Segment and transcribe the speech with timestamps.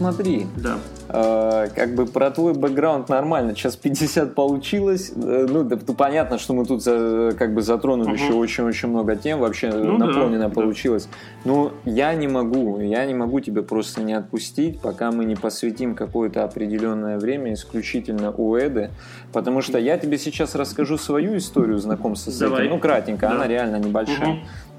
[0.00, 0.46] Ну смотри.
[0.56, 0.78] Да.
[1.08, 3.54] Э, как бы про твой бэкграунд нормально.
[3.54, 5.12] Сейчас 50 получилось.
[5.14, 8.14] Э, ну, да, ну, понятно, что мы тут за, как бы затронули угу.
[8.14, 9.40] еще очень-очень много тем.
[9.40, 11.08] Вообще ну, наполнено да, получилось.
[11.44, 11.50] Да.
[11.50, 12.80] Но я не могу.
[12.80, 18.32] Я не могу тебя просто не отпустить, пока мы не посвятим какое-то определенное время исключительно
[18.32, 18.90] у Эды.
[19.32, 22.62] Потому что я тебе сейчас расскажу свою историю знакомства с Давай.
[22.62, 22.74] этим.
[22.74, 23.28] Ну, кратенько.
[23.28, 23.34] Да.
[23.34, 24.30] Она реально небольшая.
[24.30, 24.38] Угу.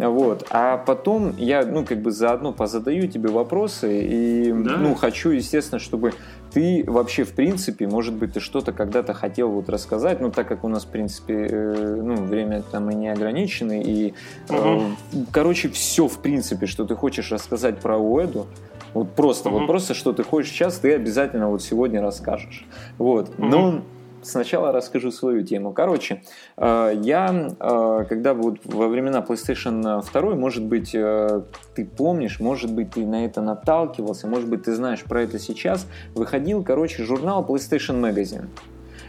[0.10, 0.48] Вот.
[0.50, 4.78] А потом я, ну, как бы заодно позадаю тебе вопросы и, да.
[4.78, 6.14] ну, хочу, естественно, чтобы
[6.52, 10.64] ты вообще, в принципе, может быть, ты что-то когда-то хотел вот рассказать, ну, так как
[10.64, 14.14] у нас, в принципе, э, ну, время там и не ограничено, и,
[14.50, 14.96] угу.
[15.32, 18.48] короче, все, в принципе, что ты хочешь рассказать про Уэду,
[18.94, 19.60] вот просто, угу.
[19.60, 22.66] вот просто, что ты хочешь сейчас, ты обязательно вот сегодня расскажешь.
[22.98, 23.30] Вот.
[23.38, 23.46] Угу.
[23.46, 23.82] Но
[24.24, 25.74] сначала расскажу свою тему.
[25.74, 26.24] Короче,
[26.58, 31.42] э, я, э, когда вот во времена PlayStation 2, может быть, э,
[31.76, 35.88] ты помнишь, может быть, ты на это наталкивался, может быть, ты знаешь про это сейчас,
[36.16, 38.48] выходил, короче, журнал PlayStation Magazine.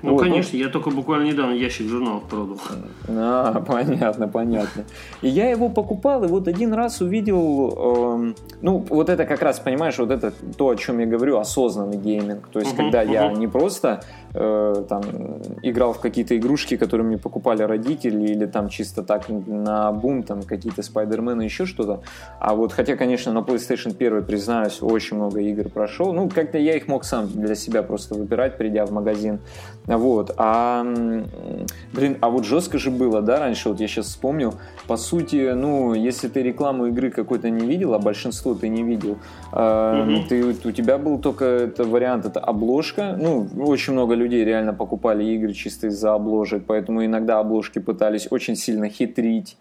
[0.02, 0.64] Ну, вот, конечно, он...
[0.64, 2.58] я только буквально недавно ящик журналов продал.
[3.08, 4.84] А, понятно, понятно.
[5.22, 9.60] И я его покупал, и вот один раз увидел, э, ну, вот это как раз,
[9.60, 12.48] понимаешь, вот это то, о чем я говорю, осознанный гейминг.
[12.48, 13.12] То есть, uh-huh, когда uh-huh.
[13.12, 14.02] я не просто
[14.34, 15.02] э, там
[15.62, 20.42] играл в какие-то игрушки, которые мне покупали родители, или там чисто так на бум, там
[20.42, 22.02] какие-то Спайдермены, еще что-то.
[22.39, 26.12] А вот, хотя, конечно, на PlayStation 1, признаюсь, очень много игр прошел.
[26.12, 29.39] Ну, как-то я их мог сам для себя просто выбирать, придя в магазин.
[29.86, 30.33] Вот.
[30.36, 30.85] А,
[31.92, 34.55] блин, а вот жестко же было, да, раньше, вот я сейчас вспомнил,
[34.86, 39.18] по сути, ну, если ты рекламу игры какой-то не видел, а большинство ты не видел,
[39.52, 40.27] mm-hmm.
[40.29, 45.24] ты, у тебя был только это вариант, это обложка, ну, очень много людей реально покупали
[45.24, 49.56] игры чисто из-за обложек, поэтому иногда обложки пытались очень сильно хитрить,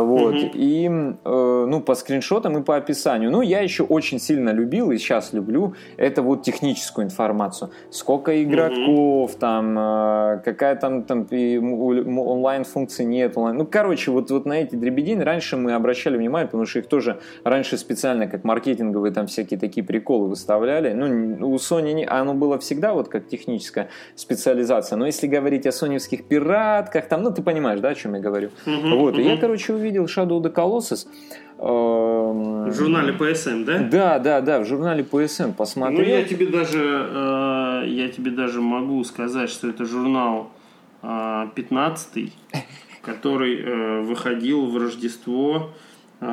[0.00, 0.34] вот.
[0.34, 0.50] Mm-hmm.
[0.54, 3.30] И, э, ну, по скриншотам и по описанию.
[3.30, 7.70] Ну, я еще очень сильно любил и сейчас люблю это вот техническую информацию.
[7.90, 9.38] Сколько игроков mm-hmm.
[9.38, 13.36] там, э, какая там, там онлайн-функции нет.
[13.36, 13.58] Онлайн.
[13.58, 17.20] Ну, короче, вот, вот на эти дребедени раньше мы обращали внимание, потому что их тоже
[17.44, 20.92] раньше специально как маркетинговые там всякие такие приколы выставляли.
[20.92, 24.96] Ну, у Sony не, оно было всегда вот как техническая специализация.
[24.96, 28.50] Но если говорить о соневских пиратках, там, ну, ты понимаешь, да, о чем я говорю.
[28.64, 28.98] Mm-hmm.
[28.98, 29.18] Вот.
[29.18, 31.06] И я, короче, увидел Shadow of the Colossus.
[31.58, 33.78] Эм, в журнале PSN, да?
[33.78, 36.00] Да, да, да, в журнале PSN посмотрел.
[36.00, 40.50] Ну, я тебе даже, э, я тебе даже могу сказать, что это журнал
[41.02, 42.32] э, 15
[43.02, 45.70] который э, выходил в Рождество
[46.20, 46.24] э,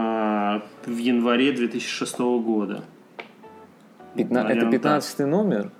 [0.85, 2.83] в январе 2006 года.
[4.15, 4.39] Пятна...
[4.39, 5.71] Это 15 номер?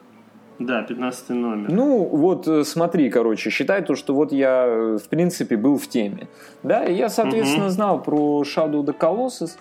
[0.60, 1.72] Да, 15 номер.
[1.72, 5.88] Ну, вот э, смотри, короче, считай то, что вот я, э, в принципе, был в
[5.88, 6.28] теме.
[6.64, 7.74] Да, и я, соответственно, угу.
[7.74, 9.52] знал про Shadow the Colossus.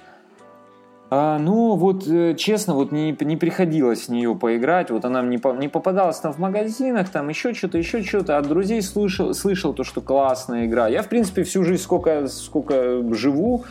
[1.10, 4.90] А, ну, вот, э, честно, вот не, не приходилось в нее поиграть.
[4.90, 8.36] Вот она мне не попадалась там в магазинах, там еще что-то, еще что-то.
[8.36, 10.88] От друзей слышал, слышал то, что классная игра.
[10.88, 13.64] Я, в принципе, всю жизнь, сколько, сколько живу,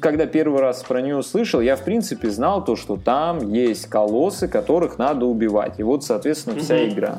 [0.00, 4.48] когда первый раз про нее слышал, я, в принципе, знал то, что там есть колоссы,
[4.48, 5.78] которых надо убивать.
[5.78, 6.88] И вот, соответственно, вся mm-hmm.
[6.92, 7.18] игра.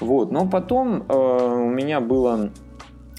[0.00, 0.30] Вот.
[0.30, 2.50] Но потом э, у меня было...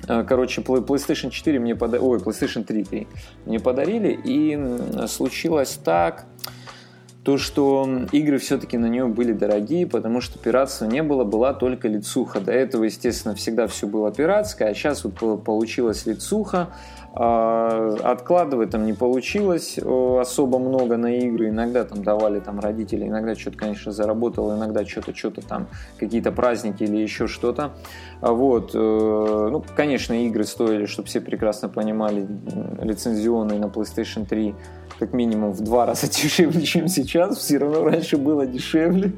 [0.07, 2.07] Э, короче, PlayStation 4 мне подарили...
[2.07, 3.07] Ой, PlayStation 3, 3
[3.45, 4.19] мне подарили.
[4.23, 6.25] И случилось так
[7.23, 11.87] то, что игры все-таки на нее были дорогие, потому что пиратства не было, была только
[11.87, 12.39] лицуха.
[12.39, 16.69] До этого, естественно, всегда все было пиратское, а сейчас вот получилась лицуха.
[17.13, 21.49] А, откладывать там не получилось особо много на игры.
[21.49, 25.67] Иногда там давали там родители, иногда что-то, конечно, заработал, иногда что-то, что-то там,
[25.99, 27.73] какие-то праздники или еще что-то.
[28.21, 28.71] А вот.
[28.73, 28.77] Э,
[29.51, 32.25] ну, конечно, игры стоили, чтобы все прекрасно понимали,
[32.81, 34.55] лицензионные на PlayStation 3
[35.01, 37.39] как минимум в два раза дешевле, чем сейчас.
[37.39, 39.11] Все равно раньше было дешевле.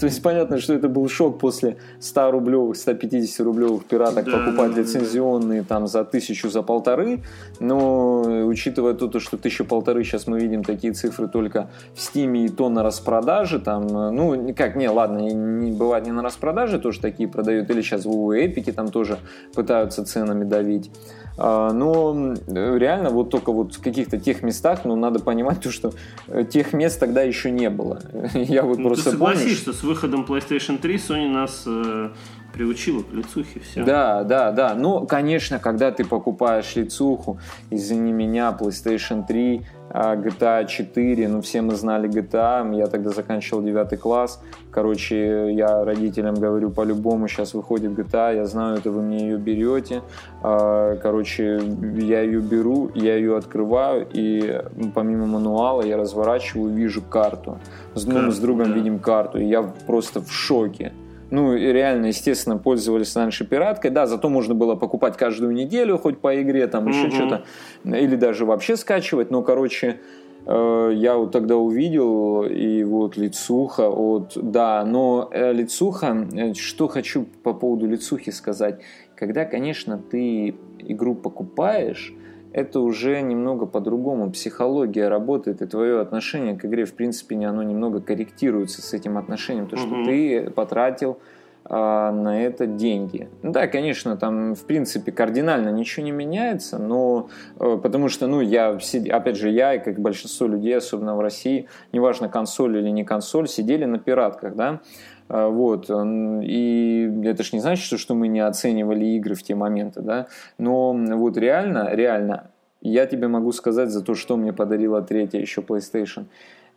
[0.00, 4.76] То есть понятно, что это был шок после 100 рублевых, 150 рублевых пираток да, покупать
[4.76, 7.22] лицензионные там за тысячу, за полторы.
[7.60, 12.48] Но учитывая то, что тысячу полторы сейчас мы видим такие цифры только в Стиме и
[12.48, 17.28] то на распродаже, там, ну, как, не, ладно, не, бывает не на распродаже тоже такие
[17.28, 19.18] продают, или сейчас в Эпике там тоже
[19.54, 20.90] пытаются ценами давить.
[21.36, 25.92] А, но реально вот только вот в каких-то тех местах, ну, надо понимать то, что
[26.28, 28.02] э, тех мест тогда еще не было.
[28.34, 32.10] Я вот ну, просто ты согласись, помню, что с выходом PlayStation 3 Sony нас э,
[32.52, 33.84] приучила к лицухе, все.
[33.84, 34.74] Да, да, да.
[34.74, 37.38] Ну, конечно, когда ты покупаешь лицуху,
[37.70, 39.62] извини меня, PlayStation 3,
[39.92, 44.40] GTA 4, ну, все мы знали GTA, я тогда заканчивал 9 класс,
[44.70, 50.02] короче, я родителям говорю, по-любому сейчас выходит GTA, я знаю, это вы мне ее берете,
[50.42, 51.60] а, короче,
[51.98, 54.62] я ее беру, я ее открываю, и
[54.94, 57.58] помимо мануала я разворачиваю, вижу карту,
[57.94, 58.74] ну, мы с другом да.
[58.74, 60.92] видим карту, и я просто в шоке,
[61.32, 63.90] ну, реально, естественно, пользовались раньше пираткой.
[63.90, 67.14] Да, зато можно было покупать каждую неделю, хоть по игре, там еще угу.
[67.14, 67.44] что-то.
[67.84, 69.30] Или даже вообще скачивать.
[69.30, 70.00] Но, короче,
[70.44, 76.86] э, я вот тогда увидел, и вот лицуха, вот, да, но э, лицуха, э, что
[76.86, 78.80] хочу по поводу лицухи сказать.
[79.16, 82.12] Когда, конечно, ты игру покупаешь,
[82.52, 84.30] это уже немного по-другому.
[84.30, 89.66] Психология работает, и твое отношение к игре, в принципе, оно немного корректируется с этим отношением,
[89.66, 90.04] то, что угу.
[90.04, 91.18] ты потратил
[91.64, 93.28] а, на это деньги.
[93.42, 97.28] Да, конечно, там, в принципе, кардинально ничего не меняется, но
[97.60, 98.78] э, потому что, ну, я,
[99.10, 103.48] опять же, я, и как большинство людей, особенно в России, неважно, консоль или не консоль,
[103.48, 104.80] сидели на пиратках, да,
[105.28, 105.90] вот.
[105.90, 110.26] И это ж не значит, что мы не оценивали игры в те моменты, да.
[110.58, 112.50] Но вот реально, реально,
[112.82, 116.24] я тебе могу сказать за то, что мне подарила третья еще PlayStation.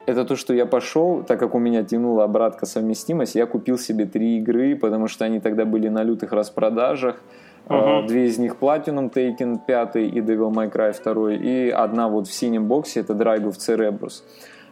[0.06, 4.06] Это то, что я пошел, так как у меня тянула обратка совместимость, я купил себе
[4.06, 7.22] три игры, потому что они тогда были на лютых распродажах.
[7.68, 8.06] Uh-huh.
[8.06, 12.32] Две из них Platinum Taken 5 и Devil May Cry 2, и одна вот в
[12.32, 14.22] синем боксе, это Drive of Cerebrus.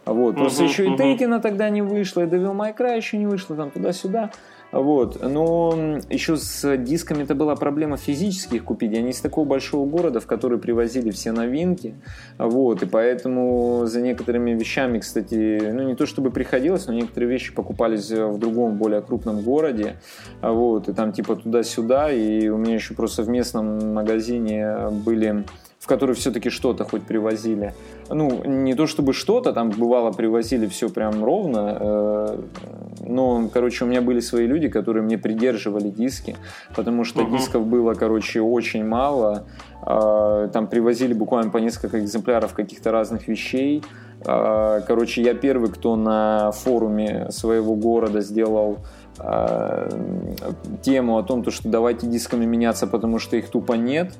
[0.04, 0.36] Вот.
[0.36, 3.56] Просто uh-huh, еще и Тейкина тогда не вышло, и Devil May Cry еще не вышло,
[3.56, 4.30] там туда-сюда.
[4.74, 5.22] Вот.
[5.22, 8.92] Но еще с дисками это была проблема физически их купить.
[8.96, 11.94] Они из такого большого города, в который привозили все новинки.
[12.38, 12.82] Вот.
[12.82, 18.10] И поэтому за некоторыми вещами, кстати, ну не то чтобы приходилось, но некоторые вещи покупались
[18.10, 19.94] в другом, более крупном городе.
[20.42, 20.88] Вот.
[20.88, 22.10] И там типа туда-сюда.
[22.10, 25.44] И у меня еще просто в местном магазине были
[25.84, 27.74] в который все-таки что-то хоть привозили.
[28.10, 32.38] Ну, не то чтобы что-то, там бывало привозили все прям ровно, э,
[33.06, 36.36] но, короче, у меня были свои люди, которые мне придерживали диски,
[36.74, 37.30] потому что uh-huh.
[37.30, 39.46] дисков было, короче, очень мало.
[39.86, 43.82] Э, там привозили буквально по несколько экземпляров каких-то разных вещей.
[44.26, 48.78] Э, короче, я первый, кто на форуме своего города сделал
[49.18, 49.88] э,
[50.82, 54.14] тему о том, что давайте дисками меняться, потому что их тупо нет.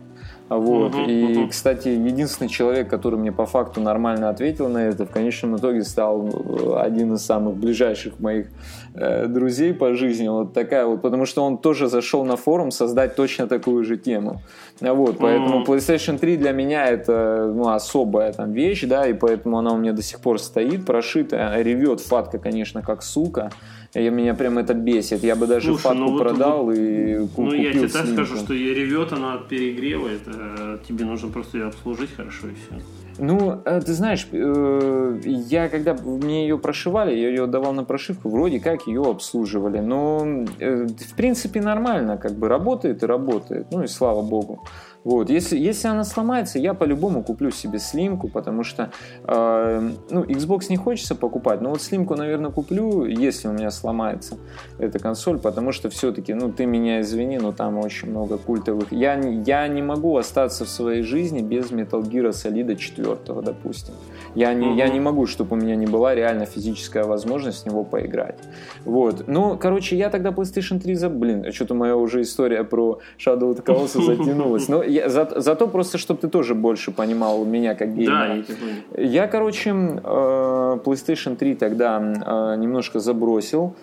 [0.49, 0.94] Вот.
[0.94, 1.49] Угу, и, угу.
[1.49, 6.29] кстати, единственный человек, который мне по факту нормально ответил на это, в конечном итоге стал
[6.29, 8.49] э, один из самых ближайших моих
[8.94, 10.29] друзей по жизни.
[10.29, 14.41] Вот такая вот, потому что он тоже зашел на форум создать точно такую же тему.
[14.81, 15.64] Вот, поэтому.
[15.64, 19.93] PlayStation 3 для меня это ну, особая там вещь, да, и поэтому она у меня
[19.93, 23.50] до сих пор стоит, прошитая, ревет фатка, конечно, как сука.
[23.94, 25.23] И меня прям это бесит.
[25.23, 27.88] Я бы даже Слушай, фатку ну, вот, продал вот, и ну, купил Ну, я тебе
[27.88, 30.08] так скажу, что ревет она от перегрева.
[30.08, 33.04] Это тебе нужно просто ее обслужить хорошо и все.
[33.19, 38.28] Ну, э, ты знаешь, э, я когда мне ее прошивали, я ее давал на прошивку,
[38.28, 39.78] вроде как ее обслуживали.
[39.81, 43.66] Но, э, в принципе, нормально, как бы работает и работает.
[43.70, 44.64] Ну и слава богу.
[45.05, 45.31] Вот.
[45.31, 48.91] Если, если она сломается, я по-любому куплю себе слимку, потому что
[49.25, 54.39] э, ну, Xbox не хочется покупать, но вот слимку, наверное, куплю, если у меня сломается
[54.79, 58.91] эта консоль, потому что все-таки, ну, ты меня извини, но там очень много культовых.
[58.91, 63.94] Я, я не могу остаться в своей жизни без Metal Gear Solid 4, допустим.
[64.34, 67.84] Я не, я не могу, чтобы у меня не была реально физическая возможность в него
[67.84, 68.39] поиграть.
[68.84, 69.29] Вот.
[69.29, 71.08] Ну, короче, я тогда PlayStation 3 за...
[71.08, 74.69] Блин, что-то моя уже история про Shadow of the Colossus затянулась.
[74.69, 78.43] Но я, за, зато просто, чтобы ты тоже больше понимал меня как геймера.
[78.94, 83.74] Да, я, я, короче, э, PlayStation 3 тогда э, немножко забросил.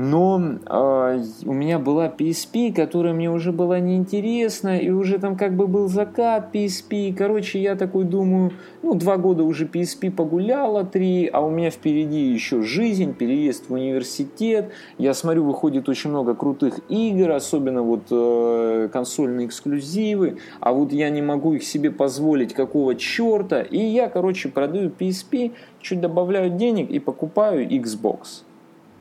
[0.00, 5.56] Но э, у меня была PSP, которая мне уже была неинтересна, и уже там как
[5.56, 7.12] бы был закат PSP.
[7.12, 8.52] Короче, я такой думаю,
[8.84, 13.72] ну, два года уже PSP погуляла, три, а у меня впереди еще жизнь, переезд в
[13.72, 14.70] университет.
[14.98, 21.10] Я смотрю, выходит очень много крутых игр, особенно вот э, консольные эксклюзивы, а вот я
[21.10, 23.62] не могу их себе позволить, какого черта.
[23.62, 28.44] И я, короче, продаю PSP, чуть добавляю денег и покупаю Xbox.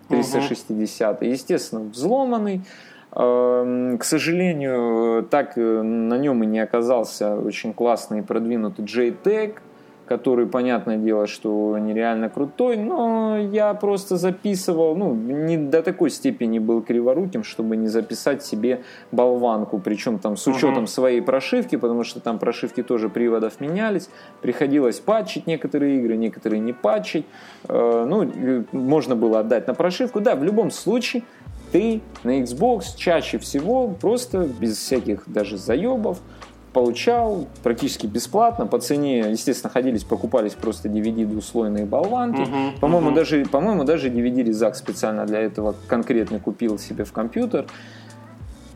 [0.10, 1.22] 360.
[1.22, 1.30] Угу.
[1.30, 2.62] Естественно, взломанный.
[3.14, 9.56] Эм, к сожалению, так э, на нем и не оказался очень классный и продвинутый JTAG
[10.08, 16.60] который, понятное дело, что нереально крутой, но я просто записывал, ну, не до такой степени
[16.60, 20.88] был криворуким, чтобы не записать себе болванку, причем там с учетом uh-huh.
[20.88, 24.10] своей прошивки, потому что там прошивки тоже приводов менялись,
[24.42, 27.26] приходилось патчить некоторые игры, некоторые не патчить,
[27.68, 31.24] э, ну, можно было отдать на прошивку, да, в любом случае,
[31.72, 36.20] ты на Xbox чаще всего просто без всяких даже заебов
[36.78, 42.42] получал практически бесплатно по цене, естественно, ходились, покупались просто DVD двуслойные болванки.
[42.42, 43.16] Uh-huh, по-моему, uh-huh.
[43.16, 47.66] даже, по-моему, даже DVD резак специально для этого конкретно купил себе в компьютер.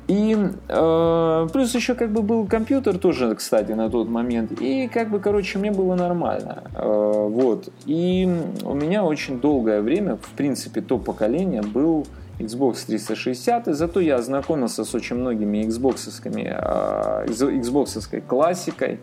[0.08, 0.36] И
[0.67, 4.60] э, плюс еще как бы был компьютер тоже, кстати, на тот момент.
[4.60, 6.63] И как бы, короче, мне было нормально.
[6.74, 7.70] Э, вот.
[7.86, 8.27] И
[8.63, 12.08] у меня очень долгое время, в принципе, то поколение был
[12.41, 19.00] Xbox 360, и зато я ознакомился с очень многими Xbox'овскими, Xbox'овской классикой,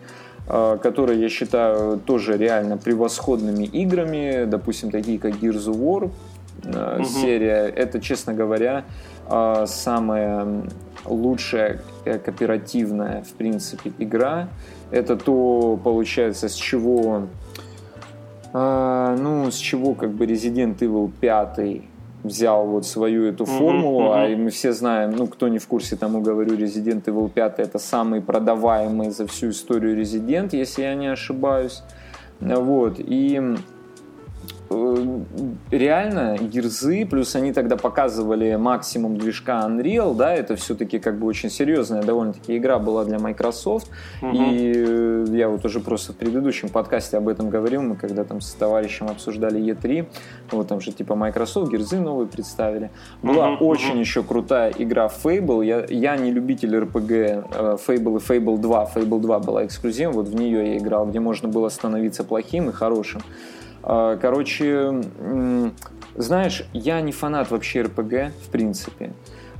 [0.47, 6.11] э, которые я считаю тоже реально превосходными играми, допустим, такие как Gears of War,
[6.63, 7.03] угу.
[7.03, 7.67] серия.
[7.67, 8.83] Это, честно говоря,
[9.65, 10.63] самая
[11.05, 14.49] лучшая э, кооперативная, в принципе, игра.
[14.91, 17.27] Это то, получается, с чего,
[18.53, 21.88] ну, с чего как бы Resident Evil 5
[22.23, 24.33] взял вот свою эту формулу, uh-huh.
[24.33, 27.79] а мы все знаем, ну, кто не в курсе, тому говорю, Resident Evil 5 это
[27.79, 31.83] самый продаваемый за всю историю Resident, если я не ошибаюсь.
[32.39, 33.55] Вот, и
[34.69, 41.49] реально гирзы, плюс они тогда показывали максимум движка Unreal, да, это все-таки как бы очень
[41.49, 43.89] серьезная довольно-таки игра была для Microsoft,
[44.21, 44.31] угу.
[44.31, 48.41] и э, я вот уже просто в предыдущем подкасте об этом говорил, мы когда там
[48.41, 50.07] с товарищем обсуждали E3,
[50.51, 52.91] вот там же типа Microsoft гирзы новые представили.
[53.23, 53.99] Была угу, очень угу.
[53.99, 59.19] еще крутая игра Fable, я, я не любитель RPG э, Fable и Fable 2, Fable
[59.19, 63.21] 2 была эксклюзивом, вот в нее я играл, где можно было становиться плохим и хорошим.
[63.83, 65.01] А, короче,
[66.15, 69.13] знаешь, я не фанат вообще РПГ, в принципе.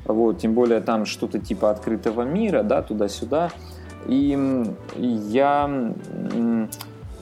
[0.05, 3.51] Вот, тем более там что-то типа открытого мира, да, туда-сюда.
[4.07, 5.67] И я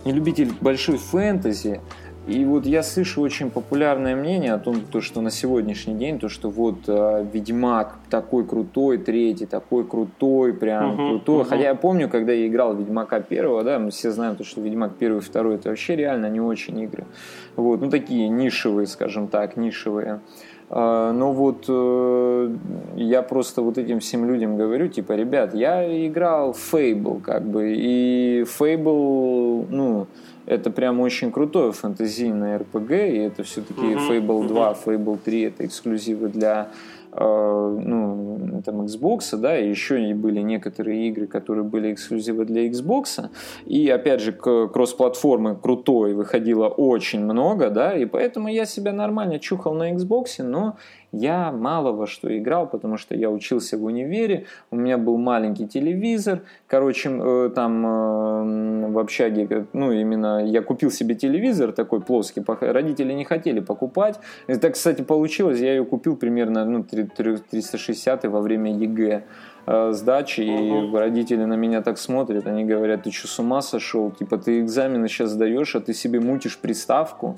[0.05, 1.81] не любитель большой фэнтези,
[2.27, 6.27] и вот я слышу очень популярное мнение о том, то, что на сегодняшний день, то,
[6.27, 11.43] что вот э, Ведьмак такой крутой, третий такой крутой, прям uh-huh, крутой.
[11.43, 11.49] Uh-huh.
[11.49, 14.95] Хотя я помню, когда я играл Ведьмака первого, да, мы все знаем, то, что Ведьмак
[14.99, 17.05] первый и второй это вообще реально не очень игры.
[17.55, 20.19] Вот, ну такие нишевые, скажем так, нишевые.
[20.69, 22.59] Uh, но вот uh,
[22.97, 27.73] я просто вот этим всем людям говорю, типа, ребят, я играл в Fable, как бы,
[27.73, 30.07] и Fable, ну,
[30.47, 34.77] это прям очень крутое фэнтезийное RPG, и это все-таки uh-huh, Fable 2, uh-huh.
[34.85, 36.69] Fable 3 это эксклюзивы для
[37.11, 42.67] э, ну, там, Xbox, да, и еще и были некоторые игры, которые были эксклюзивы для
[42.69, 43.29] Xbox,
[43.65, 49.73] и опять же кросс-платформы крутой выходило очень много, да, и поэтому я себя нормально чухал
[49.73, 50.77] на Xbox, но
[51.11, 55.67] я мало во что играл, потому что я учился в универе, у меня был маленький
[55.67, 62.43] телевизор, короче, э, там э, в общаге, ну, именно я купил себе телевизор такой плоский,
[62.59, 64.19] родители не хотели покупать.
[64.47, 69.23] Это, кстати, получилось, я ее купил примерно ну, 360 во время ЕГЭ
[69.65, 74.11] э, сдачи, и родители на меня так смотрят, они говорят, ты что, с ума сошел?
[74.11, 77.37] Типа, ты экзамены сейчас сдаешь, а ты себе мутишь приставку?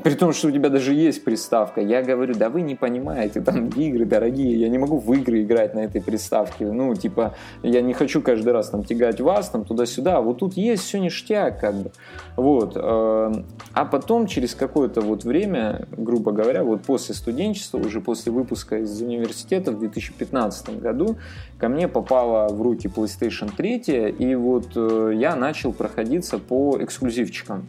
[0.00, 1.80] При том, что у тебя даже есть приставка.
[1.80, 5.74] Я говорю, да вы не понимаете, там игры дорогие, я не могу в игры играть
[5.74, 6.64] на этой приставке.
[6.64, 10.20] Ну, типа, я не хочу каждый раз там тягать вас, там туда-сюда.
[10.20, 11.92] Вот тут есть все ништяк, как бы.
[12.36, 12.72] Вот.
[12.76, 13.32] Э,
[13.74, 19.00] а потом, через какое-то вот время, грубо говоря, вот после студенчества, уже после выпуска из
[19.00, 21.18] университета в 2015 году,
[21.58, 27.68] ко мне попала в руки PlayStation 3, и вот э, я начал проходиться по эксклюзивчикам.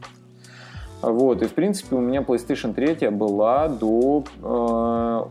[1.04, 5.24] Вот, и в принципе у меня PlayStation 3 была до э,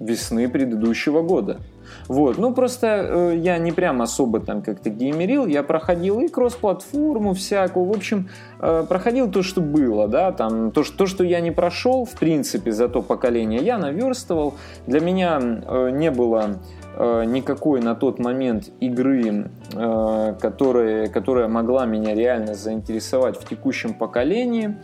[0.00, 1.60] весны предыдущего года.
[2.08, 7.32] Вот, ну просто э, я не прям особо там как-то геймерил, я проходил и кросс-платформу
[7.32, 8.28] всякую, в общем,
[8.60, 12.18] э, проходил то, что было, да, там, то, что, то, что я не прошел, в
[12.18, 14.54] принципе, за то поколение, я наверстывал,
[14.86, 16.58] для меня э, не было
[16.98, 24.76] никакой на тот момент игры, э, которая, которая могла меня реально заинтересовать в текущем поколении.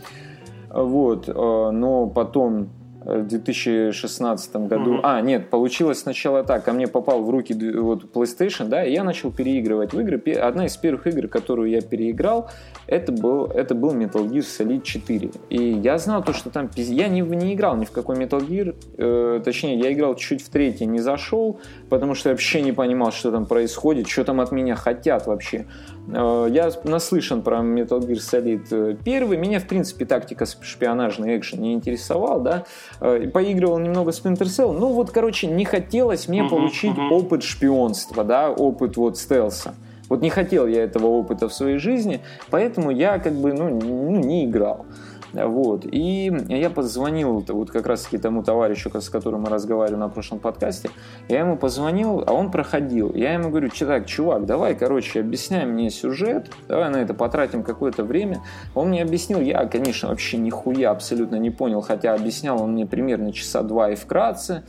[0.69, 2.69] Вот, э, но потом
[3.01, 4.95] в 2016 году.
[4.95, 4.99] Mm-hmm.
[5.03, 6.65] А, нет, получилось сначала так.
[6.65, 10.19] Ко мне попал в руки вот PlayStation, да, и я начал переигрывать в игры.
[10.33, 12.49] Одна из первых игр, которую я переиграл,
[12.87, 15.31] это был, это был Metal Gear Solid 4.
[15.49, 16.69] И я знал то, что там...
[16.75, 18.75] Я не, не играл ни в какой Metal Gear.
[18.97, 23.11] Э, точнее, я играл чуть в третий, не зашел, потому что я вообще не понимал,
[23.11, 25.65] что там происходит, что там от меня хотят вообще.
[26.07, 29.23] Э, я наслышан про Metal Gear Solid 1.
[29.23, 32.65] Э, меня, в принципе, тактика шпионажный экшен не интересовал, да.
[32.99, 34.71] Э, поигрывал немного Splinter Cell.
[34.71, 37.09] Ну, вот, короче, не хотелось мне uh-huh, получить uh-huh.
[37.09, 39.75] опыт шпионства, да, опыт вот стелса.
[40.09, 44.15] Вот не хотел я этого опыта в своей жизни, поэтому я как бы, ну, ну
[44.15, 44.87] не играл.
[45.33, 45.85] Вот.
[45.85, 50.89] И я позвонил вот как раз-таки тому товарищу, с которым мы разговаривали на прошлом подкасте.
[51.27, 53.13] Я ему позвонил, а он проходил.
[53.13, 58.03] Я ему говорю, так, чувак, давай, короче, объясняй мне сюжет, давай на это потратим какое-то
[58.03, 58.41] время.
[58.75, 63.31] Он мне объяснил, я, конечно, вообще нихуя абсолютно не понял, хотя объяснял он мне примерно
[63.31, 64.63] часа два и вкратце.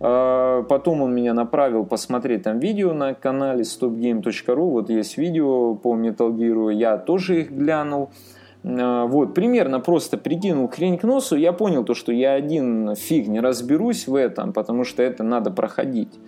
[0.00, 4.70] А, потом он меня направил посмотреть там видео на канале stopgame.ru.
[4.70, 8.10] Вот есть видео по Metal Gear, я тоже их глянул.
[8.64, 13.28] А, вот, примерно просто прикинул хрень к носу, я понял то, что я один фиг
[13.28, 16.18] не разберусь в этом, потому что это надо проходить.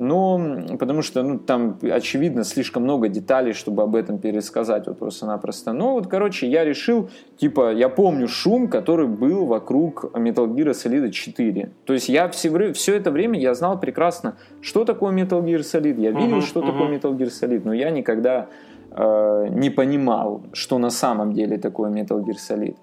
[0.00, 0.40] Но
[0.78, 5.72] потому что ну, там, очевидно, слишком много деталей, чтобы об этом пересказать вот просто-напросто.
[5.72, 11.10] Но вот, короче, я решил, типа, я помню шум, который был вокруг Metal Gear Solid
[11.10, 11.72] 4.
[11.84, 16.00] То есть я все, все это время я знал прекрасно, что такое Metal Gear Solid,
[16.00, 16.66] я видел, uh-huh, что uh-huh.
[16.66, 18.46] такое Metal Gear Solid, но я никогда
[18.90, 22.76] Э, не понимал, что на самом деле такое Metal Gear Solid.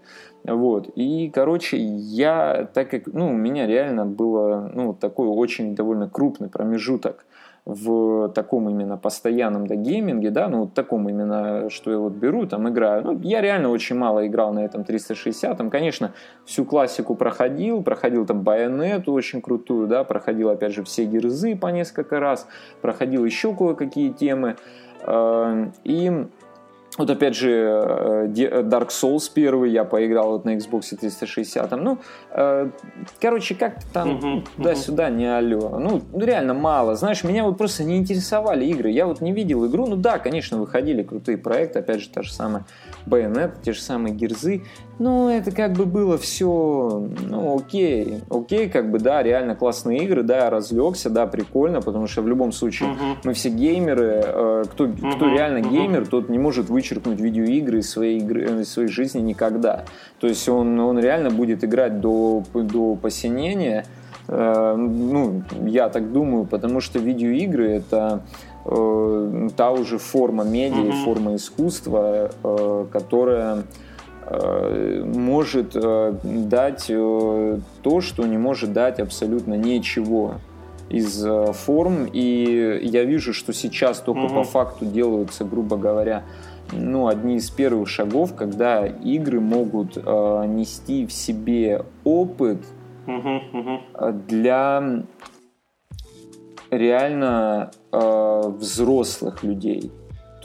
[0.44, 0.90] Вот.
[0.96, 6.50] И, короче, я, так как, ну, у меня реально было, ну, такой очень довольно крупный
[6.50, 7.26] промежуток
[7.66, 12.46] в таком именно постоянном да, гейминге, да, ну, вот таком именно, что я вот беру,
[12.46, 13.04] там, играю.
[13.04, 16.14] Ну, я реально очень мало играл на этом 360, там, конечно,
[16.46, 21.68] всю классику проходил, проходил там Байонету очень крутую, да, проходил, опять же, все гирзы по
[21.68, 22.48] несколько раз,
[22.82, 24.58] проходил еще кое-какие темы,
[25.84, 26.28] и
[26.98, 28.28] вот опять же э,
[28.62, 31.72] Dark Souls первый я поиграл вот на Xbox 360.
[31.72, 31.98] Ну,
[32.32, 32.70] э,
[33.20, 35.78] короче, как-то там туда-сюда не алло.
[35.78, 36.96] Ну, реально мало.
[36.96, 38.92] Знаешь, меня вот просто не интересовали игры.
[38.92, 39.88] Я вот не видел игру.
[39.88, 41.80] Ну да, конечно, выходили крутые проекты.
[41.80, 42.66] Опять же, та же самая
[43.06, 44.64] Bayonetta, те же самые гирзы.
[44.98, 50.24] Ну, это как бы было все, ну, окей, окей, как бы, да, реально классные игры,
[50.24, 53.18] да, я разлегся, да, прикольно, потому что в любом случае uh-huh.
[53.26, 55.16] мы все геймеры, э, кто, uh-huh.
[55.16, 55.70] кто реально uh-huh.
[55.70, 59.84] геймер, тот не может вычеркнуть видеоигры из своей, игры, из э, своей жизни никогда.
[60.22, 63.86] То есть он, он реально будет играть до, до посинения,
[64.30, 68.22] э, ну, я так думаю, потому что видеоигры это
[68.64, 71.04] э, та уже форма медиа, uh-huh.
[71.04, 73.64] форма искусства, э, которая
[74.30, 80.36] может э, дать э, то, что не может дать абсолютно ничего
[80.90, 81.26] из
[81.58, 82.08] форм.
[82.12, 84.36] И я вижу, что сейчас только угу.
[84.36, 86.24] по факту делаются, грубо говоря,
[86.72, 90.02] ну, одни из первых шагов, когда игры могут э,
[90.48, 92.60] нести в себе опыт
[94.28, 95.04] для
[96.72, 99.92] реально э, взрослых людей.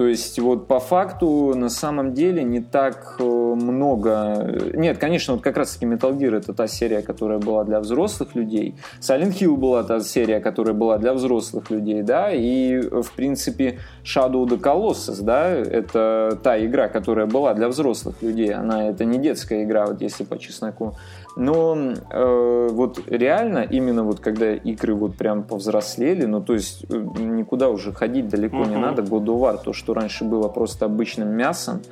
[0.00, 4.72] То есть вот по факту на самом деле не так э, много...
[4.72, 8.76] Нет, конечно, вот как раз-таки Metal Gear это та серия, которая была для взрослых людей.
[9.02, 14.46] Silent Hill была та серия, которая была для взрослых людей, да, и в принципе Shadow
[14.46, 18.54] of the Colossus, да, это та игра, которая была для взрослых людей.
[18.54, 20.96] Она это не детская игра, вот если по чесноку.
[21.36, 21.76] Но
[22.10, 27.68] э, вот реально, именно вот когда игры вот прям повзрослели, ну то есть э, никуда
[27.68, 28.68] уже ходить далеко uh-huh.
[28.68, 31.82] не надо, God of War, то, что раньше было просто обычным мясом,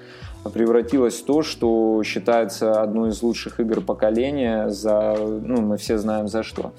[0.53, 6.29] превратилось в то, что считается одной из лучших игр поколения за, ну мы все знаем
[6.29, 6.73] за что.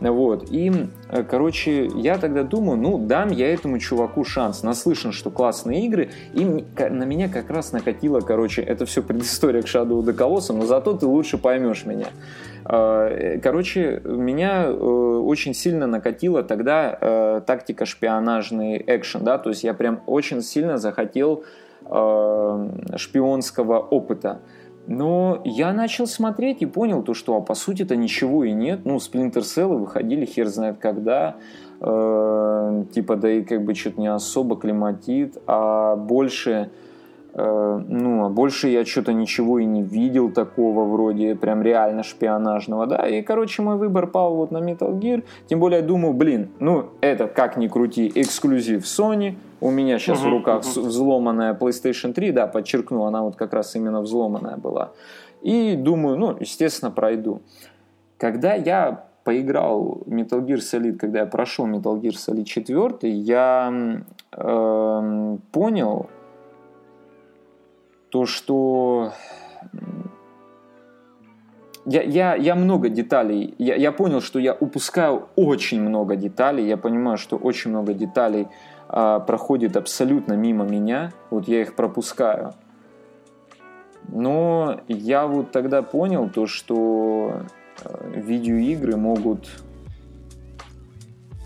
[0.00, 0.50] Вот.
[0.50, 0.72] И,
[1.08, 4.62] э, короче, я тогда думаю, ну, дам я этому чуваку шанс.
[4.62, 6.10] Наслышан, что классные игры.
[6.32, 10.52] И на меня как раз накатило, короче, это все предыстория к Shadow of the Colossus,
[10.52, 12.08] но зато ты лучше поймешь меня.
[12.68, 19.74] Э, короче, меня э, очень сильно накатила тогда тактика шпионажный экшен, да, то есть я
[19.74, 21.44] прям очень сильно захотел
[21.84, 24.40] шпионского опыта.
[24.86, 28.80] Но я начал смотреть и понял то, что а по сути-то ничего и нет.
[28.84, 31.36] Ну, Splinter Cell выходили хер знает когда.
[31.80, 36.70] Э, типа, да и как бы что-то не особо климатит, а больше
[37.36, 43.08] ну, а больше я что-то ничего и не видел такого вроде прям реально шпионажного, да,
[43.08, 46.90] и, короче, мой выбор пал вот на Metal Gear, тем более я думаю, блин, ну,
[47.00, 50.82] это, как ни крути, эксклюзив Sony, у меня сейчас uh-huh, в руках uh-huh.
[50.82, 54.92] взломанная PlayStation 3, да, подчеркну, она вот как раз именно взломанная была,
[55.42, 57.42] и думаю, ну, естественно, пройду.
[58.16, 65.36] Когда я поиграл Metal Gear Solid, когда я прошел Metal Gear Solid 4, я э,
[65.50, 66.06] понял,
[68.14, 69.12] то, что
[71.84, 76.76] я, я, я много деталей, я, я понял, что я упускаю очень много деталей, я
[76.76, 78.46] понимаю, что очень много деталей
[78.88, 82.54] а, проходит абсолютно мимо меня, вот я их пропускаю.
[84.06, 87.42] Но я вот тогда понял то, что
[87.84, 89.48] а, видеоигры могут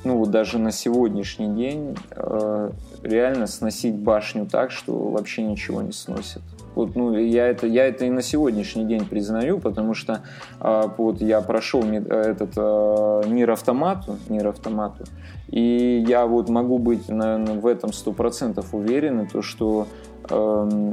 [0.09, 2.71] ну вот даже на сегодняшний день э,
[3.03, 6.41] реально сносить башню так, что вообще ничего не сносит.
[6.75, 10.23] Вот, ну, я это, я это и на сегодняшний день признаю, потому что
[10.61, 15.05] э, вот я прошел этот э, мир автомату, мир автомату,
[15.49, 19.89] и я вот могу быть, наверное, в этом сто процентов уверен, то, что
[20.31, 20.93] э,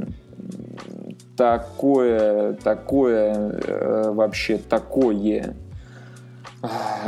[1.38, 5.56] такое, такое, э, вообще такое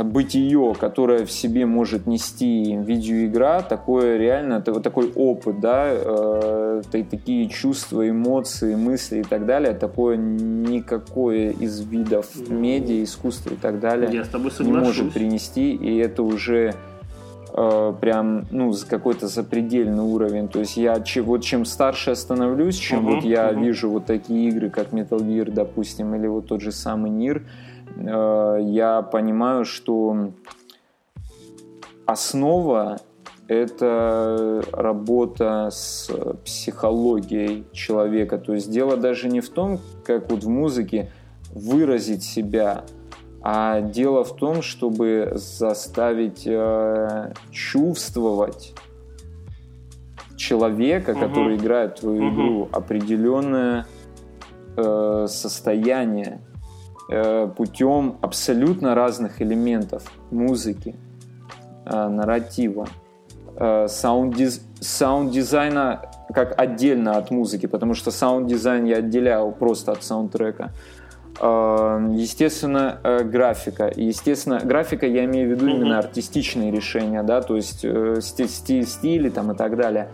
[0.03, 8.09] бытие, которое в себе может нести видеоигра, такое реально, такой опыт, да, э, такие чувства,
[8.09, 14.23] эмоции, мысли и так далее, такое никакое из видов медиа, искусства и так далее Я
[14.23, 16.75] с тобой не может принести, и это уже
[17.53, 20.47] э, прям, ну, какой-то запредельный уровень.
[20.47, 23.63] То есть я вот чем старше я становлюсь, чем uh-huh, вот я uh-huh.
[23.63, 27.43] вижу вот такие игры, как Metal Gear, допустим, или вот тот же самый Нир,
[27.97, 30.31] я понимаю, что
[32.05, 32.99] основа
[33.47, 36.09] это работа с
[36.45, 38.37] психологией человека.
[38.37, 41.11] То есть дело даже не в том, как вот в музыке
[41.53, 42.83] выразить себя,
[43.41, 48.75] а дело в том, чтобы заставить э, чувствовать
[50.35, 51.19] человека, угу.
[51.19, 52.35] который играет твою угу.
[52.35, 53.87] игру, определенное
[54.77, 56.48] э, состояние Э,
[57.55, 60.95] путем абсолютно разных элементов музыки,
[61.85, 62.87] э, нарратива,
[63.55, 66.01] э, саунд-дизайна
[66.33, 70.71] как отдельно от музыки, потому что саунд-дизайн я отделял просто от саундтрека.
[71.41, 73.89] Естественно, графика.
[73.95, 77.85] Естественно, графика я имею в виду именно артистичные решения, да, то есть
[78.19, 80.09] стили там и так далее.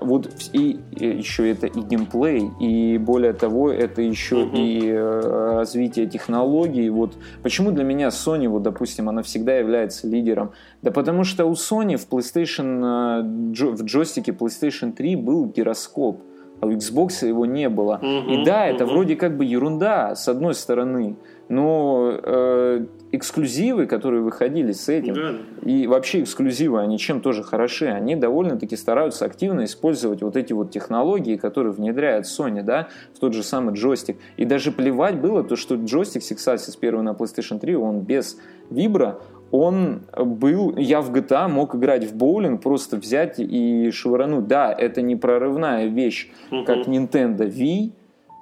[0.00, 4.50] Вот и еще это и геймплей, и более того, это еще uh-huh.
[4.54, 6.88] и э, развитие технологий.
[6.88, 10.52] Вот почему для меня Sony, вот, допустим, она всегда является лидером?
[10.82, 16.22] Да потому что у Sony в PlayStation, э, в джойстике PlayStation 3 был гироскоп,
[16.60, 17.98] а у Xbox его не было.
[18.00, 18.92] Uh-huh, и да, это uh-huh.
[18.92, 21.16] вроде как бы ерунда, с одной стороны,
[21.48, 25.34] но э, эксклюзивы, которые выходили с этим, да.
[25.62, 30.70] и вообще эксклюзивы, они чем тоже хороши, они довольно-таки стараются активно использовать вот эти вот
[30.70, 34.16] технологии, которые внедряет Sony, да, в тот же самый джойстик.
[34.36, 38.38] И даже плевать было то, что джойстик Six Axis первый на PlayStation 3, он без
[38.70, 39.18] вибра,
[39.52, 44.46] он был, я в GTA мог играть в боулинг, просто взять и швырнуть.
[44.46, 47.92] Да, это не прорывная вещь, как Nintendo Wii,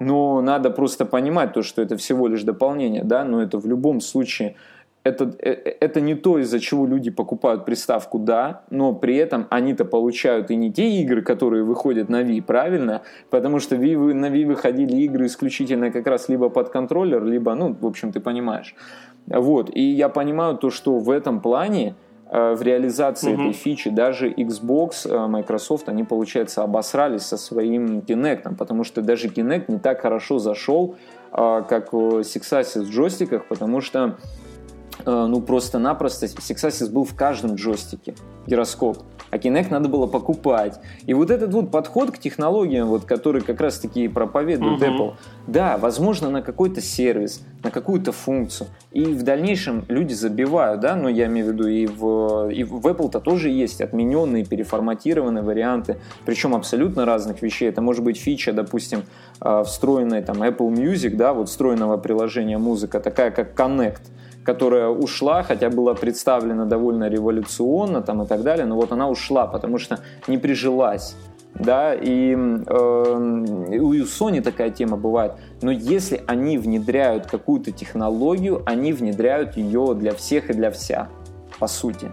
[0.01, 4.01] но надо просто понимать то, что это всего лишь дополнение, да, но это в любом
[4.01, 4.57] случае
[5.05, 9.85] это, э, это не то, из-за чего люди покупают приставку, да, но при этом они-то
[9.85, 13.03] получают и не те игры, которые выходят на Wii, правильно?
[13.31, 17.77] Потому что Wii, на Wii выходили игры исключительно как раз либо под контроллер, либо, ну,
[17.81, 18.75] в общем, ты понимаешь.
[19.27, 23.43] Вот, и я понимаю то, что в этом плане Э, в реализации угу.
[23.43, 29.29] этой фичи даже Xbox, э, Microsoft, они, получается, обосрались со своим Kinect, потому что даже
[29.29, 30.97] Kinect не так хорошо зашел,
[31.33, 34.17] э, как в Sixaxis джойстиках, потому что
[35.07, 38.15] ну просто-напросто Sixaxis был в каждом джойстике,
[38.47, 38.99] гироскоп
[39.31, 40.81] а Kinect надо было покупать.
[41.07, 44.99] И вот этот вот подход к технологиям, вот, который как раз-таки проповедует uh-huh.
[44.99, 45.15] Apple,
[45.47, 48.69] да, возможно, на какой-то сервис, на какую-то функцию.
[48.93, 52.87] И в дальнейшем люди забивают, да, но я имею в виду и в, и в
[52.87, 57.69] Apple-то тоже есть отмененные, переформатированные варианты, причем абсолютно разных вещей.
[57.69, 59.05] Это может быть фича, допустим,
[59.41, 64.01] а, встроенной там Apple Music, да, вот встроенного приложения музыка, такая как Connect–
[64.45, 69.47] которая ушла, хотя была представлена довольно революционно там и так далее, но вот она ушла,
[69.47, 71.17] потому что не прижилась.
[71.55, 75.33] Да, и э, у Sony такая тема бывает.
[75.63, 81.09] Но если они внедряют какую-то технологию, они внедряют ее для всех и для вся,
[81.59, 82.11] по сути.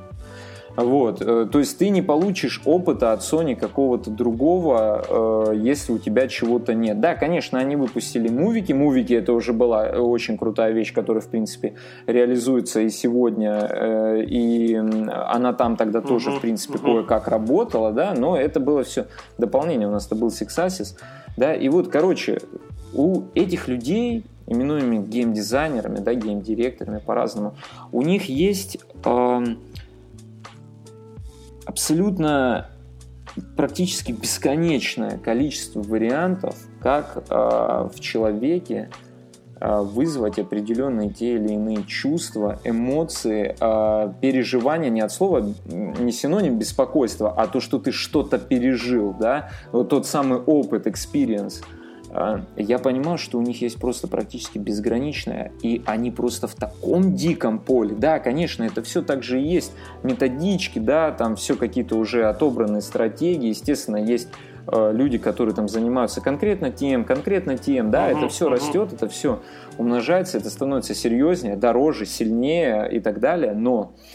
[0.77, 5.97] Вот, э, то есть ты не получишь опыта от Sony какого-то другого, э, если у
[5.97, 6.99] тебя чего-то нет.
[6.99, 8.73] Да, конечно, они выпустили мувики.
[8.73, 11.73] Мувики это уже была очень крутая вещь, которая, в принципе,
[12.05, 18.37] реализуется и сегодня, э, и она там тогда тоже, в принципе, кое-как работала, да, но
[18.37, 19.07] это было все
[19.39, 19.87] дополнение.
[19.87, 20.95] У нас это был Sixasis,
[21.37, 22.39] да, и вот, короче,
[22.93, 27.55] у этих людей именуемыми геймдизайнерами, да, геймдиректорами по-разному,
[27.91, 29.45] у них есть э,
[31.67, 32.69] абсолютно
[33.55, 38.89] практически бесконечное количество вариантов, как э, в человеке
[39.59, 46.57] э, вызвать определенные те или иные чувства, эмоции, э, переживания, не от слова, не синоним
[46.57, 51.63] беспокойства, а то, что ты что-то пережил, да, вот тот самый опыт, experience–
[52.55, 57.59] я понимал, что у них есть просто практически безграничное, и они просто в таком диком
[57.59, 57.95] поле.
[57.95, 59.71] Да, конечно, это все также и есть.
[60.03, 64.29] Методички, да, там все какие-то уже отобранные стратегии, естественно, есть
[64.67, 68.51] э, люди, которые там занимаются конкретно тем, конкретно тем, да, uh-huh, это все uh-huh.
[68.51, 69.41] растет, это все
[69.77, 74.07] умножается, это становится серьезнее, дороже, сильнее и так далее, но а,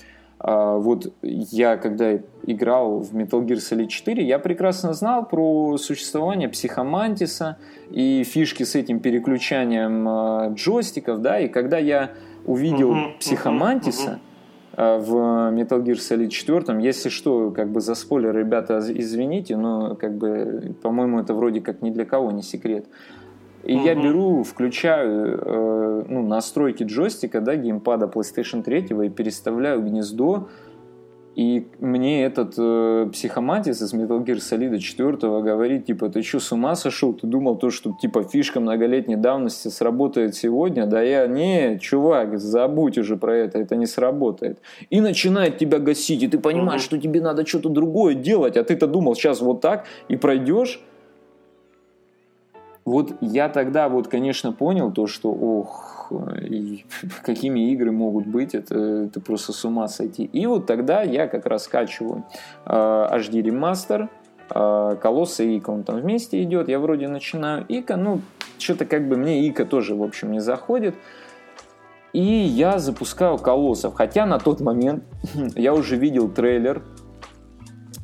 [0.45, 7.59] вот я, когда играл в Metal Gear Solid 4, я прекрасно знал про существование психомантиса
[7.91, 12.11] и фишки с этим переключанием а, джойстиков, да, и когда я
[12.45, 14.19] увидел uh-huh, психомантиса
[14.75, 15.01] uh-huh, uh-huh.
[15.01, 15.15] в
[15.55, 20.75] Metal Gear Solid 4, если что, как бы за спойлер, ребята, извините, но как бы,
[20.83, 22.87] по-моему, это вроде как ни для кого не секрет.
[23.64, 23.85] И угу.
[23.85, 30.48] я беру, включаю э, ну, настройки джойстика, да, геймпада PlayStation 3 и переставляю гнездо.
[31.35, 36.53] И мне этот э, психоматис из Metal Gear Solid 4 говорит, типа, ты что, с
[36.53, 37.14] ума сошел?
[37.14, 40.87] Ты думал то, что, типа, фишка многолетней давности сработает сегодня?
[40.87, 44.59] Да я, не, чувак, забудь уже про это, это не сработает.
[44.90, 48.87] И начинает тебя гасить, и ты понимаешь, что тебе надо что-то другое делать, а ты-то
[48.87, 50.83] думал, сейчас вот так, и пройдешь,
[52.85, 56.12] вот я тогда вот, конечно, понял то, что, ох,
[57.23, 60.25] какими игры могут быть, это, это просто с ума сойти.
[60.25, 62.25] И вот тогда я как раз скачиваю
[62.66, 64.09] э, HD ремастер,
[64.51, 68.21] э, Колосса и Ика, он там вместе идет, я вроде начинаю Ика, ну,
[68.59, 70.95] что-то как бы мне Ика тоже, в общем, не заходит.
[72.12, 75.05] И я запускаю Колоссов, хотя на тот момент
[75.57, 76.83] я уже видел трейлер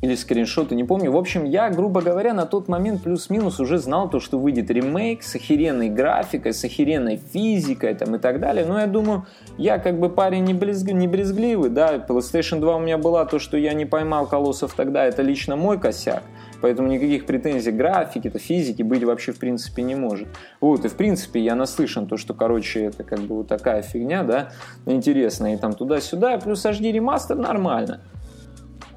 [0.01, 1.11] или скриншоты, не помню.
[1.11, 5.23] В общем, я, грубо говоря, на тот момент плюс-минус уже знал то, что выйдет ремейк
[5.23, 8.65] с охеренной графикой, с охеренной физикой там, и так далее.
[8.65, 9.25] Но я думаю,
[9.57, 10.89] я как бы парень не, брезг...
[10.89, 15.03] не брезгливый, да, PlayStation 2 у меня была то, что я не поймал колоссов тогда,
[15.03, 16.23] это лично мой косяк.
[16.61, 20.27] Поэтому никаких претензий графики, то физики быть вообще в принципе не может.
[20.59, 24.23] Вот, и в принципе я наслышан то, что, короче, это как бы вот такая фигня,
[24.23, 24.51] да,
[24.85, 28.01] интересная, и там туда-сюда, плюс HD ремастер нормально.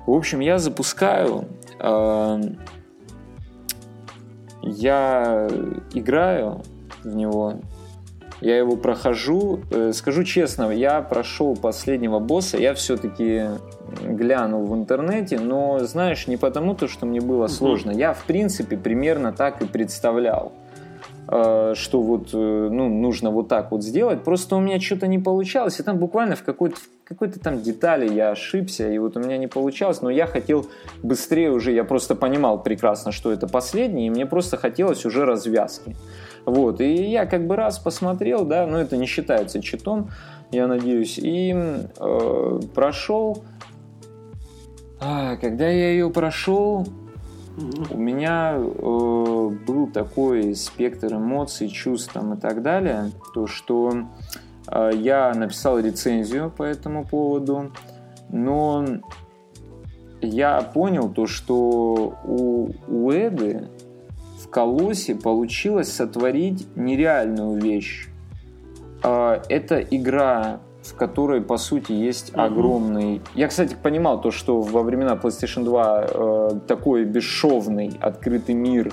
[0.07, 1.45] В общем, я запускаю,
[1.79, 2.41] э,
[4.63, 5.49] я
[5.95, 6.63] играю
[7.05, 7.55] в него,
[8.41, 9.61] я его прохожу.
[9.71, 13.45] Э, скажу честно, я прошел последнего босса, я все-таки
[14.03, 17.93] глянул в интернете, но, знаешь, не потому, то, что мне было сложно.
[17.93, 20.53] Я, в принципе, примерно так и представлял.
[21.29, 24.23] Э, что вот э, ну, нужно вот так вот сделать.
[24.25, 26.77] Просто у меня что-то не получалось, и там буквально в какой-то
[27.13, 30.67] какой-то там детали я ошибся, и вот у меня не получалось, но я хотел
[31.03, 35.97] быстрее уже, я просто понимал прекрасно, что это последний, и мне просто хотелось уже развязки.
[36.45, 40.11] Вот, и я как бы раз посмотрел, да, но это не считается читом,
[40.51, 43.45] я надеюсь, и э, прошел.
[45.01, 46.87] А, когда я ее прошел,
[47.91, 48.61] у меня э,
[49.67, 54.07] был такой спектр эмоций, чувств там, и так далее, то что
[54.95, 57.73] я написал рецензию по этому поводу,
[58.31, 58.85] но
[60.21, 63.69] я понял то, что у, у Эды
[64.41, 68.09] в Колосе получилось сотворить нереальную вещь.
[69.03, 72.45] Э, это игра в которой, по сути, есть mm-hmm.
[72.45, 73.23] огромный...
[73.35, 78.93] Я, кстати, понимал то, что во времена PlayStation 2 э, такой бесшовный открытый мир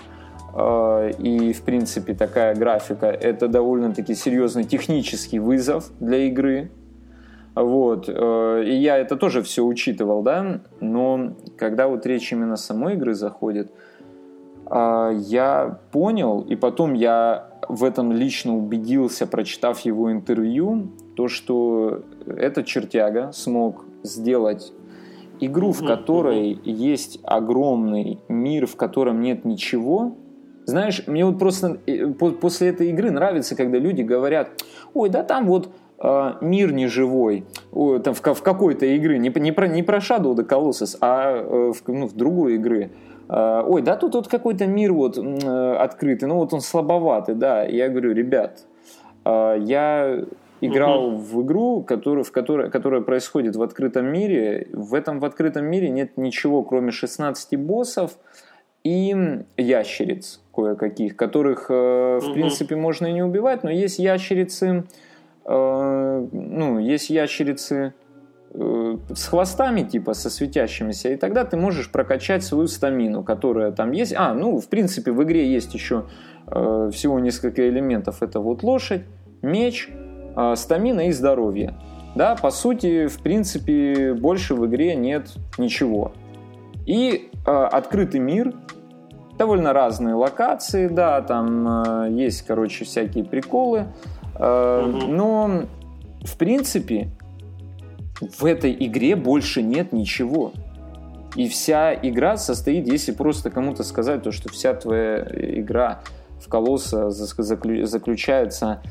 [0.53, 6.71] и, в принципе, такая графика— это довольно-таки серьезный технический вызов для игры.
[7.55, 8.05] Вот.
[8.07, 13.13] Э, и я это тоже все учитывал, да, но когда вот речь именно самой игры
[13.13, 13.71] заходит,
[14.69, 22.03] э, я понял, и потом я в этом лично убедился, прочитав его интервью, то, что
[22.25, 24.71] этот чертяга смог сделать
[25.39, 30.15] игру, в которой есть огромный мир, в котором нет ничего.
[30.65, 34.49] Знаешь, мне вот просто э, после этой игры нравится, когда люди говорят,
[34.93, 35.69] ой, да там вот
[36.01, 39.97] э, мир не живой, ой, там в, в какой-то игры, не, не, про, не про
[39.97, 42.91] Shadow the Colossus, а э, в, ну, в другой игры.
[43.29, 47.63] Э, ой, да тут вот какой-то мир вот э, открытый, ну вот он слабоватый, да.
[47.63, 48.65] Я говорю, ребят,
[49.25, 50.23] э, я
[50.61, 51.17] играл угу.
[51.17, 54.67] в игру, которую, в которой, которая происходит в открытом мире.
[54.73, 58.17] В этом в открытом мире нет ничего, кроме 16 боссов
[58.83, 62.33] и ящериц кое-каких, которых, э, в угу.
[62.33, 64.85] принципе, можно и не убивать, но есть ящерицы,
[65.45, 67.93] э, ну, есть ящерицы
[68.53, 73.91] э, с хвостами, типа, со светящимися, и тогда ты можешь прокачать свою стамину, которая там
[73.91, 74.13] есть.
[74.15, 76.05] А, ну, в принципе, в игре есть еще
[76.47, 78.23] э, всего несколько элементов.
[78.23, 79.03] Это вот лошадь,
[79.41, 79.89] меч,
[80.35, 81.73] а, стамина и здоровье.
[82.15, 86.13] Да, по сути, в принципе, больше в игре нет ничего.
[86.89, 88.51] И э, открытый мир,
[89.37, 93.85] довольно разные локации, да, там э, есть, короче, всякие приколы.
[94.33, 95.05] Э, угу.
[95.05, 95.51] Но,
[96.23, 97.11] в принципе,
[98.19, 100.51] в этой игре больше нет ничего.
[101.35, 105.27] И вся игра состоит, если просто кому-то сказать, то, что вся твоя
[105.59, 105.99] игра
[106.43, 108.81] в колосса заключается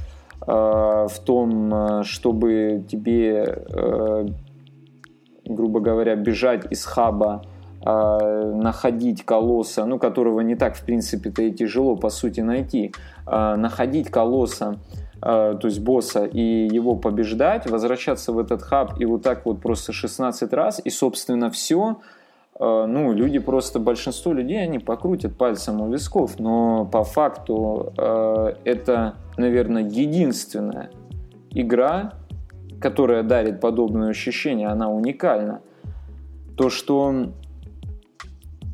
[0.40, 4.26] э, в том, чтобы тебе, э,
[5.46, 7.42] грубо говоря, бежать из хаба,
[7.80, 12.92] находить колосса, ну, которого не так, в принципе-то и тяжело, по сути, найти,
[13.26, 14.78] э, находить колосса,
[15.22, 19.60] э, то есть босса, и его побеждать, возвращаться в этот хаб и вот так вот
[19.60, 21.98] просто 16 раз, и, собственно, все–
[22.60, 29.84] ну, люди просто, большинство людей, они покрутят пальцем у висков, но по факту это, наверное,
[29.84, 30.90] единственная
[31.52, 32.14] игра,
[32.80, 35.60] которая дарит подобное ощущение, она уникальна.
[36.56, 37.30] То, что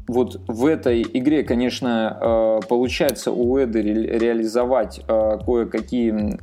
[0.06, 6.38] вот в этой игре, конечно, э, получается у Эды реализовать кое-какие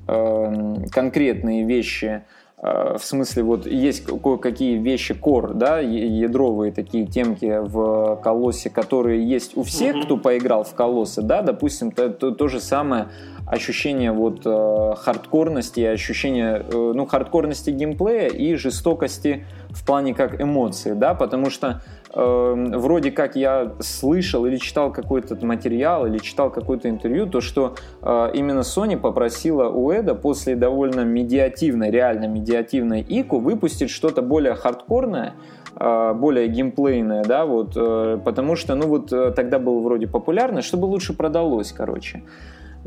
[0.89, 2.23] конкретные вещи–
[2.61, 9.27] Э, в смысле, вот есть кое-какие вещи кор, да, ядровые такие темки в колоссе, которые
[9.27, 13.07] есть у всех, кто поиграл в колоссы, да, допустим, то, то, то же самое
[13.51, 20.93] ощущение вот э, хардкорности, ощущение, э, ну, хардкорности геймплея и жестокости в плане как эмоции,
[20.93, 21.81] да, потому что
[22.13, 27.75] э, вроде как я слышал или читал какой-то материал, или читал какое-то интервью, то что
[28.01, 34.55] э, именно Sony попросила у Эда после довольно медиативной, реально медиативной ИКу выпустить что-то более
[34.55, 35.33] хардкорное,
[35.75, 40.61] э, более геймплейное, да, вот, э, потому что, ну вот, э, тогда было вроде популярно,
[40.61, 42.23] чтобы лучше продалось, короче.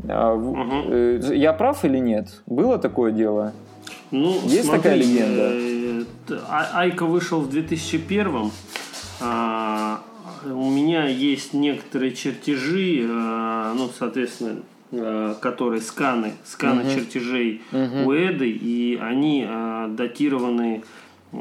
[0.07, 1.33] Угу.
[1.33, 2.41] Я прав или нет?
[2.45, 3.53] Было такое дело?
[4.11, 5.51] Ну, Есть смотри, такая легенда?
[5.51, 8.51] Э, а, Айка вышел в 2001
[9.21, 10.01] а,
[10.45, 14.57] у меня есть некоторые чертежи, а, ну, соответственно,
[14.91, 16.91] а, которые сканы, сканы угу.
[16.91, 18.09] чертежей угу.
[18.09, 19.47] у Эды, и они
[19.89, 20.83] датированы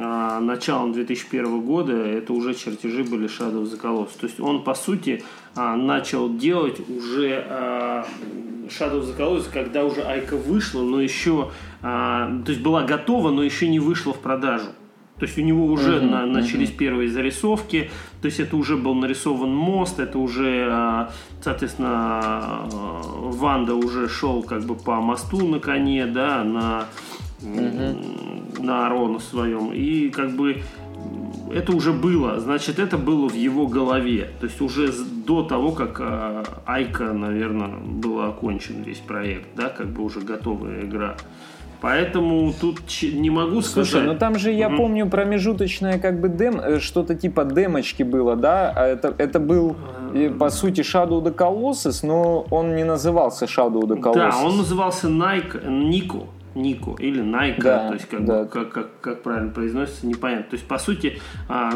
[0.00, 1.92] а, началом 2001 года.
[1.92, 4.18] Это уже чертежи были Shadow of the Colossus.
[4.20, 5.22] То есть он, по сути,
[5.54, 8.06] а, начал делать уже а,
[8.68, 11.50] Shadow of the Colossus, когда уже Айка вышла, но еще,
[11.82, 14.68] а, то есть была готова, но еще не вышла в продажу.
[15.18, 16.76] То есть у него уже uh-huh, на, начались uh-huh.
[16.76, 17.88] первые зарисовки,
[18.20, 21.08] то есть это уже был нарисован мост, это уже,
[21.40, 22.68] соответственно,
[23.22, 26.88] Ванда уже шел как бы по мосту на коне, да, на,
[27.44, 28.62] uh-huh.
[28.62, 29.72] на Арону своем.
[29.72, 30.62] И как бы
[31.52, 34.30] это уже было, значит, это было в его голове.
[34.40, 34.92] То есть уже
[35.26, 40.82] до того, как э, Айка, наверное, был окончен весь проект, да, как бы уже готовая
[40.82, 41.16] игра.
[41.80, 43.90] Поэтому тут не могу сказать.
[43.90, 44.76] Слушай, ну там же я угу.
[44.76, 48.72] помню промежуточное как бы дем, э, что-то типа демочки было, да?
[48.74, 49.76] А это, это был
[50.14, 54.14] э, по сути Shadow the Colossus, но он не назывался Shadow the Colossus.
[54.14, 56.26] Да, он назывался Nike, Nico.
[56.54, 58.44] Нико или Найка, да, то есть как, да.
[58.44, 60.50] как, как, как правильно произносится, непонятно.
[60.50, 61.72] То есть, по сути, а,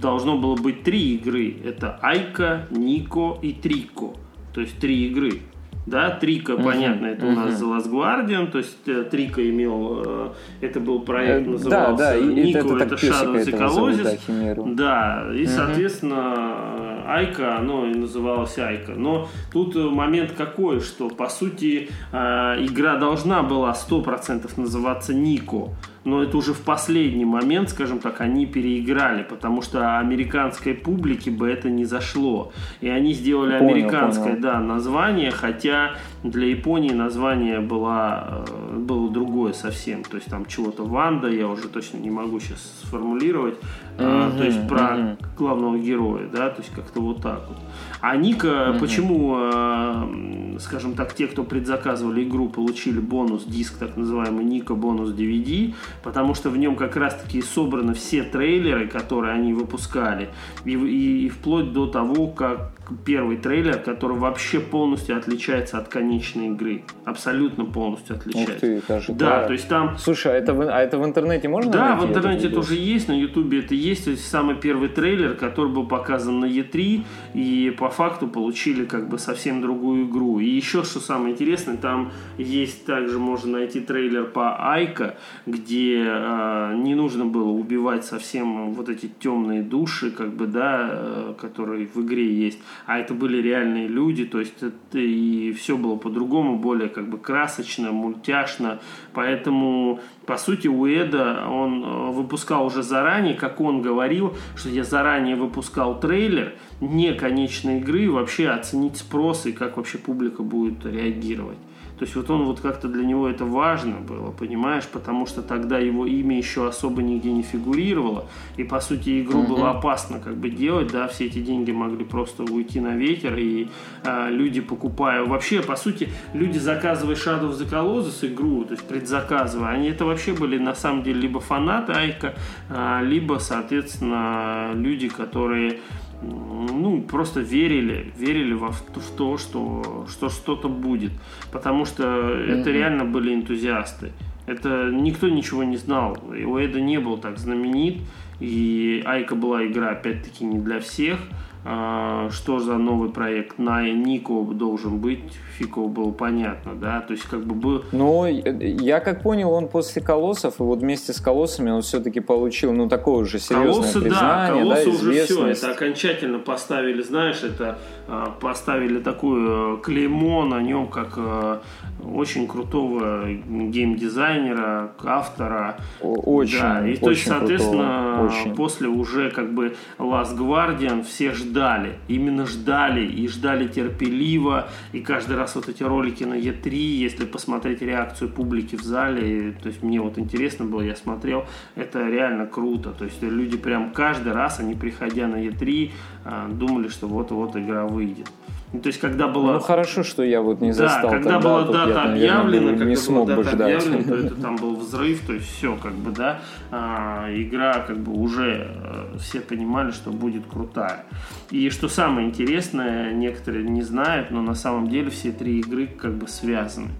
[0.00, 1.56] должно было быть три игры.
[1.64, 4.14] Это Айка, Нико и Трико.
[4.52, 5.42] То есть три игры.
[5.84, 7.32] Да, Трика, uh-huh, понятно, это uh-huh.
[7.32, 11.96] у нас The Last Guardian, то есть э, Трика имел, э, это был проект, назывался
[11.96, 14.74] да, да, Нико, это, это, это Shadow the Colossus.
[14.76, 15.46] Да, да, и, uh-huh.
[15.48, 18.92] соответственно, Айка, оно и называлось Айка.
[18.92, 22.16] Но тут момент какой, что, по сути, э,
[22.64, 25.70] игра должна была 100% называться Нико
[26.04, 31.48] но это уже в последний момент, скажем так, они переиграли, потому что американской публике бы
[31.48, 32.52] это не зашло.
[32.80, 34.42] И они сделали понял, американское понял.
[34.42, 40.02] Да, название, хотя для Японии название было, э, было другое совсем.
[40.02, 43.58] То есть там чего-то Ванда, я уже точно не могу сейчас сформулировать.
[44.02, 45.16] Mm-hmm, то есть про mm-hmm.
[45.36, 47.58] главного героя, да, то есть как-то вот так вот.
[48.00, 48.78] А Ника, mm-hmm.
[48.80, 55.10] почему, э, скажем так, те, кто предзаказывали игру, получили бонус диск, так называемый Ника бонус
[55.10, 60.30] DVD, потому что в нем как раз-таки собраны все трейлеры, которые они выпускали,
[60.64, 62.72] и, и, и вплоть до того, как
[63.04, 66.84] первый трейлер, который вообще полностью отличается от конечной игры.
[67.04, 68.54] Абсолютно полностью отличается.
[68.54, 69.96] Ух ты, даже, да, да, то есть там...
[69.98, 72.74] Слушай, а это, в, а это в интернете можно Да, найти в интернете это уже
[72.74, 74.04] есть, на ютубе это есть.
[74.04, 79.08] То есть самый первый трейлер, который был показан на E3, и по факту получили как
[79.08, 80.38] бы совсем другую игру.
[80.38, 85.16] И еще что самое интересное, там есть также можно найти трейлер по Айка,
[85.46, 91.34] где э, не нужно было убивать совсем вот эти темные души, как бы, да, э,
[91.40, 95.96] которые в игре есть, а это были реальные люди, то есть это, и все было
[95.96, 98.80] по-другому, более как бы красочно, мультяшно,
[99.12, 104.84] поэтому по сути, у Эда он э, выпускал уже заранее, как он говорил, что я
[104.84, 111.58] заранее выпускал трейлер, не конечной игры, вообще оценить спрос и как вообще публика будет реагировать.
[111.98, 115.78] То есть вот он вот как-то для него это важно было, понимаешь, потому что тогда
[115.78, 118.26] его имя еще особо нигде не фигурировало,
[118.56, 119.48] и по сути игру mm-hmm.
[119.48, 123.68] было опасно как бы делать, да, все эти деньги могли просто уйти на ветер, и
[124.04, 128.86] а, люди покупая, вообще по сути люди заказывая Shadow of the Colossus игру, то есть
[128.86, 132.34] предзаказывая, они это вообще были на самом деле либо фанаты Айка,
[132.68, 135.80] а, либо соответственно люди, которые
[136.22, 138.82] ну, просто верили, верили во, в
[139.16, 141.12] то, что, что что-то будет.
[141.50, 142.60] Потому что mm-hmm.
[142.60, 144.12] это реально были энтузиасты.
[144.46, 146.16] Это никто ничего не знал.
[146.36, 148.00] И у Эда не был так знаменит.
[148.40, 151.18] И Айка была игра, опять-таки, не для всех.
[151.64, 153.58] А, что за новый проект?
[153.58, 155.20] На Нико должен быть,
[155.58, 157.84] Фико было понятно, да, то есть как бы был...
[157.92, 162.72] Ну, я как понял, он после Колоссов, и вот вместе с Колоссами он все-таки получил,
[162.72, 167.44] ну, такое уже серьезное Колоссы, признание, да, Колоссы да, уже все, это окончательно поставили, знаешь,
[167.44, 171.60] это а, поставили такую э, клеймо на нем, как э,
[172.04, 175.76] очень крутого геймдизайнера, автора.
[176.00, 178.54] Очень, да, и то есть, соответственно, крутого, очень.
[178.54, 185.36] после уже как бы Last Guardian все ждали, именно ждали и ждали терпеливо, и каждый
[185.36, 190.00] раз вот эти ролики на E3, если посмотреть реакцию публики в зале, то есть мне
[190.00, 191.44] вот интересно было, я смотрел,
[191.74, 195.90] это реально круто, то есть люди прям каждый раз, они приходя на E3,
[196.24, 198.30] а, думали, что вот-вот игра выйдет.
[198.72, 199.52] Ну, то есть, когда было...
[199.52, 201.10] Ну, хорошо, что я вот не застал.
[201.10, 203.86] Да, когда тогда, была дата я, объявлена, когда не смог была бы дата ждать.
[203.86, 207.98] объявлена, то это там был взрыв, то есть все, как бы, да, а, игра как
[207.98, 211.04] бы уже э, все понимали, что будет крутая.
[211.50, 216.14] И что самое интересное, некоторые не знают, но на самом деле все три игры как
[216.14, 216.90] бы связаны.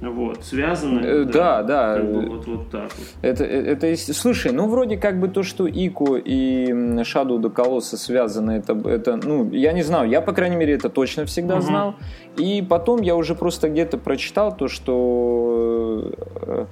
[0.00, 1.00] Вот, связаны.
[1.00, 1.96] Э, да, да.
[1.96, 3.06] Как бы вот, вот так вот.
[3.22, 7.96] Это, э, это, слушай, ну вроде как бы то, что Ико и Shadow до Колосса
[7.96, 11.62] связаны, это, это, ну, я не знаю, я, по крайней мере, это точно всегда угу.
[11.62, 11.94] знал.
[12.36, 16.66] И потом я уже просто где-то прочитал то, что э,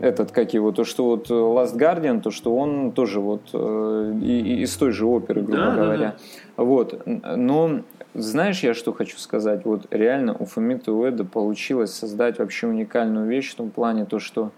[0.00, 4.92] этот, как его, то, что вот Last Guardian, то, что он тоже вот из той
[4.92, 5.98] же оперы, грубо да, говоря.
[5.98, 6.16] Да,
[6.56, 6.64] да.
[6.64, 7.02] Вот.
[7.06, 7.82] Но
[8.14, 9.64] знаешь, я что хочу сказать?
[9.64, 14.50] Вот реально у Фумита Уэда получилось создать вообще уникальную вещь в том плане, то, что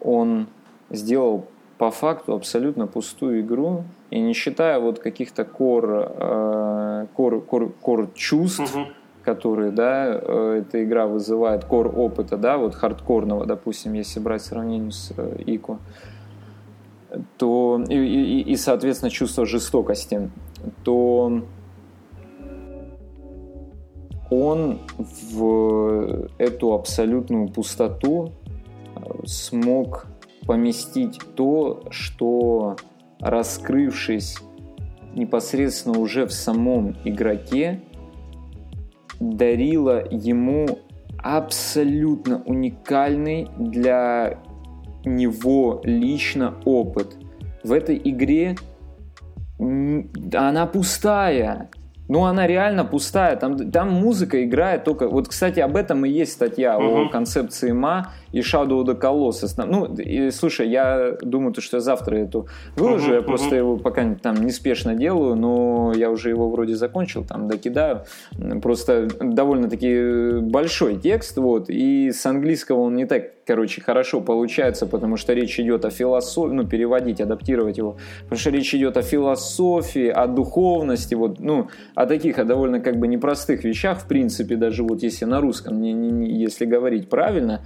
[0.00, 0.46] он
[0.90, 1.46] сделал
[1.78, 8.08] по факту абсолютно пустую игру, и не считая вот каких-то кор, э, кор, кор, кор
[8.14, 8.86] чувств, угу.
[9.22, 14.92] которые, да, э, эта игра вызывает, кор опыта, да, вот хардкорного, допустим, если брать сравнение
[14.92, 15.78] с э, Ико,
[17.36, 20.30] то и, и, и, соответственно, чувство жестокости,
[20.84, 21.42] то
[24.30, 28.32] он в эту абсолютную пустоту
[28.94, 30.06] э, смог
[30.46, 32.76] поместить то, что
[33.20, 34.38] раскрывшись
[35.14, 37.80] непосредственно уже в самом игроке,
[39.18, 40.78] дарило ему
[41.18, 44.38] абсолютно уникальный для
[45.04, 47.16] него лично опыт.
[47.64, 48.56] В этой игре
[49.58, 51.70] она пустая.
[52.08, 53.36] Ну, она реально пустая.
[53.36, 55.08] Там, там музыка играет только...
[55.08, 57.06] Вот, кстати, об этом и есть статья угу.
[57.06, 59.54] о концепции МА и Shadow of the Colossus.
[59.64, 63.08] Ну, и, слушай, я думаю, то, что я завтра эту выложу.
[63.08, 63.22] Uh-huh, я uh-huh.
[63.22, 68.04] просто его пока там неспешно делаю, но я уже его вроде закончил, там докидаю.
[68.62, 71.70] Просто довольно-таки большой текст, вот.
[71.70, 76.52] И с английского он не так, короче, хорошо получается, потому что речь идет о философии,
[76.52, 77.96] ну, переводить, адаптировать его.
[78.24, 82.98] Потому что речь идет о философии, о духовности, вот, ну, о таких, о довольно как
[82.98, 87.08] бы непростых вещах, в принципе, даже вот если на русском, не, не, не, если говорить
[87.08, 87.62] правильно,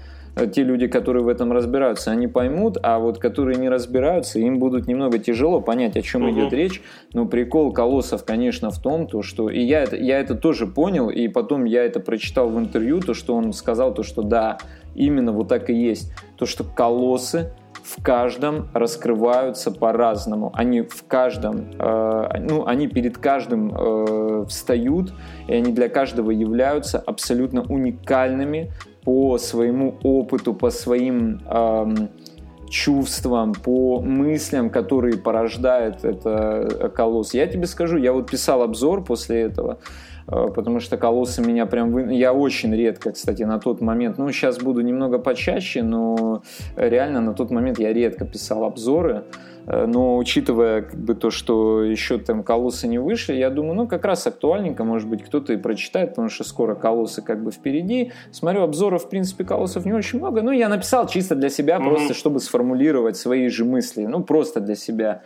[0.47, 4.86] те люди, которые в этом разбираются, они поймут, а вот которые не разбираются, им будут
[4.86, 6.32] немного тяжело понять, о чем угу.
[6.32, 6.82] идет речь.
[7.12, 11.11] Но прикол колоссов, конечно, в том, то, что и я это, я это тоже понял,
[11.11, 14.59] и потом я это прочитал в интервью, то, что он сказал, то, что да,
[14.95, 16.12] именно вот так и есть.
[16.36, 20.53] То, что колоссы в каждом раскрываются по-разному.
[20.55, 25.12] Они в каждом, э, ну, они перед каждым э, встают,
[25.49, 28.72] и они для каждого являются абсолютно уникальными
[29.05, 32.09] по своему опыту, по своим эм,
[32.68, 37.34] чувствам, по мыслям, которые порождает это колосс.
[37.34, 39.78] Я тебе скажу, я вот писал обзор после этого,
[40.28, 41.92] э, потому что колоссы меня прям...
[41.92, 42.14] Вы...
[42.14, 46.42] Я очень редко, кстати, на тот момент, ну, сейчас буду немного почаще, но
[46.76, 51.85] реально на тот момент я редко писал обзоры, Э, но учитывая как бы то, что
[51.85, 55.57] еще там колоссы не вышли, я думаю, ну как раз актуальненько, может быть, кто-то и
[55.57, 58.12] прочитает, потому что скоро колоссы как бы впереди.
[58.33, 61.89] Смотрю, обзоров, в принципе, колоссов не очень много, но я написал чисто для себя, mm-hmm.
[61.89, 65.23] просто чтобы сформулировать свои же мысли, ну просто для себя.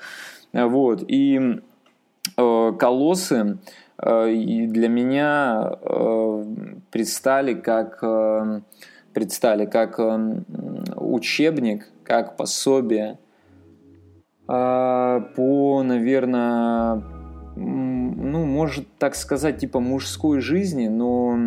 [0.53, 1.61] Вот, и
[2.37, 3.59] э, колоссы
[3.99, 6.45] э, для меня э,
[6.91, 7.99] предстали как...
[8.03, 8.61] Э,
[9.15, 10.43] предстали как э,
[10.97, 13.19] учебник, как пособие
[14.47, 17.03] по, наверное,
[17.57, 21.39] ну, может так сказать, типа мужской жизни, но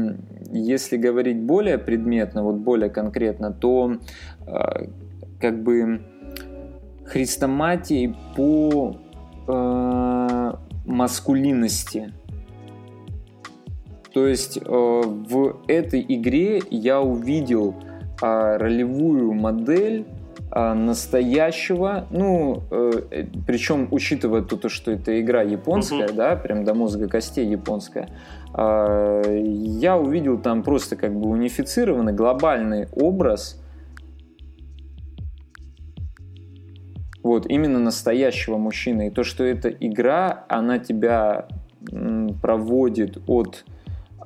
[0.51, 3.97] если говорить более предметно, вот более конкретно, то
[4.45, 4.87] а,
[5.39, 6.01] как бы
[7.05, 8.97] хрестоматии по
[9.47, 10.53] э,
[10.85, 12.13] маскулинности.
[14.13, 17.75] То есть э, в этой игре я увидел
[18.21, 20.16] э, ролевую модель а,
[20.73, 26.15] настоящего, ну, э, причем учитывая то, то, что это игра японская, uh-huh.
[26.15, 28.09] да, прям до мозга костей японская,
[28.53, 33.61] э, я увидел там просто как бы унифицированный глобальный образ
[37.23, 41.47] вот именно настоящего мужчины и то, что эта игра, она тебя
[42.41, 43.65] проводит от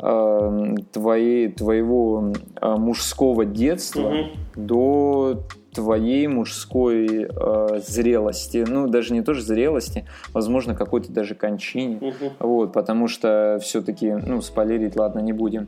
[0.02, 4.30] э, твоей, твоего э, мужского детства угу.
[4.56, 5.44] до
[5.74, 12.34] твоей мужской э, зрелости, ну даже не тоже зрелости, возможно какой-то даже кончине, угу.
[12.40, 15.68] вот, потому что все-таки, ну спойлерить, ладно, не будем.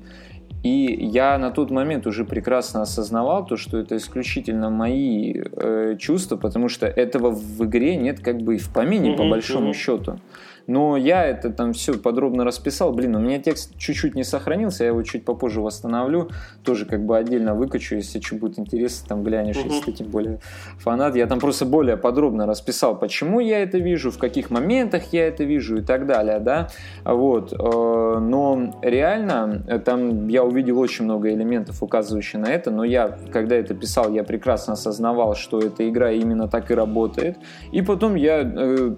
[0.64, 6.38] И я на тот момент уже прекрасно осознавал то, что это исключительно мои э, чувства,
[6.38, 9.74] потому что этого в игре нет как бы и в помине угу, по большому угу.
[9.74, 10.20] счету.
[10.68, 12.94] Но я это там все подробно расписал.
[12.94, 16.30] Блин, у меня текст чуть-чуть не сохранился, я его чуть попозже восстановлю.
[16.64, 19.70] Тоже как бы отдельно выкачу, если что будет интересно, там глянешь, угу.
[19.70, 20.40] если ты тем более
[20.78, 21.16] фанат.
[21.16, 25.44] Я там просто более подробно расписал, почему я это вижу, в каких моментах я это
[25.44, 26.70] вижу и так далее, да.
[27.04, 27.54] Вот.
[27.54, 33.18] Э, но реально э, там я увидел очень много элементов, указывающих на это, но я,
[33.32, 37.38] когда это писал, я прекрасно осознавал, что эта игра именно так и работает.
[37.72, 38.42] И потом я...
[38.42, 38.96] Э,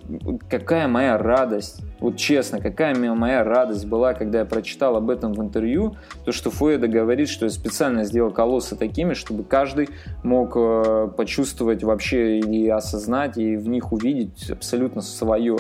[0.49, 5.33] какая моя радость радость, вот честно, какая моя радость была, когда я прочитал об этом
[5.33, 5.95] в интервью,
[6.25, 9.89] то, что Фуэда говорит, что я специально сделал колоссы такими, чтобы каждый
[10.23, 15.57] мог э, почувствовать вообще и осознать, и в них увидеть абсолютно свое.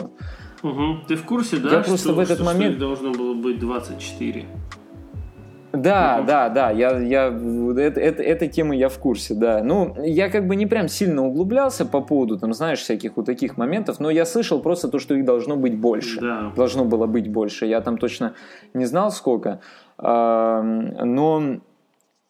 [0.63, 1.05] Угу.
[1.07, 1.77] Ты в курсе, да?
[1.77, 2.75] Я просто в этот что, момент...
[2.77, 4.45] Что должно было быть 24.
[5.75, 9.63] Да, да, да, я, я, это, это, этой темы я в курсе, да.
[9.63, 13.57] Ну, я как бы не прям сильно углублялся по поводу, там, знаешь, всяких вот таких
[13.57, 16.19] моментов, но я слышал просто то, что их должно быть больше.
[16.21, 16.51] Да.
[16.55, 17.65] Должно было быть больше.
[17.65, 18.33] Я там точно
[18.73, 19.59] не знал сколько.
[19.97, 21.59] Но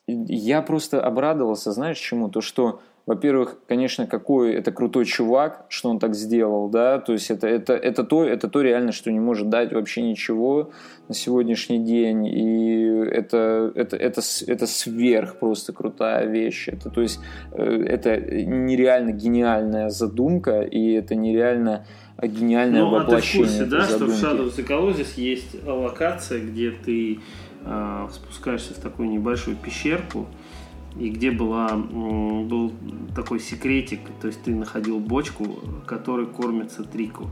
[0.07, 2.29] я просто обрадовался, знаешь, чему?
[2.29, 7.29] То, что во-первых, конечно, какой это крутой чувак, что он так сделал, да, то есть
[7.29, 10.71] это, это, это, то, это то реально, что не может дать вообще ничего
[11.07, 17.19] на сегодняшний день, и это, это, это, это сверх просто крутая вещь, это, то есть
[17.51, 21.85] э, это нереально гениальная задумка, и это нереально
[22.23, 23.47] гениальное ну, воплощение.
[23.47, 26.71] Ну, а ты в курсе, да, что в Shadow of the Colossus есть локация, где
[26.71, 27.19] ты
[27.63, 30.25] э, спускаешься в такую небольшую пещерку,
[30.97, 32.71] и где была, был
[33.15, 35.45] такой секретик, то есть ты находил бочку,
[35.85, 37.29] которой кормится трику.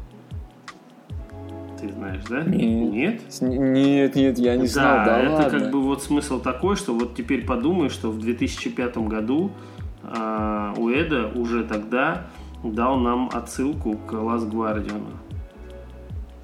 [1.80, 2.44] Ты знаешь, да?
[2.44, 3.22] Нет?
[3.42, 5.60] Нет, нет, я не да, знал, да это ладно.
[5.60, 9.52] как бы вот смысл такой, что вот теперь подумай, что в 2005 году
[10.04, 12.28] э, Уэда уже тогда
[12.64, 15.23] дал нам отсылку к Лас Гвардиону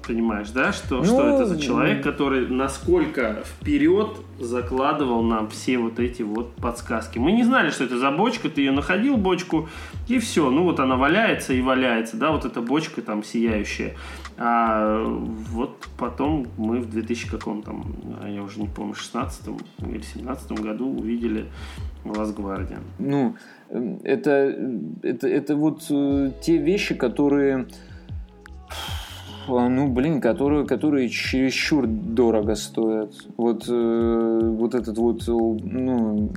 [0.06, 5.98] понимаешь, да, что, ну, что это за человек, который насколько вперед закладывал нам все вот
[5.98, 7.18] эти вот подсказки.
[7.18, 9.68] Мы не знали, что это за бочка, ты ее находил, бочку,
[10.08, 10.50] и все.
[10.50, 13.96] Ну вот она валяется и валяется, да, вот эта бочка там сияющая.
[14.36, 17.94] А вот потом мы в 2000 каком там,
[18.26, 19.48] я уже не помню, 16
[19.86, 21.46] или 17 году увидели
[22.04, 22.78] Ласгвардия.
[22.98, 23.36] Ну,
[24.02, 24.56] это,
[25.02, 27.66] это, это вот э, те вещи, которые
[29.68, 33.12] ну, блин, которые, которые чересчур дорого стоят.
[33.36, 36.30] Вот, э, вот этот вот, ну,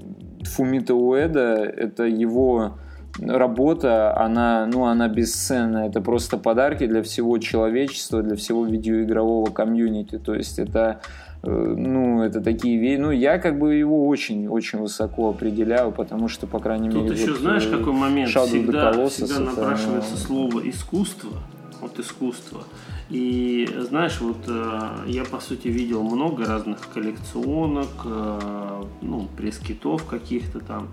[0.44, 2.74] Фумита Уэда, это его
[3.20, 5.88] работа, она, ну, она бесценна.
[5.88, 10.18] Это просто подарки для всего человечества, для всего видеоигрового комьюнити.
[10.18, 11.02] То есть это
[11.44, 13.00] э, ну, это такие вещи.
[13.00, 17.32] Ну, я как бы его очень-очень высоко определяю, потому что, по крайней Тут мере, еще
[17.32, 18.30] вот, знаешь, э, какой момент?
[18.30, 20.22] Всегда, всегда напрашивается это...
[20.22, 21.32] слово искусство
[21.84, 22.64] от искусства.
[23.10, 30.60] И знаешь, вот э, я по сути видел много разных коллекционок, э, ну, пресс-китов каких-то
[30.60, 30.90] там.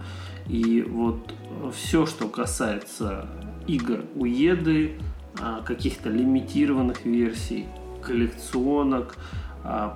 [0.49, 1.35] И вот
[1.75, 3.27] все, что касается
[3.67, 4.99] игр Уеды,
[5.39, 7.67] э, каких-то лимитированных версий,
[8.03, 9.17] коллекционок,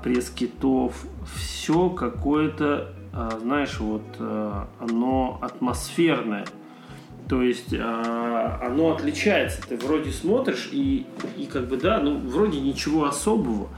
[0.03, 2.93] пресс-китов, все какое-то,
[3.41, 4.05] знаешь, вот
[4.79, 6.45] оно атмосферное.
[7.29, 9.61] То есть э, оно отличается.
[9.67, 11.07] Ты вроде смотришь и,
[11.37, 13.69] и как бы, да, ну, вроде ничего особого,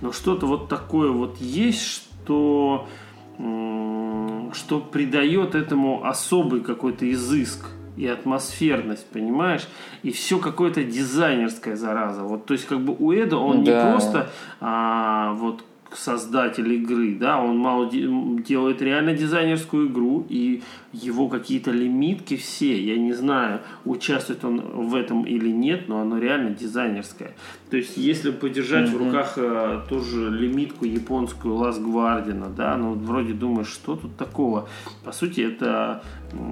[0.00, 2.88] но что-то вот такое вот есть, что,
[3.36, 9.68] что придает этому особый какой-то изыск и атмосферность, понимаешь?
[10.02, 12.22] И все какое-то дизайнерское зараза.
[12.22, 13.84] Вот, то есть, как бы у Эда он да.
[13.84, 14.30] не просто
[14.60, 15.62] а, вот
[15.96, 22.96] создатель игры, да, он мало делает реально дизайнерскую игру, и его какие-то лимитки все, я
[22.96, 27.34] не знаю, участвует он в этом или нет, но оно реально дизайнерское.
[27.70, 28.92] То есть, если подержать mm-hmm.
[28.92, 34.68] в руках э, тоже лимитку японскую Last Guardian, да, ну, вроде думаешь, что тут такого?
[35.04, 36.02] По сути, это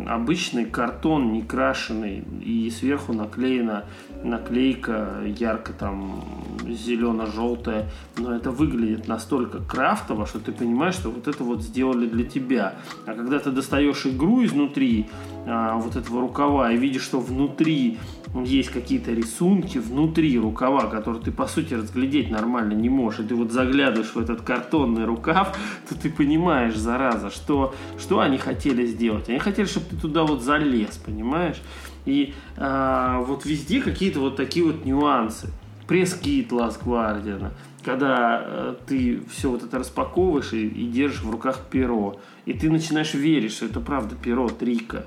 [0.06, 3.84] обычный картон, не крашеный, и сверху наклеена
[4.24, 6.24] наклейка ярко там
[6.66, 12.24] зелено-желтая, но это выглядит настолько крафтово, что ты понимаешь, что вот это вот сделали для
[12.24, 12.74] тебя.
[13.06, 15.08] А когда ты достаешь игру изнутри
[15.46, 17.98] а, вот этого рукава и видишь, что внутри
[18.34, 23.34] есть какие-то рисунки внутри рукава, которые ты по сути разглядеть нормально не можешь, и ты
[23.34, 25.58] вот заглядываешь в этот картонный рукав,
[25.88, 29.28] то ты понимаешь, зараза, что, что они хотели сделать.
[29.28, 31.60] Они хотели, чтобы ты туда вот залез, понимаешь?
[32.04, 35.50] И а, вот везде какие-то вот такие вот нюансы.
[35.86, 37.50] Пресс-кит Last Guardian,
[37.84, 42.70] когда э, ты все вот это распаковываешь и, и держишь в руках перо, и ты
[42.70, 45.04] начинаешь верить, что это правда перо Трика.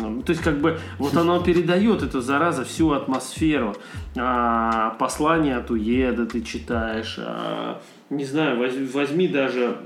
[0.00, 3.76] Ну, то есть, как бы, вот оно передает эту зараза всю атмосферу.
[4.16, 7.16] А, послание от Уеда ты читаешь.
[7.18, 7.80] А,
[8.10, 9.76] не знаю, возьми, возьми даже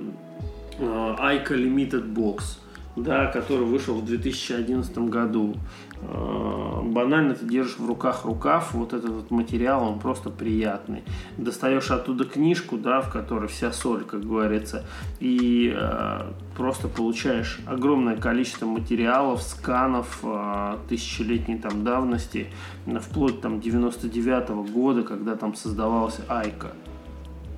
[0.81, 2.59] а, Айка Limited Box,
[2.97, 5.57] да, который вышел в 2011 году.
[6.03, 11.03] Э, банально ты держишь в руках рукав, вот этот вот материал, он просто приятный.
[11.37, 14.85] Достаешь оттуда книжку, да, в которой вся соль, как говорится,
[15.21, 22.49] и э, просто получаешь огромное количество материалов, сканов э, тысячелетней там давности,
[22.87, 26.69] вплоть там 99 -го года, когда там создавался Айка.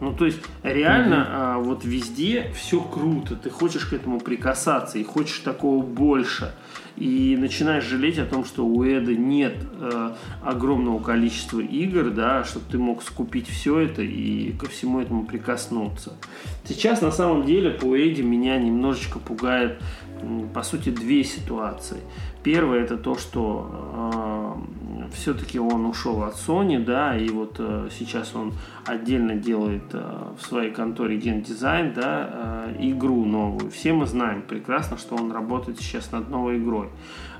[0.01, 1.26] Ну, то есть, реально, mm-hmm.
[1.28, 6.55] а, вот везде все круто, ты хочешь к этому прикасаться и хочешь такого больше.
[7.01, 10.11] И начинаешь жалеть о том, что у Эда нет э,
[10.42, 16.12] огромного количества игр, да, чтобы ты мог скупить все это и ко всему этому прикоснуться.
[16.64, 19.80] Сейчас, на самом деле, по Эде меня немножечко пугает,
[20.53, 22.03] по сути, две ситуации.
[22.43, 24.57] Первое, это то, что
[25.03, 28.55] э, все-таки он ушел от Sony, да, и вот э, сейчас он
[28.86, 30.03] отдельно делает э,
[30.38, 33.70] в своей конторе Design, да, э, игру новую.
[33.70, 36.88] Все мы знаем прекрасно, что он работает сейчас над новой игрой.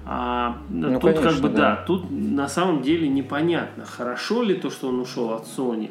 [0.05, 1.57] А, ну, тут конечно, как бы да.
[1.57, 5.91] да, тут на самом деле непонятно, хорошо ли то, что он ушел от Sony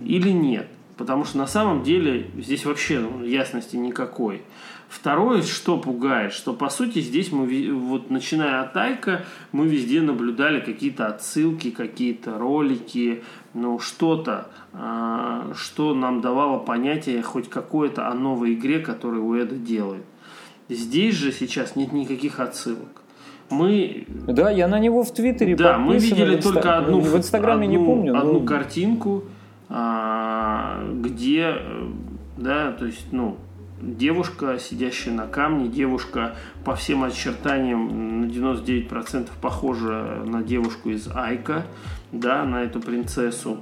[0.00, 0.66] или нет.
[0.96, 4.42] Потому что на самом деле здесь вообще ну, ясности никакой.
[4.90, 9.22] Второе, что пугает, что по сути здесь мы, вот начиная от Айка,
[9.52, 13.22] мы везде наблюдали какие-то отсылки, какие-то ролики,
[13.54, 20.04] ну что-то, э, что нам давало понятие хоть какое-то о новой игре, которую Уэда делает.
[20.68, 23.02] Здесь же сейчас нет никаких отсылок.
[23.48, 24.06] Мы...
[24.08, 26.52] Да, я на него в Твиттере Да, мы видели инста...
[26.52, 28.46] только одну, в Инстаграме одну, не помню, одну но...
[28.46, 29.24] картинку,
[29.68, 31.88] а, где, э,
[32.36, 33.36] да, то есть, ну,
[33.80, 41.66] девушка, сидящая на камне, девушка по всем очертаниям на 99% похожа на девушку из Айка,
[42.12, 43.58] да, на эту принцессу.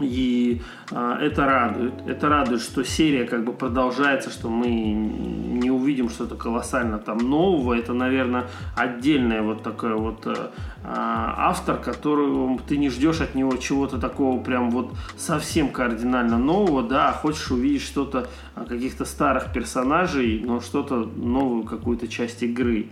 [0.00, 1.94] И а, это радует.
[2.06, 7.74] Это радует, что серия как бы продолжается, что мы не увидим что-то колоссально там нового.
[7.74, 8.46] Это, наверное,
[8.76, 14.70] отдельная вот такая вот а, автор, которого ты не ждешь от него чего-то такого прям
[14.70, 21.64] вот совсем кардинально нового, да, а хочешь увидеть что-то каких-то старых персонажей, но что-то новую
[21.64, 22.88] какую-то часть игры.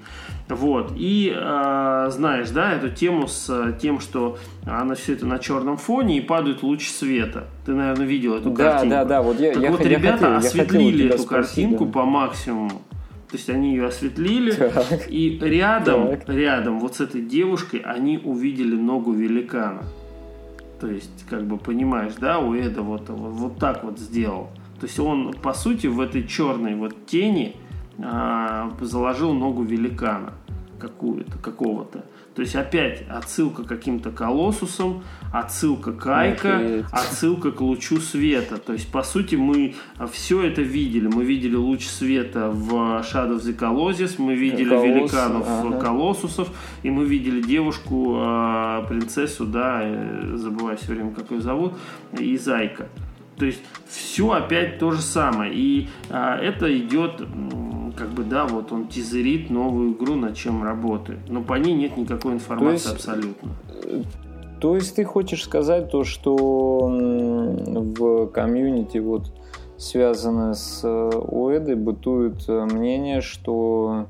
[0.49, 0.93] Вот.
[0.97, 6.19] И э, знаешь, да, эту тему с тем, что она все это на черном фоне
[6.19, 7.49] и падает луч света.
[7.67, 8.91] Ты, наверное, видел эту да, картинку.
[8.91, 11.85] Да, да, вот я, так я, вот я ребята хотел, осветлили я эту спросить, картинку
[11.85, 11.93] да.
[11.93, 12.83] по максимуму.
[13.31, 15.11] То есть они ее осветлили, Так.
[15.11, 16.29] и рядом, Так.
[16.31, 19.83] рядом вот с этой девушкой они увидели ногу великана.
[20.81, 24.49] То есть, как бы понимаешь, да, у Эда вот, вот, вот так вот сделал.
[24.81, 27.57] То есть он, по сути, в этой черной вот тени
[28.03, 30.33] а, заложил ногу великана.
[30.79, 32.05] какую-то, какого-то.
[32.39, 38.59] То есть опять отсылка к каким-то колоссусам, отсылка к Айка, отсылка к лучу света.
[38.59, 39.75] То есть, по сути, мы
[40.13, 41.09] все это видели.
[41.09, 45.81] Мы видели луч света в Shadow of the Colossus, мы видели Колосс, великанов ага.
[45.81, 46.49] колоссусов,
[46.85, 51.73] и мы видели девушку, а, принцессу, да, э, забываю все время, как ее зовут,
[52.17, 52.87] из Айка.
[53.39, 55.53] То есть все опять то же самое.
[55.55, 57.23] И а, это идет,
[57.97, 61.21] как бы, да, вот он тизерит новую игру, над чем работает.
[61.29, 63.51] Но по ней нет никакой информации есть, абсолютно.
[63.85, 64.03] Э,
[64.61, 66.37] то есть ты хочешь сказать то, что
[66.89, 69.33] в комьюнити вот
[69.77, 74.07] связано с э, Уэдой бытует э, мнение, что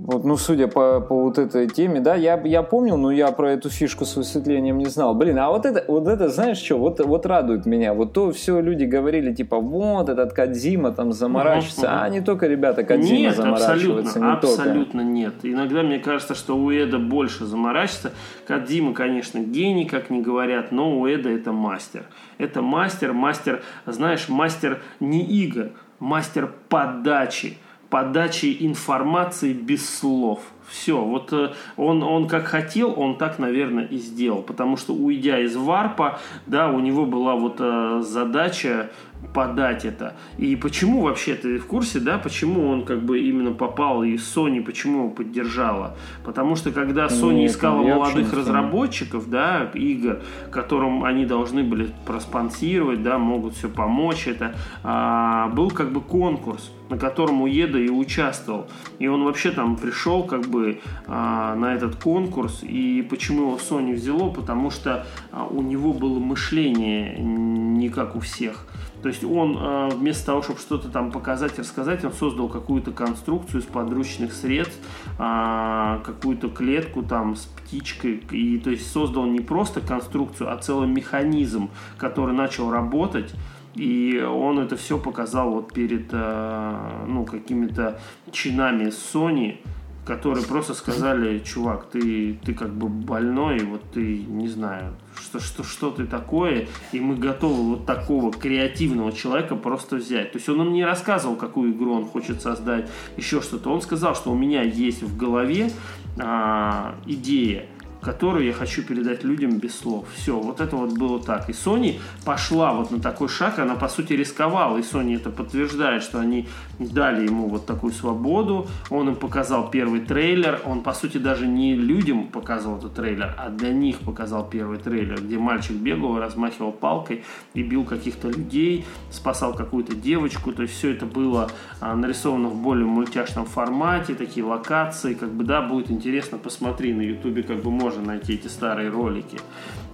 [0.00, 3.52] вот, ну, судя по, по вот этой теме, да, я, я помнил, но я про
[3.52, 5.14] эту фишку с высветлением не знал.
[5.14, 7.94] Блин, а вот это, вот это знаешь что, вот, вот радует меня.
[7.94, 12.02] Вот то все люди говорили, типа, вот этот Кадзима там заморачивается, угу, угу.
[12.02, 14.18] а не только ребята Кадзима нет, заморачивается.
[14.18, 15.04] Абсолютно, не абсолютно только.
[15.04, 15.34] нет.
[15.44, 18.10] Иногда мне кажется, что у Эда больше заморачивается.
[18.48, 22.02] Кадзима, конечно, гений, как не говорят, но у Эда это мастер.
[22.38, 25.70] Это мастер, мастер, знаешь, мастер не игр,
[26.00, 27.58] мастер подачи
[27.90, 30.40] подачи информации без слов.
[30.68, 34.42] Все, вот э, он, он как хотел, он так, наверное, и сделал.
[34.42, 38.90] Потому что, уйдя из варпа, да, у него была вот э, задача
[39.32, 40.16] подать это.
[40.38, 44.62] И почему вообще ты в курсе, да, почему он как бы именно попал и Sony,
[44.62, 45.96] почему его поддержала?
[46.24, 50.20] Потому что когда Sony Нет, искала молодых разработчиков, да, игр,
[50.50, 56.70] которым они должны были проспонсировать, да, могут все помочь, это а, был как бы конкурс,
[56.90, 58.66] на котором Уеда и участвовал.
[58.98, 62.62] И он вообще там пришел как бы а, на этот конкурс.
[62.62, 64.30] И почему его Sony взяло?
[64.30, 68.66] Потому что а, у него было мышление не как у всех.
[69.04, 73.60] То есть он э, вместо того, чтобы что-то там показать, рассказать, он создал какую-то конструкцию
[73.60, 74.78] из подручных средств,
[75.18, 78.22] а, какую-то клетку там с птичкой.
[78.30, 83.34] И то есть создал не просто конструкцию, а целый механизм, который начал работать.
[83.74, 88.00] И он это все показал вот перед э, ну, какими-то
[88.32, 89.58] чинами Sony
[90.06, 95.62] которые просто сказали, чувак, ты, ты как бы больной, вот ты, не знаю, что, что,
[95.64, 100.32] что ты такое, и мы готовы вот такого креативного человека просто взять.
[100.32, 103.70] То есть он нам не рассказывал, какую игру он хочет создать, еще что-то.
[103.70, 105.70] Он сказал, что у меня есть в голове
[106.18, 107.66] а, идея,
[108.04, 110.06] которую я хочу передать людям без слов.
[110.14, 111.48] Все, вот это вот было так.
[111.48, 116.02] И Sony пошла вот на такой шаг, она по сути рисковала, и Sony это подтверждает,
[116.02, 116.46] что они
[116.78, 121.74] дали ему вот такую свободу, он им показал первый трейлер, он по сути даже не
[121.74, 127.24] людям показывал этот трейлер, а для них показал первый трейлер, где мальчик бегал, размахивал палкой
[127.54, 131.50] и бил каких-то людей, спасал какую-то девочку, то есть все это было
[131.80, 137.02] а, нарисовано в более мультяшном формате, такие локации, как бы да, будет интересно, посмотри на
[137.02, 139.38] ютубе, как бы можно можно найти эти старые ролики.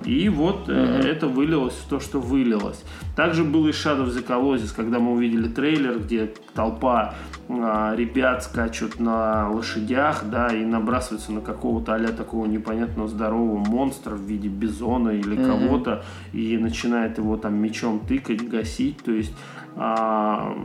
[0.05, 1.07] И вот mm-hmm.
[1.07, 2.83] это вылилось в то, что вылилось.
[3.17, 7.15] Также был и Shadow of the Colossus, когда мы увидели трейлер, где толпа
[7.51, 14.15] а, ребят скачут на лошадях, да, и набрасываются на какого-то а такого непонятного здорового монстра
[14.15, 15.47] в виде бизона или mm-hmm.
[15.47, 19.35] кого-то, и начинает его там мечом тыкать, гасить, то есть
[19.77, 20.57] а,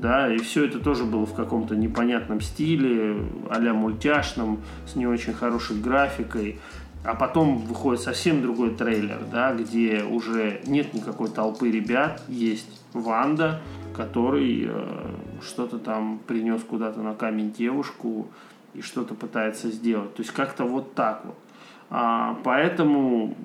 [0.00, 3.16] да, и все это тоже было в каком-то непонятном стиле,
[3.50, 6.58] а мультяшном, с не очень хорошей графикой.
[7.04, 13.60] А потом выходит совсем другой трейлер, да, где уже нет никакой толпы ребят, есть Ванда,
[13.94, 14.86] который э,
[15.42, 18.26] что-то там принес куда-то на камень девушку
[18.72, 20.14] и что-то пытается сделать.
[20.14, 21.36] То есть как-то вот так вот.
[21.90, 23.36] А, поэтому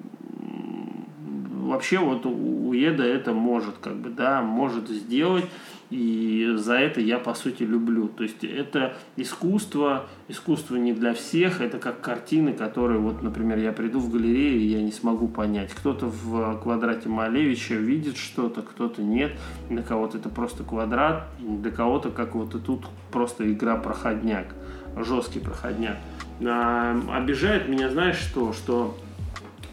[1.70, 5.46] вообще вот у Еда это может, как бы, да, может сделать.
[5.90, 8.10] И за это я, по сути, люблю.
[8.10, 13.72] То есть это искусство, искусство не для всех, это как картины, которые, вот, например, я
[13.72, 15.72] приду в галерею, и я не смогу понять.
[15.74, 19.32] Кто-то в квадрате Малевича видит что-то, кто-то нет.
[19.70, 24.54] Для кого-то это просто квадрат, для кого-то, как вот и тут, просто игра-проходняк,
[24.96, 25.98] жесткий проходняк.
[26.46, 28.96] А, обижает меня, знаешь что, что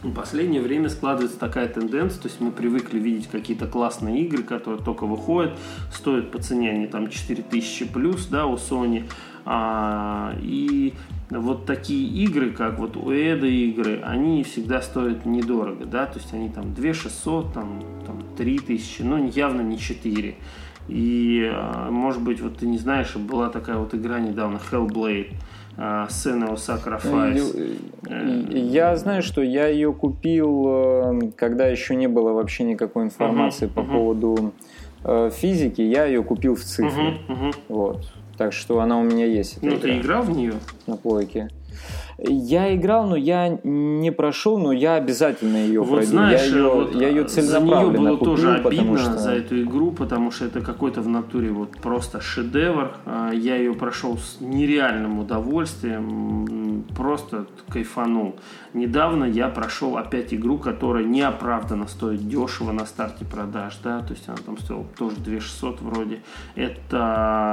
[0.03, 4.83] в последнее время складывается такая тенденция, то есть мы привыкли видеть какие-то классные игры, которые
[4.83, 5.59] только выходят,
[5.93, 9.05] стоят по цене они там 4000 плюс, да, у Sony,
[9.45, 10.95] а, и
[11.31, 16.33] вот такие игры, как вот у Эда игры, они всегда стоят недорого, да, то есть
[16.33, 20.35] они там 2 600, там, там 3 тысячи, но явно не 4.
[20.89, 25.33] И, а, может быть, вот ты не знаешь, была такая вот игра недавно, Hellblade,
[26.09, 27.79] сцена у Sacrifice.
[28.51, 33.75] Я знаю, что я ее купил, э, когда еще не было вообще никакой информации uh-huh,
[33.75, 33.93] по uh-huh.
[33.93, 34.53] поводу
[35.05, 35.83] э, физики.
[35.83, 37.19] Я ее купил в цифре.
[37.29, 37.55] Uh-huh, uh-huh.
[37.69, 38.13] Вот.
[38.39, 39.63] Так что она у меня есть.
[39.63, 40.55] Ну, ты играл в нее?
[40.87, 41.49] На плойке.
[42.19, 46.13] Я играл, но я не прошел, но я обязательно ее вот пройду.
[46.13, 49.19] Знаешь, я ее, вот я ее целенаправленно за нее было купил, тоже обидно что...
[49.19, 52.93] за эту игру, потому что это какой-то в натуре вот просто шедевр.
[53.05, 58.37] А, я ее прошел с нереальным удовольствием, просто кайфанул.
[58.73, 64.27] Недавно я прошел опять игру, которая неоправданно стоит дешево на старте продаж, да, то есть
[64.27, 66.21] она там стоила тоже 2600 вроде.
[66.55, 67.53] Это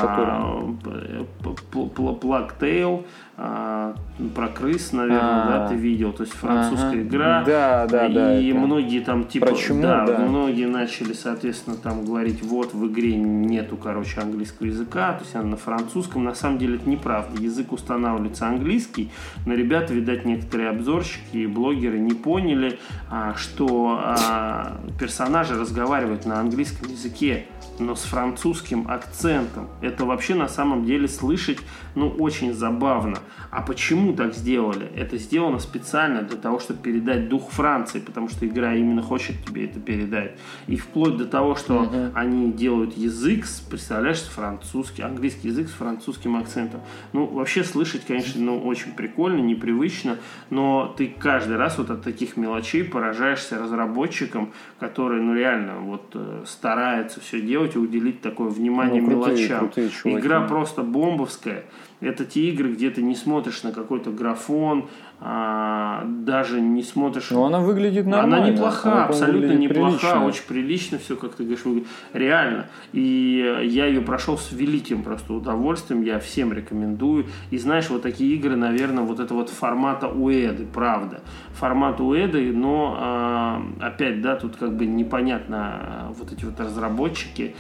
[1.74, 3.06] Plague Tale,
[3.36, 3.96] а,
[4.36, 5.60] про крыс, наверное, А-а-а.
[5.62, 7.02] да, ты видел, то есть французская ага.
[7.02, 7.44] игра.
[7.44, 8.40] Да, да, и да.
[8.40, 9.82] И многие там типа, Почему?
[9.82, 15.24] да, да, многие начали, соответственно, там говорить, вот в игре нету, короче, английского языка, то
[15.24, 16.24] есть она на французском.
[16.24, 17.42] На самом деле это неправда.
[17.42, 19.12] Язык устанавливается английский,
[19.48, 22.78] но ребята, видать, некоторые обзорщики и блогеры не поняли,
[23.10, 27.46] а, что а, персонажи разговаривают на английском языке,
[27.80, 29.70] но с французским акцентом.
[29.82, 31.58] Это вообще на самом деле слышать,
[31.96, 33.20] ну, очень забавно.
[33.52, 34.88] А почему так сделали?
[34.96, 39.66] Это сделано специально для того, чтобы передать дух Франции, потому что игра именно хочет тебе
[39.66, 40.38] это передать.
[40.68, 42.12] И вплоть до того, что uh-huh.
[42.16, 46.82] они делают язык, представляешь, французский, английский язык с французским акцентом.
[47.14, 50.18] Ну, вообще слышать, конечно, ну, очень прикольно, непривычно,
[50.50, 56.44] но ты каждый раз вот от таких мелочей поражаешься разработчикам, которые, ну, реально вот э,
[56.46, 59.60] стараются все делать и уделить такое внимание ну, крутые, мелочам.
[59.60, 61.64] Крутые Игра просто бомбовская.
[62.04, 64.90] Это те игры, где ты не смотришь на какой-то графон,
[65.26, 67.32] а, даже не смотришь...
[67.32, 68.38] Но она выглядит нормально.
[68.40, 70.26] Она неплоха, она, абсолютно неплоха, прилично.
[70.26, 71.88] очень прилично все, как ты говоришь, выглядит.
[72.12, 72.68] Реально.
[72.92, 77.28] И я ее прошел с великим просто удовольствием, я всем рекомендую.
[77.52, 81.22] И знаешь, вот такие игры, наверное, вот это вот формата Уэды, правда.
[81.54, 87.56] Формат Уэды, но а, опять, да, тут как бы непонятно а, вот эти вот разработчики,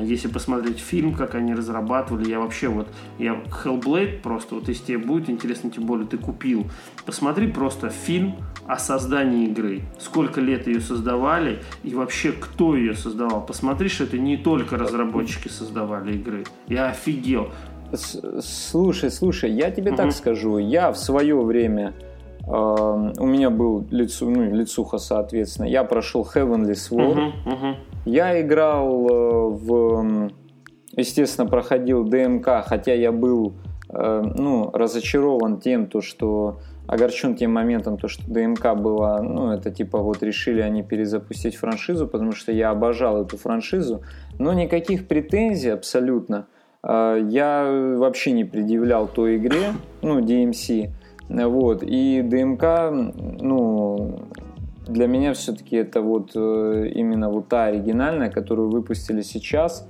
[0.00, 2.88] если посмотреть фильм, как они разрабатывали, я вообще вот,
[3.18, 6.66] я Hellblade просто, вот если тебе будет интересно, тем более ты купил,
[7.06, 8.36] посмотри просто фильм
[8.66, 13.46] о создании игры, сколько лет ее создавали и вообще кто ее создавал.
[13.46, 16.44] Посмотри, что это не только разработчики создавали игры.
[16.66, 17.48] Я офигел.
[18.40, 19.96] Слушай, слушай, я тебе угу.
[19.98, 21.94] так скажу, я в свое время
[22.44, 27.76] э, у меня был лицу, ну, лицуха, соответственно, я прошел Heavenly Sword, угу, угу.
[28.06, 30.30] Я играл э, в...
[30.92, 33.54] Естественно, проходил ДМК, хотя я был
[33.90, 39.70] э, ну, разочарован тем, то, что огорчен тем моментом, то, что ДМК было, ну, это
[39.70, 44.02] типа вот решили они перезапустить франшизу, потому что я обожал эту франшизу,
[44.38, 46.46] но никаких претензий абсолютно
[46.82, 49.72] э, я вообще не предъявлял той игре,
[50.02, 50.90] ну, DMC,
[51.28, 52.90] вот, и ДМК,
[53.40, 54.20] ну,
[54.86, 59.86] для меня все-таки это вот э, именно вот та оригинальная, которую выпустили сейчас.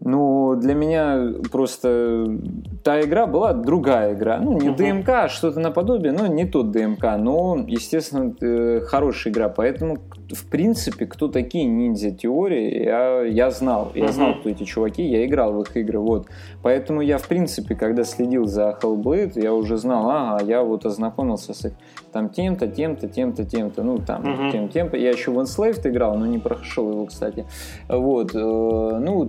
[0.00, 2.38] Ну, для меня просто
[2.84, 4.38] та игра была другая игра.
[4.38, 4.76] Ну, не uh-huh.
[4.76, 7.16] ДМК, а что-то наподобие, но не тот ДМК.
[7.18, 9.48] Но, естественно, э, хорошая игра.
[9.48, 9.98] Поэтому,
[10.30, 13.90] в принципе, кто такие ниндзя теории, я, я знал.
[13.94, 14.12] Я uh-huh.
[14.12, 15.98] знал, кто эти чуваки, я играл в их игры.
[15.98, 16.26] Вот.
[16.62, 21.54] Поэтому я, в принципе, когда следил за Hellblade, я уже знал, ага, я вот ознакомился
[21.54, 21.72] с их
[22.16, 24.50] там тем-то, тем-то, тем-то, тем-то, ну там uh-huh.
[24.50, 24.96] тем тем-то.
[24.96, 27.44] Я еще в Enslaved играл, но не прошел его, кстати.
[27.88, 29.28] Вот, э, ну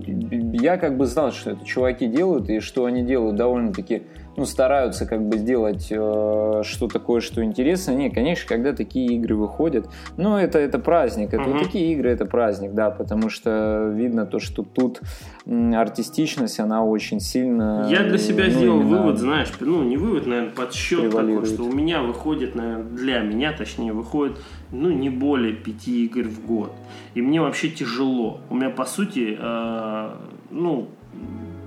[0.60, 4.02] я как бы знал, что это чуваки делают и что они делают довольно-таки
[4.38, 7.90] ну, стараются как бы сделать э, что такое, что интересно.
[7.90, 11.34] Не, конечно, когда такие игры выходят, ну, это, это праздник.
[11.34, 11.54] Это, uh-huh.
[11.54, 15.00] Вот такие игры это праздник, да, потому что видно то, что тут
[15.44, 17.88] артистичность, она очень сильно...
[17.90, 21.72] Я для себя ну, сделал вывод, знаешь, ну, не вывод, наверное, подсчет такой, что у
[21.72, 24.38] меня выходит, наверное, для меня, точнее, выходит,
[24.70, 26.72] ну, не более пяти игр в год.
[27.14, 28.40] И мне вообще тяжело.
[28.50, 30.10] У меня, по сути, э,
[30.50, 30.90] ну,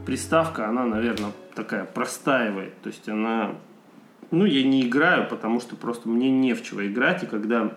[0.06, 2.80] приставка, она, наверное, такая простаивает.
[2.82, 3.56] То есть она...
[4.32, 7.24] Ну, я не играю, потому что просто мне не в чего играть.
[7.24, 7.74] И когда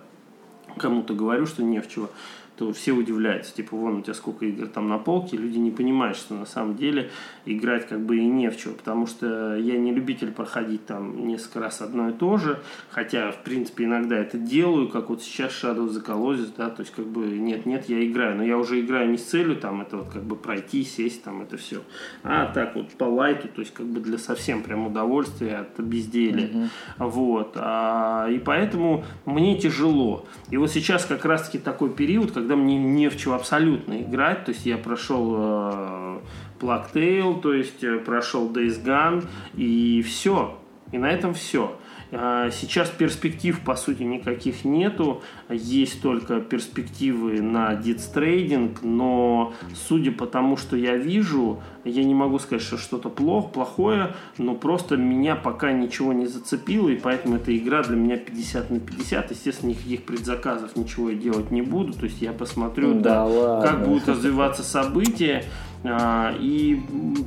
[0.78, 2.10] кому-то говорю, что не в чего,
[2.56, 6.16] то все удивляются, типа, вон у тебя сколько игр там на полке, люди не понимают,
[6.16, 7.10] что на самом деле
[7.46, 11.60] играть как бы и не в чего, потому что я не любитель проходить там несколько
[11.60, 15.88] раз одно и то же, хотя, в принципе, иногда это делаю, как вот сейчас Shadow
[15.88, 19.10] of the Colossus, да, то есть как бы нет-нет, я играю, но я уже играю
[19.10, 21.82] не с целью там это вот как бы пройти, сесть там это все,
[22.22, 26.48] а так вот по лайту, то есть как бы для совсем прям удовольствия от безделия,
[26.48, 26.68] mm-hmm.
[26.98, 32.56] вот, а, и поэтому мне тяжело, и вот сейчас как раз-таки такой период, когда когда
[32.56, 36.18] мне не в чем абсолютно играть, то есть я прошел э,
[36.60, 39.24] Plague то есть э, прошел Days Gone,
[39.54, 40.58] и все.
[40.92, 41.74] И на этом все.
[42.12, 45.22] А, сейчас перспектив, по сути, никаких нету.
[45.48, 52.38] Есть только перспективы на дитстрейдинг, но судя по тому, что я вижу, я не могу
[52.38, 57.56] сказать, что что-то плохо, плохое, но просто меня пока ничего не зацепило, и поэтому эта
[57.56, 59.30] игра для меня 50 на 50.
[59.30, 61.92] Естественно, никаких предзаказов, ничего я делать не буду.
[61.92, 65.44] То есть я посмотрю, да, да как будут развиваться события.
[65.86, 66.80] А, и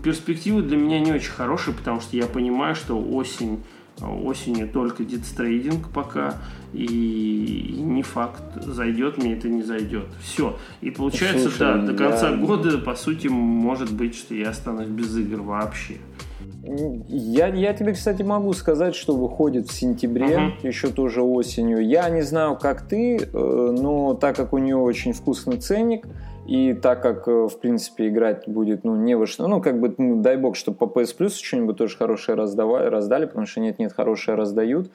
[0.04, 3.64] перспективы для меня не очень хорошие, потому что я понимаю, что осень
[4.02, 6.36] осенью только дитстрейдинг пока,
[6.74, 10.08] и, не факт, зайдет мне это, не зайдет.
[10.22, 10.58] Все.
[10.82, 12.38] И получается, Слушай, да, до конца я...
[12.38, 15.98] года, по сути, может быть, что я останусь без игр вообще.
[16.68, 20.68] Я, я тебе, кстати, могу сказать, что выходит в сентябре, uh-huh.
[20.68, 21.86] еще тоже осенью.
[21.86, 26.06] Я не знаю, как ты, э, но так как у нее очень вкусный ценник,
[26.46, 29.94] и так как, э, в принципе, играть будет, ну, не во что, ну, как бы,
[29.98, 33.94] ну, дай бог, чтобы по PS Plus что-нибудь тоже хорошее раздавали, раздали, потому что нет-нет,
[33.94, 34.90] хорошее раздают.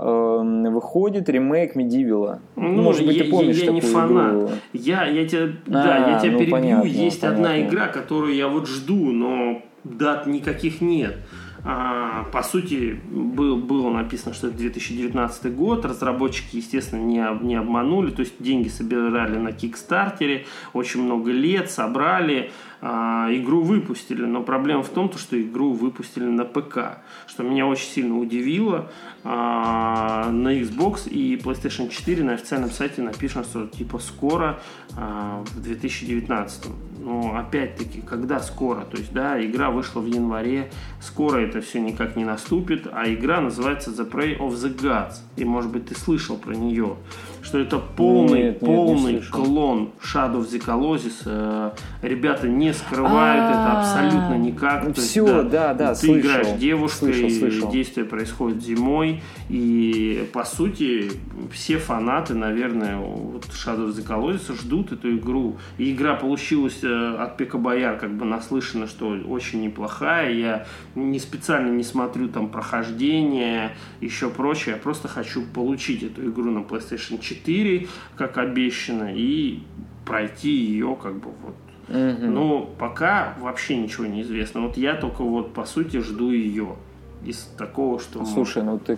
[0.00, 2.40] Эм, выходит ремейк Медивила.
[2.54, 4.34] Ну, ну, Может быть, я, ты помнишь я, я не фанат.
[4.34, 4.50] Игру?
[4.72, 6.52] Я, я тебя, а, да, я тебя ну, перебью.
[6.52, 7.44] Понятно, Есть понятно.
[7.46, 11.18] одна игра, которую я вот жду, но дат никаких нет.
[11.64, 15.84] А, по сути, был, было написано, что это 2019 год.
[15.84, 18.10] Разработчики, естественно, не, не обманули.
[18.10, 20.46] То есть деньги собирали на Кикстартере.
[20.72, 22.52] Очень много лет собрали.
[22.80, 24.24] А, игру выпустили.
[24.24, 26.98] Но проблема в том, что игру выпустили на ПК.
[27.26, 28.90] Что меня очень сильно удивило.
[29.24, 34.60] А, на Xbox и PlayStation 4 на официальном сайте написано, что типа скоро
[34.90, 36.66] в 2019
[37.08, 38.82] но опять-таки, когда скоро?
[38.82, 40.70] То есть, да, игра вышла в январе,
[41.00, 45.14] скоро это все никак не наступит, а игра называется The Prey of the Gods.
[45.36, 46.96] И, может быть, ты слышал про нее
[47.42, 51.22] что это полный, нет, полный нет, клон Shadow of the Colossus.
[51.24, 51.70] Э,
[52.02, 54.94] ребята не скрывают это абсолютно никак.
[54.96, 61.10] Все, да, да, Ты играешь девушкой, и действие происходит зимой, и по сути
[61.52, 65.58] все фанаты, наверное, вот Shadow of the Colossus ждут эту игру.
[65.78, 70.32] И игра получилась э, от Пека Бояр как бы наслышано, что очень неплохая.
[70.32, 74.74] Я не специально не смотрю там прохождение, еще прочее.
[74.76, 79.60] Я просто хочу получить эту игру на PlayStation 4 4, как обещано, и
[80.04, 81.54] пройти ее как бы вот.
[81.88, 82.26] Угу.
[82.26, 84.60] Но пока вообще ничего не известно.
[84.60, 86.76] Вот я только вот по сути жду ее
[87.24, 88.24] из такого, что...
[88.24, 88.96] Слушай, ну ты,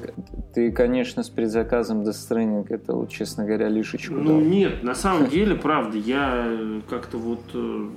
[0.54, 4.40] ты конечно, с предзаказом Death Stranding это, вот, честно говоря, лишечку Ну дал.
[4.40, 7.88] нет, на самом деле, правда, я как-то вот э,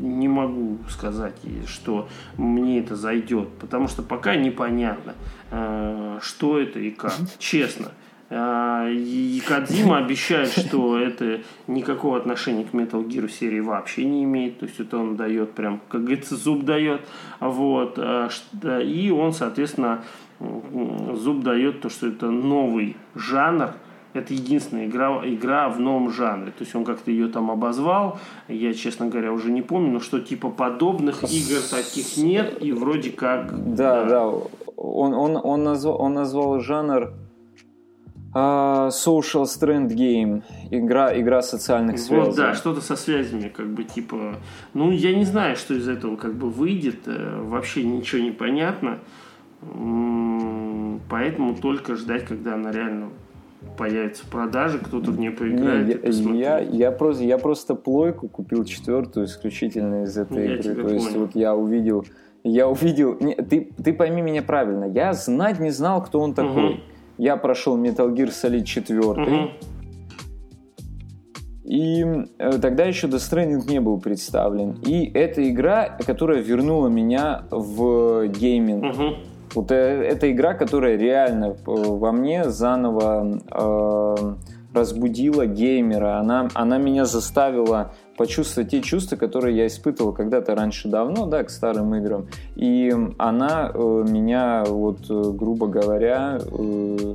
[0.00, 1.34] не могу сказать,
[1.66, 5.14] что мне это зайдет, потому что пока непонятно,
[5.50, 7.92] э, что это и как, честно.
[8.30, 14.58] А, и Кадзима обещает, что это никакого отношения к Metal Gear серии вообще не имеет.
[14.58, 17.00] То есть это он дает прям, как говорится, зуб дает.
[17.40, 17.98] Вот.
[17.98, 18.28] А,
[18.80, 20.04] и он, соответственно,
[20.40, 23.70] зуб дает то, что это новый жанр,
[24.12, 26.50] это единственная игра, игра в новом жанре.
[26.50, 28.18] То есть он как-то ее там обозвал.
[28.48, 32.62] Я, честно говоря, уже не помню, но что типа подобных игр таких нет.
[32.62, 33.74] И вроде как...
[33.74, 34.08] Да, да.
[34.08, 34.26] да.
[34.76, 37.12] Он, он, он, назвал, он назвал жанр
[38.34, 40.42] Uh, social Strand Game.
[40.70, 42.26] Игра, игра социальных связей.
[42.26, 44.36] Вот, да, что-то со связями, как бы, типа...
[44.74, 47.06] Ну, я не знаю, что из этого как бы выйдет.
[47.06, 48.98] Э, вообще ничего не понятно.
[51.08, 53.08] Поэтому только ждать, когда она реально
[53.78, 56.04] появится в продаже, кто-то в нее поиграет.
[56.04, 60.74] Не, я, я, я, просто, я просто плойку купил четвертую исключительно из этой я игры.
[60.74, 60.94] То понял.
[60.94, 62.04] есть вот я увидел...
[62.44, 63.16] Я увидел...
[63.20, 64.84] Не, ты, ты пойми меня правильно.
[64.84, 66.74] Я знать не знал, кто он такой.
[66.74, 66.80] Угу.
[67.18, 69.00] Я прошел Metal Gear Solid 4.
[69.00, 69.50] Угу.
[71.64, 72.02] И
[72.38, 74.78] э, тогда еще Death Stranding не был представлен.
[74.86, 78.84] И это игра, которая вернула меня в гейминг.
[78.84, 79.14] Угу.
[79.54, 84.34] Вот э, это игра, которая реально э, во мне заново э,
[84.74, 86.18] разбудила геймера.
[86.18, 91.50] Она, она меня заставила почувствовать те чувства, которые я испытывал когда-то раньше давно, да, к
[91.50, 92.26] старым играм.
[92.56, 97.14] И она э, меня, вот, э, грубо говоря, э,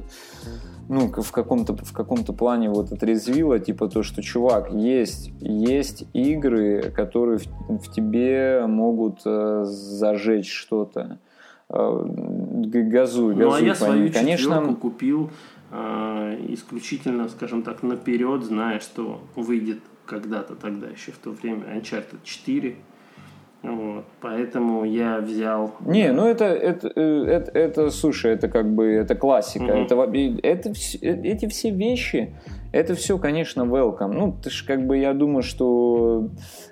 [0.90, 6.92] ну, в каком-то в каком-то плане вот отрезвило, типа то, что, чувак, есть, есть игры,
[6.96, 11.20] которые в, в тебе могут э, зажечь что-то.
[11.70, 13.36] Э, газуй, газуй.
[13.36, 15.30] Ну, а я свою Конечно, купил
[15.72, 22.20] э, исключительно, скажем так, наперед, зная, что выйдет когда-то тогда, еще в то время, Uncharted
[22.24, 22.76] 4.
[23.64, 25.74] Вот, поэтому я взял.
[25.86, 29.64] Не, ну это, это, э, это, это, слушай, это как бы это классика.
[29.64, 29.72] Угу.
[29.72, 29.96] Это,
[30.44, 32.36] это, эти все вещи,
[32.74, 34.12] это все, конечно, welcome.
[34.12, 36.28] Ну, ты же как бы, я думаю, что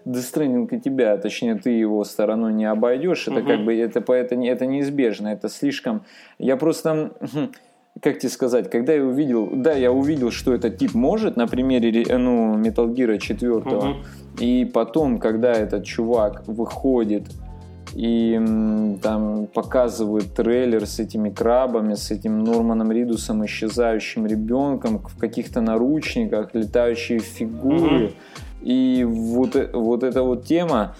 [0.05, 3.25] Stranding и тебя, точнее, ты его стороной не обойдешь.
[3.25, 3.47] Это угу.
[3.47, 5.29] как бы, это, это, это неизбежно.
[5.29, 6.03] Это слишком...
[6.39, 7.11] Я просто...
[7.99, 12.05] как тебе сказать, когда я увидел, да, я увидел, что этот тип может на примере,
[12.17, 13.95] ну, Metal Gear 4, угу.
[14.39, 17.25] и потом, когда этот чувак выходит
[17.93, 18.39] и
[19.01, 26.53] там показывают трейлер с этими крабами, с этим Норманом Ридусом, исчезающим ребенком в каких-то наручниках,
[26.53, 28.05] летающие фигуры.
[28.05, 28.13] Mm-hmm.
[28.61, 30.95] И вот, э, вот эта вот тема,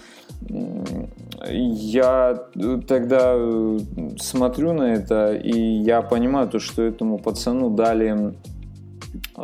[1.48, 2.42] я
[2.86, 3.78] тогда э,
[4.18, 8.34] смотрю на это, и я понимаю то, что этому пацану дали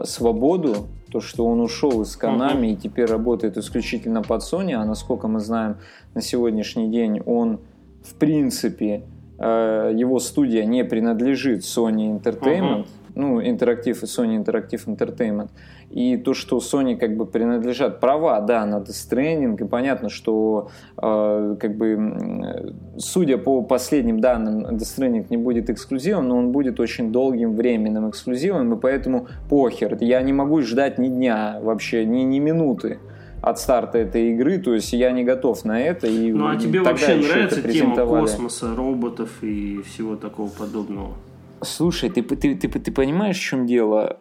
[0.04, 2.72] свободу, то, что он ушел из Konami uh-huh.
[2.72, 5.76] и теперь работает исключительно под Sony, а насколько мы знаем,
[6.14, 7.60] на сегодняшний день он,
[8.02, 9.02] в принципе,
[9.38, 13.12] э, его студия не принадлежит Sony Entertainment, uh-huh.
[13.14, 15.50] ну, Interactive и Sony Interactive Entertainment
[15.90, 20.68] и то, что Sony как бы принадлежат права, да, на Death Stranding, и понятно, что
[20.96, 26.78] э, как бы, судя по последним данным, Death Stranding не будет эксклюзивом, но он будет
[26.80, 32.20] очень долгим временным эксклюзивом, и поэтому похер, я не могу ждать ни дня, вообще ни,
[32.20, 32.98] ни минуты
[33.40, 36.06] от старта этой игры, то есть я не готов на это.
[36.06, 41.14] И ну а тебе вообще нравится тема космоса, роботов и всего такого подобного?
[41.62, 44.18] Слушай, ты, ты, ты, ты понимаешь, в чем дело?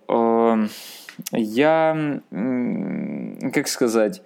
[1.32, 1.40] Эм,
[3.40, 4.22] я, как сказать,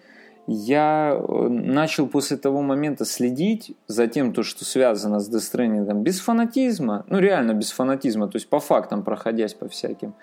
[0.47, 6.19] я э, начал после того момента следить за тем, то, что связано с дестренингом, без
[6.19, 10.13] фанатизма, ну реально без фанатизма, то есть по фактам проходясь по всяким.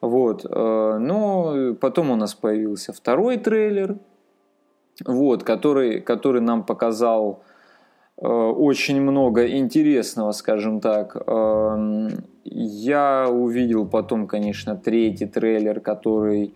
[0.00, 0.44] Вот.
[0.44, 3.98] Э, но потом у нас появился второй трейлер,
[5.04, 7.42] вот, который, который нам показал
[8.16, 11.16] Э, очень много интересного, скажем так.
[12.44, 16.54] Я увидел потом, конечно, третий трейлер, который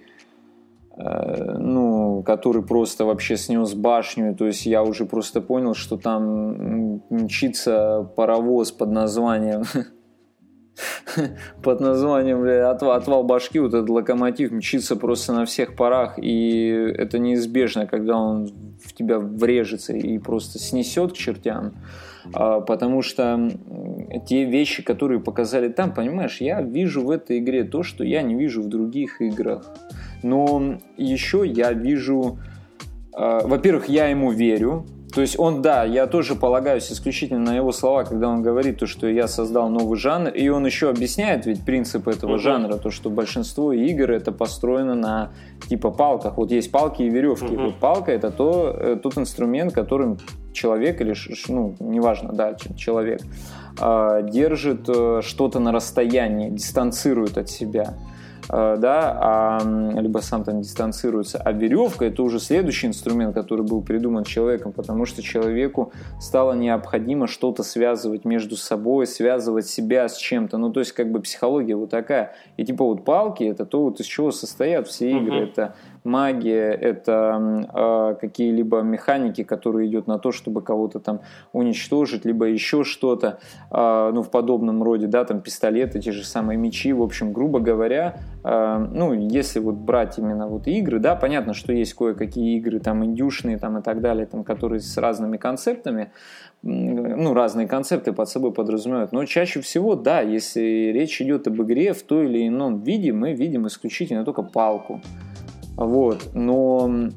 [0.97, 7.03] э, ну, который просто вообще снес башню, то есть я уже просто понял, что там
[7.09, 9.65] мчится паровоз под названием
[11.63, 16.69] под названием бля, отвал, отвал башки, вот этот локомотив мчится просто на всех парах, и
[16.97, 18.49] это неизбежно, когда он
[18.83, 21.75] в тебя врежется и просто снесет к чертям.
[22.33, 23.51] А, потому что
[24.27, 28.35] те вещи, которые показали там, понимаешь, я вижу в этой игре то, что я не
[28.35, 29.75] вижу в других играх.
[30.23, 32.39] Но еще я вижу,
[33.13, 37.73] а, во-первых, я ему верю, то есть он, да, я тоже полагаюсь исключительно на его
[37.73, 41.65] слова, когда он говорит то, что я создал новый жанр, и он еще объясняет ведь
[41.65, 42.39] принцип этого uh-huh.
[42.39, 45.31] жанра, то, что большинство игр это построено на
[45.69, 46.37] типа палках.
[46.37, 47.47] Вот есть палки и веревки.
[47.47, 47.67] Uh-huh.
[47.67, 50.19] Вот палка это то, э, тот инструмент, которым
[50.53, 51.15] человек или,
[51.49, 53.23] ну, неважно, да, человек,
[53.81, 57.95] а, держит э, что-то на расстоянии, дистанцирует от себя.
[58.51, 61.39] Э, да, а, либо сам там дистанцируется.
[61.39, 67.27] А веревка это уже следующий инструмент, который был придуман человеком, потому что человеку стало необходимо
[67.27, 70.57] что-то связывать между собой, связывать себя с чем-то.
[70.57, 72.35] Ну, то есть, как бы психология вот такая.
[72.57, 75.41] И типа вот палки это то, вот из чего состоят все игры.
[75.41, 75.51] Uh-huh.
[75.51, 75.75] Это
[76.05, 81.21] магия, это э, какие-либо механики, которые идут на то, чтобы кого-то там
[81.53, 83.39] уничтожить, либо еще что-то,
[83.71, 87.61] э, ну, в подобном роде, да, там пистолеты, те же самые мечи, в общем, грубо
[87.61, 92.81] говоря, э, ну, если вот брать именно вот игры, да, понятно, что есть кое-какие игры
[92.81, 96.11] там индюшные там и так далее, там, которые с разными концептами,
[96.63, 99.13] ну, разные концепты под собой подразумевают.
[99.13, 103.33] Но чаще всего, да, если речь идет об игре в той или ином виде, мы
[103.33, 105.01] видим исключительно только палку.
[105.79, 106.31] Вот.
[106.35, 107.11] Но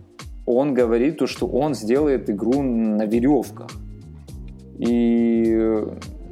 [0.46, 3.72] он говорит то, что он сделает игру на веревках.
[4.78, 5.84] И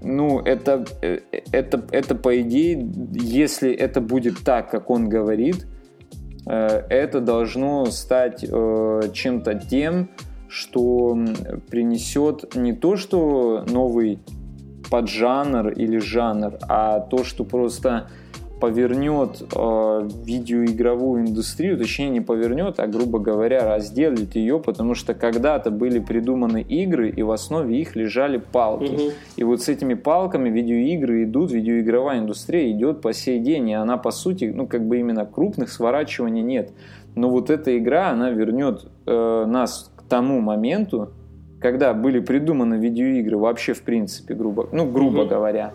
[0.02, 0.86] ну, это,
[1.52, 5.68] это, это по идее, если это будет так, как он говорит,
[6.46, 10.10] э, это должно стать э, чем-то тем,
[10.48, 11.18] что
[11.70, 14.20] принесет не то, что новый
[14.90, 18.10] поджанр или жанр, а то, что просто
[18.60, 25.72] повернет э, видеоигровую индустрию, точнее не повернет, а грубо говоря разделит ее, потому что когда-то
[25.72, 28.91] были придуманы игры и в основе их лежали палки.
[28.91, 29.12] Угу.
[29.38, 33.97] И вот с этими палками видеоигры идут, видеоигровая индустрия идет по сей день, и она
[33.97, 36.72] по сути, ну как бы именно крупных сворачиваний нет.
[37.16, 41.12] Но вот эта игра, она вернет э, нас к тому моменту,
[41.62, 45.30] когда были придуманы видеоигры вообще в принципе, грубо, ну грубо угу.
[45.30, 45.72] говоря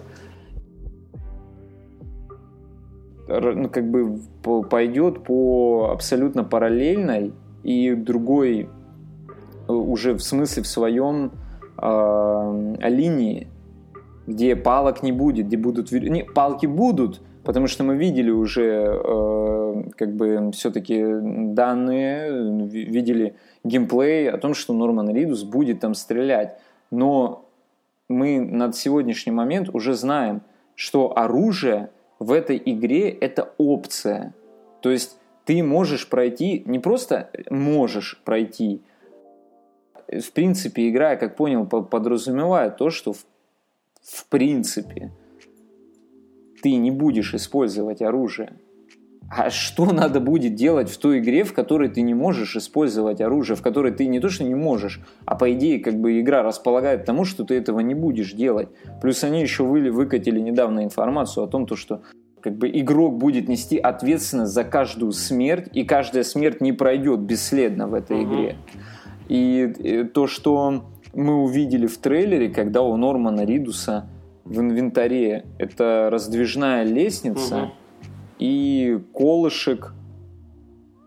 [3.27, 4.21] как бы
[4.69, 7.33] пойдет по абсолютно параллельной
[7.63, 8.69] и другой
[9.69, 11.33] э, уже в смысле в своем
[11.81, 13.49] э, линии,
[14.27, 19.83] где палок не будет, где будут не, палки будут, потому что мы видели уже э,
[19.97, 21.03] как бы все-таки
[21.55, 26.59] данные, видели геймплей о том, что Норман Ридус будет там стрелять,
[26.91, 27.49] но
[28.09, 30.43] мы на сегодняшний момент уже знаем,
[30.75, 34.35] что оружие в этой игре это опция.
[34.81, 38.81] То есть ты можешь пройти, не просто можешь пройти,
[40.09, 43.24] в принципе, игра, я как понял, подразумевает то, что в,
[44.03, 45.11] в принципе
[46.62, 48.55] ты не будешь использовать оружие.
[49.36, 53.56] А что надо будет делать в той игре, в которой ты не можешь использовать оружие,
[53.56, 57.02] в которой ты не то что не можешь, а по идее как бы игра располагает
[57.02, 58.69] к тому, что ты этого не будешь делать.
[59.02, 62.02] Плюс они еще вы, выкатили недавно информацию о том, то, что
[62.40, 67.89] как бы игрок будет нести ответственность за каждую смерть, и каждая смерть не пройдет бесследно
[67.89, 68.56] в этой игре.
[69.28, 74.09] И то, что мы увидели в трейлере, когда у Нормана Ридуса
[74.44, 77.73] в инвентаре это раздвижная лестница угу.
[78.39, 79.93] И колышек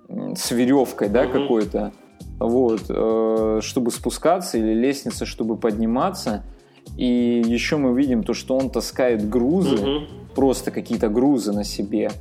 [0.09, 1.33] с веревкой, да, угу.
[1.33, 1.91] какой-то,
[2.39, 6.43] вот, э, чтобы спускаться или лестница, чтобы подниматься.
[6.95, 9.75] И еще мы видим то, что он таскает грузы.
[9.75, 12.11] Угу просто какие-то грузы на себе.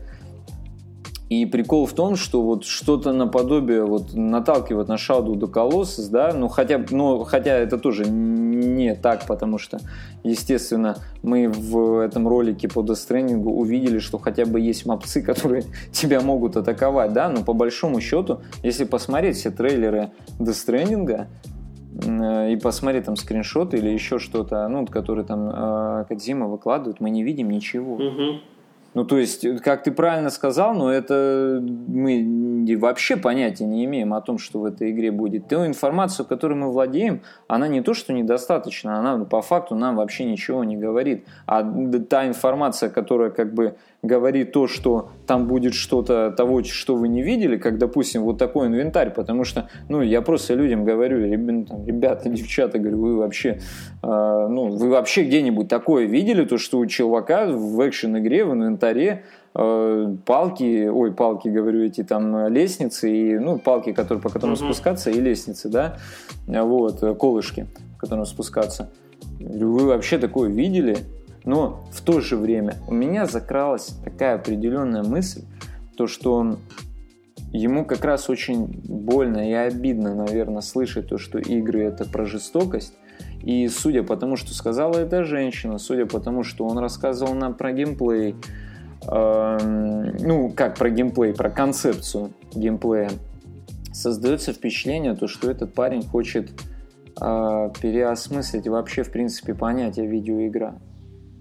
[1.29, 6.33] И прикол в том, что вот что-то наподобие вот наталкивает на Shadow до Colossus, да,
[6.33, 9.81] ну хотя, ну хотя это тоже не так, потому что,
[10.23, 15.65] естественно, мы в этом ролике по Death Stranding увидели, что хотя бы есть мопцы, которые
[15.91, 21.27] тебя могут атаковать, да, но по большому счету, если посмотреть все трейлеры Death Stranding,
[22.05, 27.11] Э, и посмотреть там скриншоты или еще что-то, ну, которые там э, Кадзима выкладывает, мы
[27.11, 27.95] не видим ничего.
[27.95, 28.41] Угу.
[28.97, 34.23] Ну, то есть, как ты правильно сказал, но это мы вообще понятия не имеем о
[34.23, 35.49] том, что в этой игре будет.
[35.49, 40.25] Ту информацию, которой мы владеем, она не то, что недостаточна, она по факту нам вообще
[40.25, 41.27] ничего не говорит.
[41.45, 41.63] А
[42.09, 47.23] та информация, которая как бы говорит то, что там будет что-то того, что вы не
[47.23, 52.79] видели, как, допустим, вот такой инвентарь, потому что, ну, я просто людям говорю, ребята, девчата,
[52.79, 53.61] говорю, вы вообще,
[54.03, 59.25] э, ну, вы вообще где-нибудь такое видели, то, что у чувака в экшен-игре в инвентаре
[59.55, 64.65] э, палки, ой, палки, говорю, эти там лестницы и, ну, палки, которые, по которым mm-hmm.
[64.65, 65.97] спускаться, и лестницы, да,
[66.47, 68.91] вот, колышки, по которым спускаться.
[69.39, 70.97] Вы вообще такое видели?
[71.47, 75.45] Но в то же время у меня закралась такая определенная мысль,
[75.97, 76.59] то что
[77.53, 82.95] ему как раз очень больно и обидно, наверное, слышать то, что игры это про жестокость.
[83.43, 87.55] И судя по тому, что сказала эта женщина, судя по тому, что он рассказывал нам
[87.55, 88.35] про геймплей,
[89.09, 93.11] э, ну, как про геймплей, про концепцию геймплея,
[93.93, 96.51] создается впечатление, то, что этот парень хочет
[97.21, 100.75] э, переосмыслить вообще, в принципе, понятие видеоигра.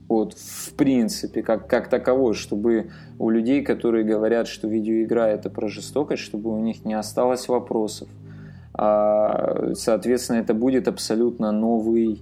[0.07, 5.67] Вот, в принципе, как, как таковой, чтобы у людей, которые говорят, что видеоигра это про
[5.67, 8.07] жестокость, чтобы у них не осталось вопросов.
[8.73, 12.21] А, соответственно, это будет абсолютно новый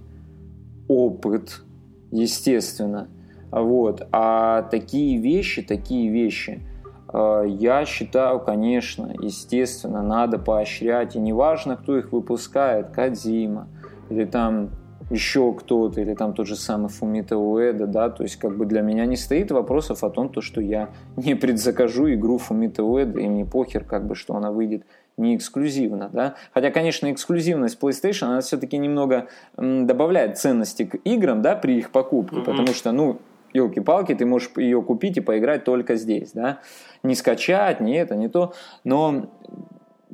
[0.88, 1.62] опыт,
[2.10, 3.08] естественно.
[3.50, 4.06] Вот.
[4.12, 6.62] А такие вещи, такие вещи,
[7.08, 11.16] а, я считаю, конечно, естественно, надо поощрять.
[11.16, 13.68] И неважно, кто их выпускает, Кадзима
[14.08, 14.70] или там
[15.10, 18.80] еще кто-то, или там тот же самый Фумита Уэда, да, то есть как бы для
[18.80, 23.28] меня не стоит вопросов о том, то, что я не предзакажу игру Фумита Уэда, и
[23.28, 24.84] мне похер, как бы, что она выйдет
[25.16, 26.34] не эксклюзивно, да.
[26.52, 32.38] Хотя, конечно, эксклюзивность PlayStation, она все-таки немного добавляет ценности к играм, да, при их покупке,
[32.38, 32.44] mm-hmm.
[32.44, 33.20] потому что, ну,
[33.52, 36.58] елки-палки, ты можешь ее купить и поиграть только здесь, да.
[37.04, 38.54] Не скачать, не это, не то.
[38.82, 39.26] Но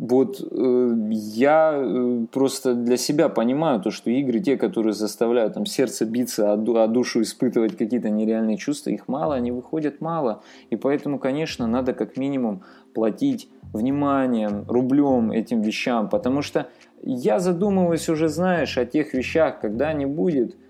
[0.01, 5.67] вот э, я э, просто для себя понимаю то, что игры, те, которые заставляют там
[5.67, 10.43] сердце биться, а, а душу испытывать какие-то нереальные чувства, их мало, они выходят мало.
[10.71, 12.63] И поэтому, конечно, надо как минимум
[12.95, 16.69] платить вниманием, рублем этим вещам, потому что
[17.03, 20.57] я задумываюсь уже, знаешь, о тех вещах, когда не будет–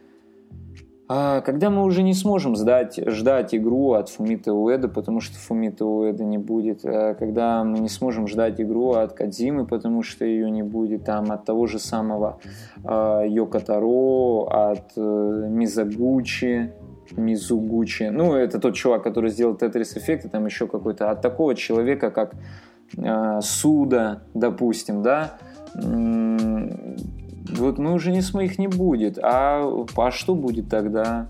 [1.11, 6.23] когда мы уже не сможем сдать, ждать игру от Фумита Уэда, потому что Фумита Уэда
[6.23, 10.63] не будет, а когда мы не сможем ждать игру от Кадзимы, потому что ее не
[10.63, 12.39] будет, там, от того же самого
[12.85, 16.73] э, Йоко Таро, от э, Мизагучи,
[17.17, 22.13] Мизугучи, ну, это тот чувак, который сделал Effect, и там еще какой-то, от такого человека,
[22.13, 22.35] как
[23.41, 25.39] Суда, допустим, да,
[27.59, 29.19] вот мы уже не их не будет.
[29.23, 29.63] А,
[29.97, 31.29] а что будет тогда?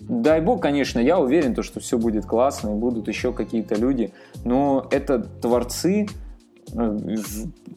[0.00, 4.12] Дай бог, конечно, я уверен, то, что все будет классно, и будут еще какие-то люди,
[4.44, 6.06] но это творцы,
[6.72, 6.98] э,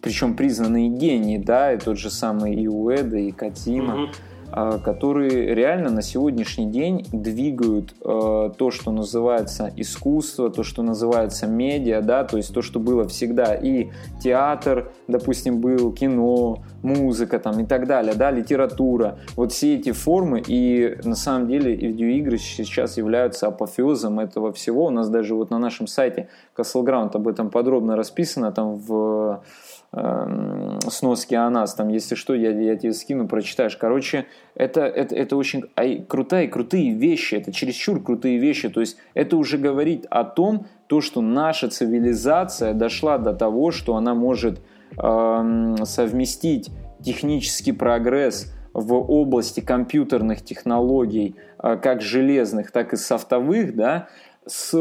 [0.02, 4.04] причем признанные гении, да, и тот же самый и Уэда, и Катима.
[4.04, 4.12] Угу.
[4.52, 11.48] А, которые реально на сегодняшний день двигают э, то, что называется искусство, то, что называется
[11.48, 13.90] медиа, да, то есть то, что было всегда и
[14.22, 20.42] театр, допустим, был кино, музыка там и так далее, да, литература, вот все эти формы
[20.46, 24.86] и на самом деле видеоигры сейчас являются апофеозом этого всего.
[24.86, 29.42] У нас даже вот на нашем сайте Castle Ground об этом подробно расписано, там в
[29.44, 29.48] э,
[29.92, 33.78] сноски о нас, там, если что, я, я тебе скину, прочитаешь.
[33.78, 35.64] Короче, это, это, это очень
[36.08, 41.02] крутые, крутые вещи, это чересчур крутые вещи, то есть это уже говорит о том, то,
[41.02, 44.62] что наша цивилизация дошла до того, что она может
[44.98, 46.70] э, совместить
[47.02, 54.08] технический прогресс в области компьютерных технологий, э, как железных, так и софтовых, да,
[54.46, 54.72] с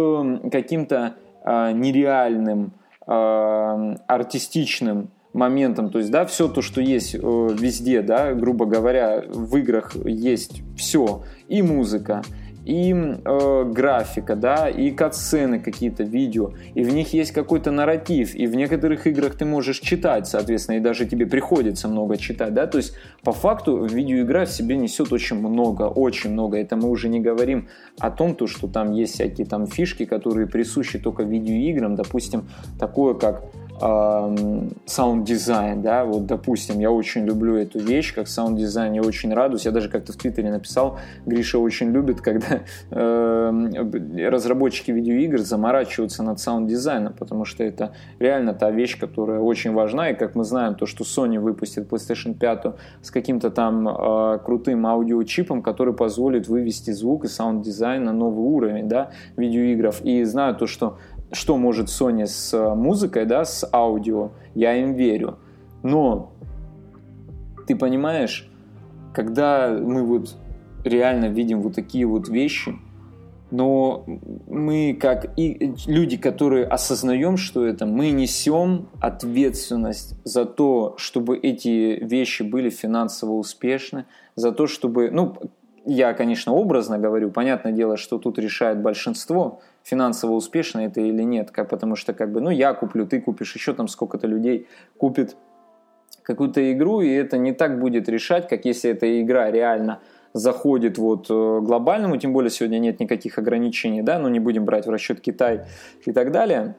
[0.51, 1.15] каким-то
[1.45, 8.33] э, нереальным э, артистичным моментом, то есть, да, все то, что есть э, везде, да,
[8.33, 12.23] грубо говоря, в играх есть все, и музыка,
[12.67, 18.47] и э, графика, да, и катсцены какие-то, видео, и в них есть какой-то нарратив, и
[18.49, 22.79] в некоторых играх ты можешь читать, соответственно, и даже тебе приходится много читать, да, то
[22.79, 27.21] есть по факту видеоигра в себе несет очень много, очень много, это мы уже не
[27.21, 27.69] говорим
[28.01, 32.49] о том, то, что там есть всякие там фишки, которые присущи только видеоиграм, допустим,
[32.81, 33.45] такое как
[33.79, 39.73] саунд-дизайн, да, вот, допустим, я очень люблю эту вещь, как саунд-дизайн, я очень радуюсь, я
[39.73, 47.13] даже как-то в Твиттере написал, Гриша очень любит, когда э, разработчики видеоигр заморачиваются над саунд-дизайном,
[47.13, 51.05] потому что это реально та вещь, которая очень важна, и как мы знаем, то, что
[51.05, 52.67] Sony выпустит PlayStation 5
[53.03, 58.89] с каким-то там э, крутым аудиочипом, который позволит вывести звук и саунд-дизайн на новый уровень,
[58.89, 60.99] да, видеоигров, и знаю то, что
[61.33, 65.39] что может Sony с э, музыкой, да, с аудио, я им верю.
[65.83, 66.33] Но
[67.67, 68.51] ты понимаешь,
[69.15, 70.37] когда мы вот
[70.85, 72.77] реально видим вот такие вот вещи,
[73.51, 74.05] но
[74.49, 81.99] мы как и люди, которые осознаем, что это, мы несем ответственность за то, чтобы эти
[82.03, 85.37] вещи были финансово успешны, за то, чтобы, ну,
[85.85, 91.53] я, конечно, образно говорю, понятное дело, что тут решает большинство, финансово успешно это или нет,
[91.53, 94.67] как, потому что как бы, ну, я куплю, ты купишь, еще там сколько-то людей
[94.99, 95.37] купит
[96.23, 100.01] какую-то игру, и это не так будет решать, как если эта игра реально
[100.33, 104.87] заходит вот э, глобальному, тем более сегодня нет никаких ограничений, да, но не будем брать
[104.87, 105.67] в расчет Китай
[106.05, 106.75] и так далее,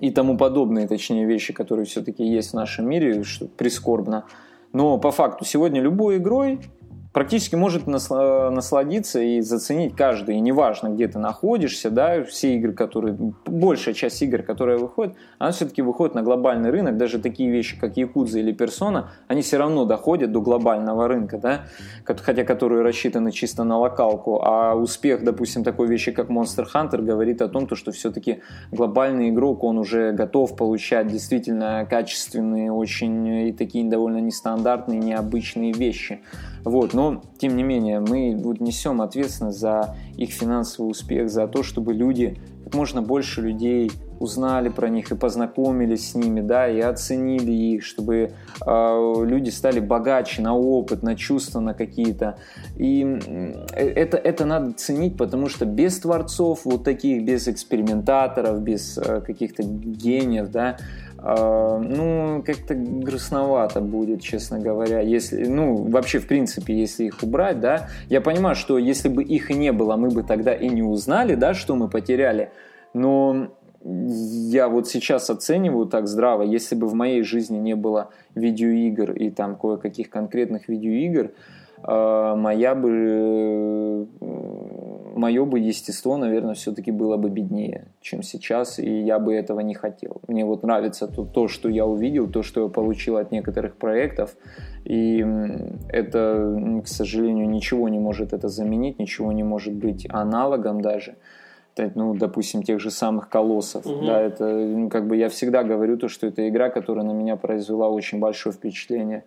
[0.00, 4.24] и тому подобные, точнее, вещи, которые все-таки есть в нашем мире, что прискорбно.
[4.72, 6.60] Но по факту сегодня любой игрой
[7.12, 10.36] практически может насладиться и заценить каждый.
[10.36, 13.16] И неважно, где ты находишься, да, все игры, которые,
[13.46, 16.96] большая часть игр, которые выходят, она все-таки выходит на глобальный рынок.
[16.96, 21.62] Даже такие вещи, как Якудза или Персона, они все равно доходят до глобального рынка, да,
[22.04, 24.40] хотя которые рассчитаны чисто на локалку.
[24.42, 29.30] А успех, допустим, такой вещи, как Monster Hunter, говорит о том, то, что все-таки глобальный
[29.30, 36.20] игрок, он уже готов получать действительно качественные, очень и такие довольно нестандартные, необычные вещи.
[36.64, 41.62] Вот, но, тем не менее, мы вот несем ответственность за их финансовый успех, за то,
[41.62, 46.78] чтобы люди, как можно больше людей узнали про них и познакомились с ними, да, и
[46.78, 48.32] оценили их, чтобы
[48.66, 52.36] э, люди стали богаче на опыт, на чувства, на какие-то.
[52.76, 53.00] И
[53.72, 59.62] это, это надо ценить, потому что без творцов вот таких, без экспериментаторов, без э, каких-то
[59.62, 60.76] гениев, да,
[61.22, 67.88] ну, как-то грустновато будет, честно говоря, если, ну, вообще, в принципе, если их убрать, да,
[68.08, 71.34] я понимаю, что если бы их и не было, мы бы тогда и не узнали,
[71.34, 72.50] да, что мы потеряли,
[72.94, 73.48] но
[73.82, 79.30] я вот сейчас оцениваю так здраво, если бы в моей жизни не было видеоигр и
[79.30, 81.32] там кое-каких конкретных видеоигр,
[81.82, 84.06] а, моя бы
[85.20, 89.74] мое бы естество, наверное, все-таки было бы беднее, чем сейчас, и я бы этого не
[89.74, 90.22] хотел.
[90.28, 94.36] Мне вот нравится то, то, что я увидел, то, что я получил от некоторых проектов,
[94.84, 95.24] и
[95.88, 101.14] это, к сожалению, ничего не может это заменить, ничего не может быть аналогом даже
[101.94, 103.86] ну, допустим, тех же самых колоссов.
[103.86, 104.06] Угу.
[104.06, 107.36] Да, это, ну, как бы я всегда говорю то, что это игра, которая на меня
[107.36, 109.24] произвела очень большое впечатление.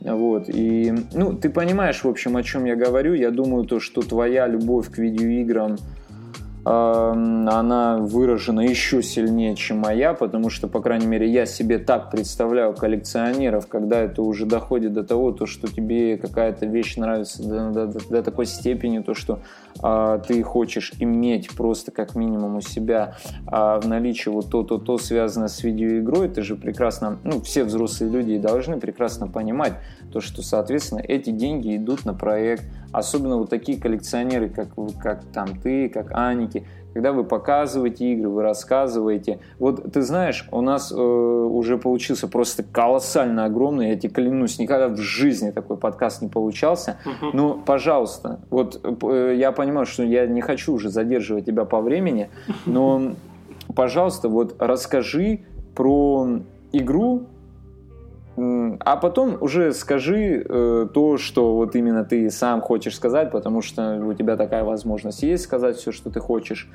[0.00, 3.14] Вот, и, ну, ты понимаешь, в общем, о чем я говорю.
[3.14, 5.76] Я думаю, то, что твоя любовь к видеоиграм,
[6.64, 12.72] она выражена еще сильнее, чем моя, потому что, по крайней мере, я себе так представляю
[12.72, 18.08] коллекционеров, когда это уже доходит до того, то, что тебе какая-то вещь нравится до, до,
[18.08, 19.40] до такой степени, то, что
[19.80, 23.16] а, ты хочешь иметь просто как минимум у себя
[23.46, 28.12] а, в наличии вот то-то, то, связанное с видеоигрой, ты же прекрасно, ну, все взрослые
[28.12, 29.74] люди должны прекрасно понимать
[30.12, 34.68] то, что, соответственно, эти деньги идут на проект, особенно вот такие коллекционеры, как,
[35.00, 36.12] как там ты, как
[36.52, 39.40] Аники, когда вы показываете игры, вы рассказываете.
[39.58, 44.88] Вот ты знаешь, у нас э, уже получился просто колоссально огромный, я тебе клянусь, никогда
[44.88, 46.98] в жизни такой подкаст не получался.
[47.04, 47.30] Uh-huh.
[47.32, 52.28] Но, пожалуйста, вот э, я понимаю, что я не хочу уже задерживать тебя по времени,
[52.66, 53.14] но,
[53.74, 55.40] пожалуйста, вот расскажи
[55.74, 56.40] про
[56.72, 57.26] игру,
[58.36, 64.02] а потом уже скажи э, то, что вот именно ты сам хочешь сказать, потому что
[64.04, 66.70] у тебя такая возможность есть сказать все, что ты хочешь.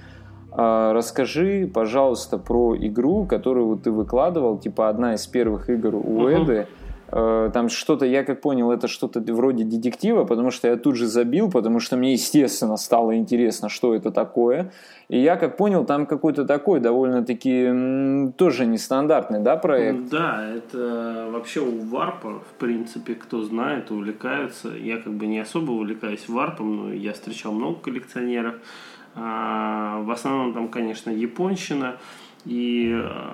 [0.52, 6.28] Э, расскажи, пожалуйста, про игру, которую вот ты выкладывал, типа одна из первых игр у
[6.28, 6.44] uh-huh.
[6.44, 6.54] Эды.
[6.54, 6.66] Э,
[7.10, 11.50] там что-то, я как понял, это что-то вроде детектива, потому что я тут же забил,
[11.50, 14.72] потому что мне, естественно, стало интересно, что это такое.
[15.08, 20.10] И я как понял, там какой-то такой довольно-таки тоже нестандартный, да, проект?
[20.10, 24.70] Да, это вообще у варпа, в принципе, кто знает, увлекаются.
[24.70, 28.56] Я как бы не особо увлекаюсь варпом, но я встречал много коллекционеров.
[29.16, 31.98] А, в основном там, конечно, японщина.
[32.48, 33.34] И э,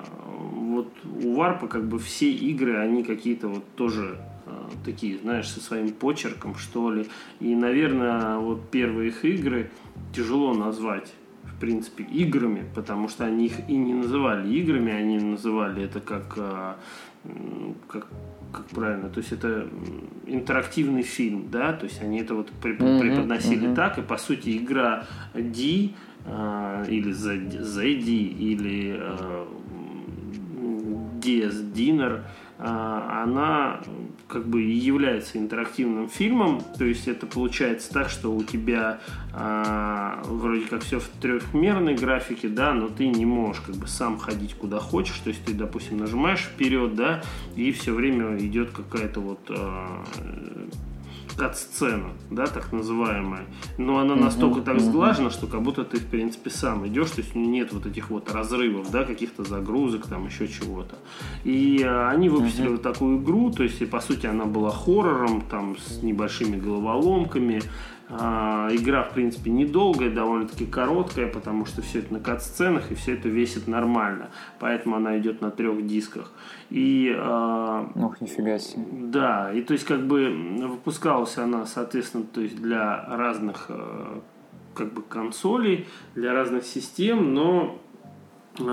[0.53, 0.91] вот
[1.23, 4.51] у Варпа как бы все игры, они какие-то вот тоже э,
[4.83, 7.07] такие, знаешь, со своим почерком, что ли.
[7.39, 9.69] И, наверное, вот первые их игры
[10.13, 11.13] тяжело назвать
[11.43, 16.33] в принципе, играми, потому что они их и не называли играми, они называли это как,
[16.35, 16.73] э,
[17.87, 18.07] как,
[18.51, 19.67] как правильно, то есть это
[20.25, 23.75] интерактивный фильм, да, то есть они это вот преподносили mm-hmm.
[23.75, 25.91] так, и по сути игра D
[26.25, 28.99] а, или ZD, или
[31.21, 32.25] DS а, Dinner, а,
[32.65, 33.81] она
[34.29, 38.99] как бы является интерактивным фильмом, то есть это получается так, что у тебя
[39.33, 44.53] вроде как все в трехмерной графике, да, но ты не можешь как бы сам ходить
[44.53, 47.21] куда хочешь, то есть ты, допустим, нажимаешь вперед, да,
[47.57, 49.51] и все время идет какая-то вот
[51.37, 53.45] кат-сцена, да, так называемая.
[53.77, 57.35] Но она настолько так сглажена, что как будто ты, в принципе, сам идешь, то есть
[57.35, 60.95] нет вот этих вот разрывов, да, каких-то загрузок, там еще чего-то.
[61.43, 65.41] И э, они выпустили вот такую игру, то есть, и, по сути, она была хоррором,
[65.41, 67.61] там, с небольшими головоломками,
[68.09, 73.29] игра, в принципе, недолгая, довольно-таки короткая, потому что все это на кат-сценах и все это
[73.29, 74.29] весит нормально.
[74.59, 76.31] Поэтому она идет на трех дисках.
[76.69, 78.83] И, а, Ох, нифига себе.
[78.91, 80.29] Да, и то есть как бы
[80.61, 84.21] выпускалась она, соответственно, то есть для разных а,
[84.73, 87.79] как бы консолей, для разных систем, но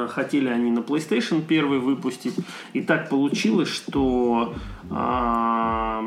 [0.09, 2.35] хотели они на PlayStation первый выпустить.
[2.73, 4.55] И так получилось, что
[4.91, 6.03] а,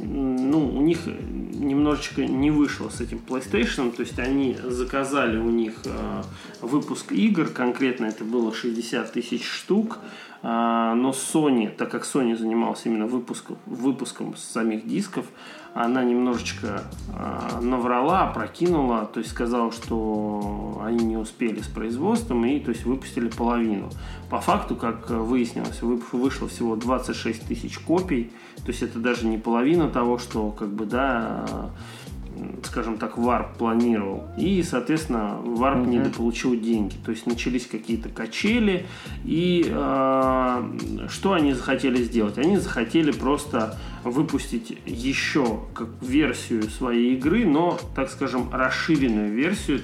[0.00, 1.00] ну, у них
[1.58, 6.22] немножечко не вышло с этим PlayStation, то есть они заказали у них э,
[6.60, 9.98] выпуск игр, конкретно это было 60 тысяч штук,
[10.42, 15.26] э, но Sony, так как Sony занимался именно выпуском, выпуском самих дисков,
[15.84, 16.82] она немножечко
[17.14, 22.84] э, наврала, опрокинула, то есть сказала, что они не успели с производством и то есть
[22.84, 23.88] выпустили половину.
[24.28, 29.88] По факту, как выяснилось, вышло всего 26 тысяч копий, то есть это даже не половина
[29.88, 31.70] того, что как бы да
[32.64, 34.28] скажем так, Warp планировал.
[34.36, 35.90] И, соответственно, Warp mm-hmm.
[35.90, 36.94] недополучил деньги.
[37.04, 38.86] То есть начались какие-то качели.
[39.24, 42.38] И э, что они захотели сделать?
[42.38, 49.80] Они захотели просто выпустить еще как версию своей игры, но, так скажем, расширенную версию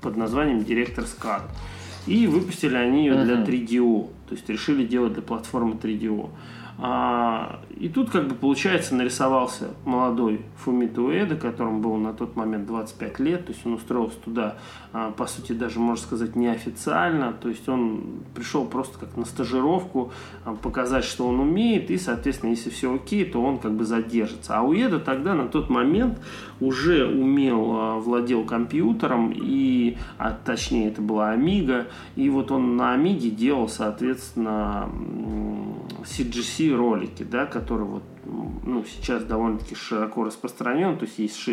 [0.00, 1.42] под названием Director's Cut.
[2.06, 4.10] И выпустили они ее для 3DO.
[4.28, 6.30] То есть решили делать для платформы 3DO.
[6.78, 12.66] А, и тут, как бы, получается, нарисовался молодой Фумито Уэда, которому было на тот момент
[12.66, 14.56] 25 лет, то есть он устроился туда,
[14.94, 20.10] а, по сути, даже, можно сказать, неофициально, то есть он пришел просто как на стажировку,
[20.46, 24.56] а, показать, что он умеет, и, соответственно, если все окей, то он как бы задержится.
[24.56, 26.18] А Уэда тогда, на тот момент,
[26.60, 33.28] уже умел, владел компьютером, и, а, точнее, это была Амига, и вот он на Амиге
[33.28, 34.88] делал, соответственно,
[36.04, 38.15] CGC ролики, да, которые вот
[38.64, 41.48] ну, сейчас довольно-таки широко распространен, то есть есть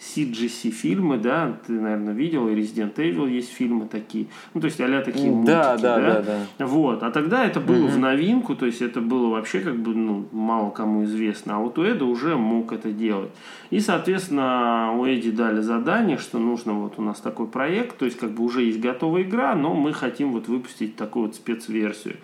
[0.00, 4.80] CGC фильмы, да, ты, наверное, видел, и Resident Evil есть фильмы такие, ну, то есть
[4.80, 6.66] а такие мультики, да, да, да, да, да.
[6.66, 7.92] Вот, а тогда это было угу.
[7.92, 11.78] в новинку, то есть это было вообще как бы, ну, мало кому известно, а вот
[11.78, 13.30] у Эда уже мог это делать.
[13.70, 18.18] И, соответственно, у Эдди дали задание, что нужно вот у нас такой проект, то есть
[18.18, 22.16] как бы уже есть готовая игра, но мы хотим вот выпустить такую вот спецверсию,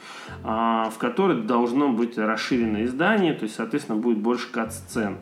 [0.44, 5.18] а, в которой должно быть расширенное издание, то есть, соответственно, будет больше кат-сцен.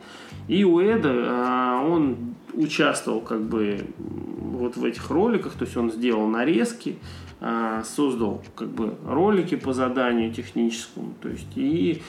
[0.49, 6.27] И Эда а, он участвовал как бы вот в этих роликах, то есть он сделал
[6.27, 6.99] нарезки,
[7.41, 12.03] а, создал как бы ролики по заданию техническому, то есть и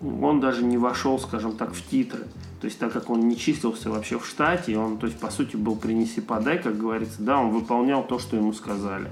[0.00, 2.26] он даже не вошел, скажем так, в титры.
[2.60, 5.56] То есть, так как он не числился вообще в штате, он, то есть, по сути,
[5.56, 9.10] был принеси подай, как говорится, да, он выполнял то, что ему сказали.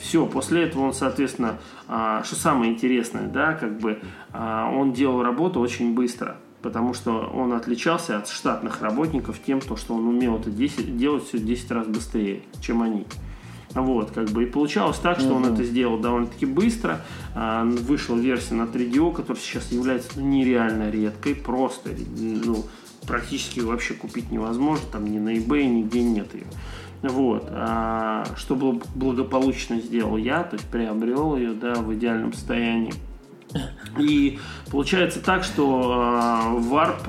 [0.00, 4.00] Все, после этого он, соответственно, а, что самое интересное, да, как бы
[4.32, 9.76] а, он делал работу очень быстро потому что он отличался от штатных работников тем, то,
[9.76, 13.06] что он умел это 10, делать все 10 раз быстрее, чем они.
[13.74, 15.36] Вот, как бы, и получалось так, что mm-hmm.
[15.36, 17.02] он это сделал довольно-таки быстро.
[17.34, 22.64] А, вышла версия на 3DO, которая сейчас является нереально редкой, просто, ну,
[23.08, 26.46] практически вообще купить невозможно, там ни на eBay, нигде нет ее.
[27.02, 27.48] Вот.
[27.50, 28.54] А, что
[28.94, 32.92] благополучно сделал я, то есть приобрел ее, да, в идеальном состоянии.
[33.98, 34.38] И
[34.70, 37.08] получается так, что э, ВАРП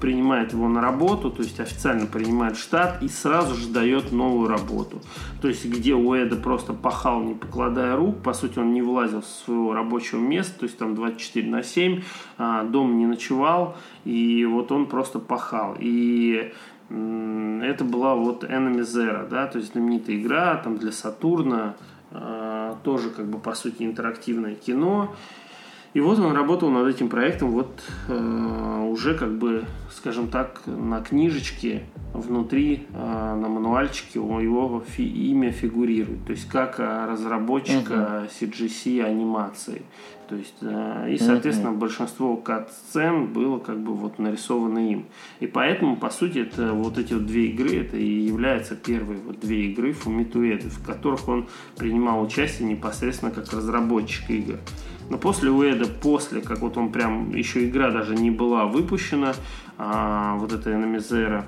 [0.00, 5.00] принимает его на работу, то есть официально принимает штат и сразу же дает новую работу.
[5.40, 9.44] То есть где Уэда просто пахал, не покладая рук, по сути он не вылазил с
[9.44, 12.02] своего рабочего места, то есть там 24 на 7,
[12.38, 15.76] э, дом не ночевал, и вот он просто пахал.
[15.78, 16.52] И
[16.88, 21.74] это была вот Enemy Zero, да, то есть знаменитая игра там для Сатурна,
[22.10, 25.14] э, тоже как бы по сути интерактивное кино.
[25.94, 31.02] И вот он работал над этим проектом вот э, уже как бы, скажем так, на
[31.02, 31.82] книжечке
[32.14, 36.24] внутри, э, на мануальчике его фи, имя фигурирует.
[36.24, 38.30] То есть как э, разработчика uh-huh.
[38.40, 39.82] CGC анимации.
[40.28, 41.78] То есть, э, и, соответственно, uh-huh.
[41.78, 45.04] большинство кат-сцен было как бы вот нарисовано им.
[45.40, 49.40] И поэтому, по сути, это вот эти вот две игры, это и являются первые вот
[49.40, 54.58] две игры Фумитуэды, в которых он принимал участие непосредственно как разработчик игр.
[55.12, 59.34] Но после Уэда, после, как вот он прям, еще игра даже не была выпущена,
[59.76, 61.44] а, вот эта Эномизера,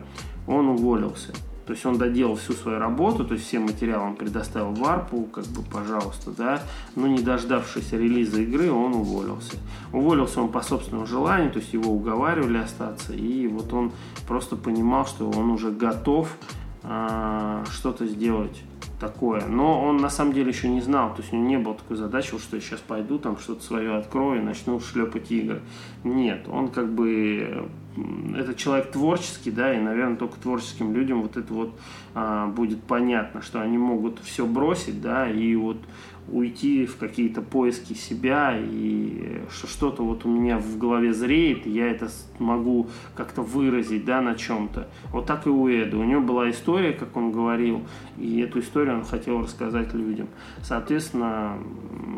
[0.46, 1.32] он уволился.
[1.64, 5.46] То есть он доделал всю свою работу, то есть все материалы он предоставил варпу, как
[5.46, 6.60] бы, пожалуйста, да,
[6.94, 9.56] но не дождавшись релиза игры, он уволился.
[9.94, 13.92] Уволился он по собственному желанию, то есть его уговаривали остаться, и вот он
[14.28, 16.28] просто понимал, что он уже готов
[16.82, 18.62] а, что-то сделать
[19.00, 19.46] такое.
[19.46, 21.96] Но он на самом деле еще не знал, то есть у него не было такой
[21.96, 25.60] задачи, что я сейчас пойду, там что-то свое открою и начну шлепать игры.
[26.02, 27.68] Нет, он как бы
[28.36, 31.78] это человек творческий, да, и, наверное, только творческим людям вот это вот
[32.14, 35.78] а, будет понятно, что они могут все бросить, да, и вот
[36.28, 41.70] уйти в какие-то поиски себя, и что что-то вот у меня в голове зреет, и
[41.70, 44.88] я это могу как-то выразить, да, на чем-то.
[45.12, 45.98] Вот так и у Эда.
[45.98, 47.82] У него была история, как он говорил,
[48.18, 50.28] и эту историю он хотел рассказать людям.
[50.62, 51.58] Соответственно,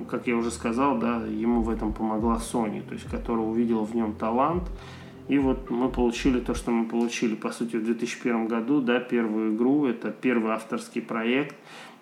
[0.09, 3.95] как я уже сказал, да, ему в этом помогла Sony, то есть, которая увидела в
[3.95, 4.65] нем талант,
[5.29, 9.57] и вот мы получили то, что мы получили, по сути, в 2001 году, да, первую
[9.57, 11.57] игру, это первый авторский проект,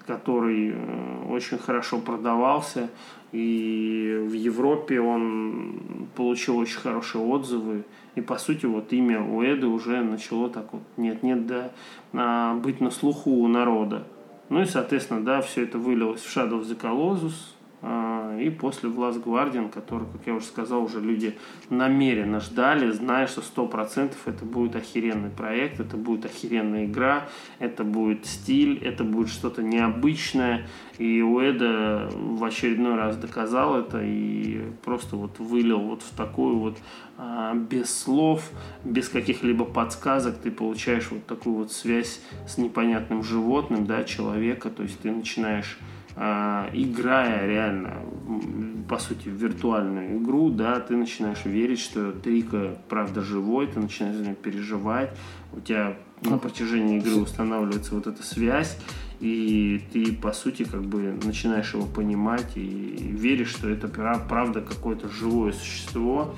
[0.07, 2.91] который э, очень хорошо продавался,
[3.33, 10.03] и в Европе он получил очень хорошие отзывы, и по сути вот имя Уэда уже
[10.03, 11.73] начало так вот нет-нет, да,
[12.13, 14.07] а, быть на слуху у народа.
[14.51, 17.54] Ну и, соответственно, да, все это вылилось в Shadow of the Colossus,
[18.41, 21.37] и после в Last Guardian, который, как я уже сказал, уже люди
[21.71, 27.29] намеренно ждали, зная, что 100% это будет охеренный проект, это будет охеренная игра,
[27.59, 30.67] это будет стиль, это будет что-то необычное.
[30.99, 36.79] И Уэда в очередной раз доказал это и просто вот вылил вот в такую вот
[37.19, 38.51] а, без слов,
[38.85, 44.85] без каких-либо подсказок ты получаешь вот такую вот связь с непонятным животным, да, человека, то
[44.85, 48.03] есть ты начинаешь а, играя реально,
[48.89, 54.37] по сути, в виртуальную игру, да, ты начинаешь верить, что Трика правда живой, ты начинаешь
[54.37, 55.11] переживать,
[55.53, 58.79] у тебя на протяжении игры устанавливается вот эта связь,
[59.21, 65.09] и ты, по сути, как бы начинаешь его понимать и веришь, что это правда какое-то
[65.09, 66.35] живое существо.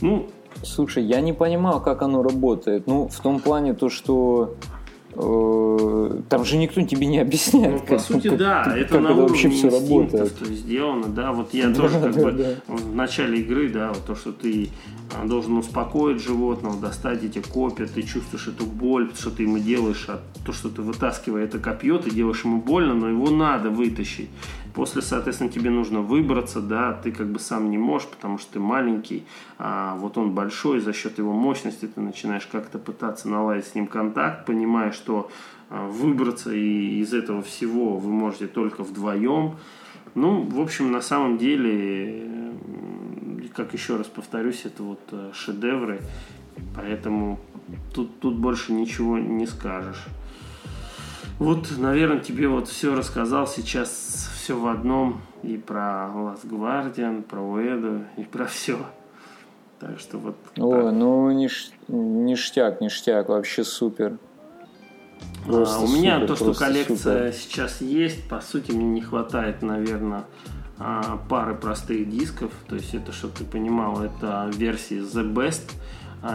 [0.00, 0.28] Ну,
[0.62, 2.86] Слушай, я не понимаю, как оно работает.
[2.86, 4.56] Ну, в том плане то, что
[5.16, 7.72] там же никто тебе не объясняет.
[7.72, 10.38] Ну, по как, сути, как, да, как, это как на это вообще все работает.
[10.38, 12.54] То сделано, да, вот я да, тоже как да, бы да.
[12.66, 14.68] в начале игры, да, вот то, что ты
[15.14, 20.04] а, должен успокоить животного, достать эти копья, ты чувствуешь эту боль, что ты ему делаешь,
[20.08, 24.28] а то, что ты вытаскивая это копье, ты делаешь ему больно, но его надо вытащить.
[24.76, 28.60] После, соответственно, тебе нужно выбраться, да, ты как бы сам не можешь, потому что ты
[28.60, 29.24] маленький,
[29.56, 33.86] а вот он большой, за счет его мощности ты начинаешь как-то пытаться наладить с ним
[33.86, 35.30] контакт, понимая, что
[35.70, 39.56] а, выбраться и из этого всего вы можете только вдвоем.
[40.14, 42.52] Ну, в общем, на самом деле,
[43.54, 46.02] как еще раз повторюсь, это вот э, шедевры,
[46.74, 47.40] поэтому
[47.94, 50.04] тут, тут больше ничего не скажешь.
[51.38, 55.20] Вот, наверное, тебе вот все рассказал сейчас все в одном.
[55.42, 58.78] И про Last Guardian, про Уэду, и про все.
[59.78, 60.36] Так что вот.
[60.56, 60.92] О, так.
[60.94, 61.70] ну ниш...
[61.88, 64.18] ништяк, ништяк, вообще супер.
[65.46, 67.32] а, у меня супер, то, что коллекция супер.
[67.34, 70.24] сейчас есть, по сути, мне не хватает, наверное,
[70.78, 72.52] а, пары простых дисков.
[72.68, 75.72] То есть это, чтобы ты понимал, это версии The Best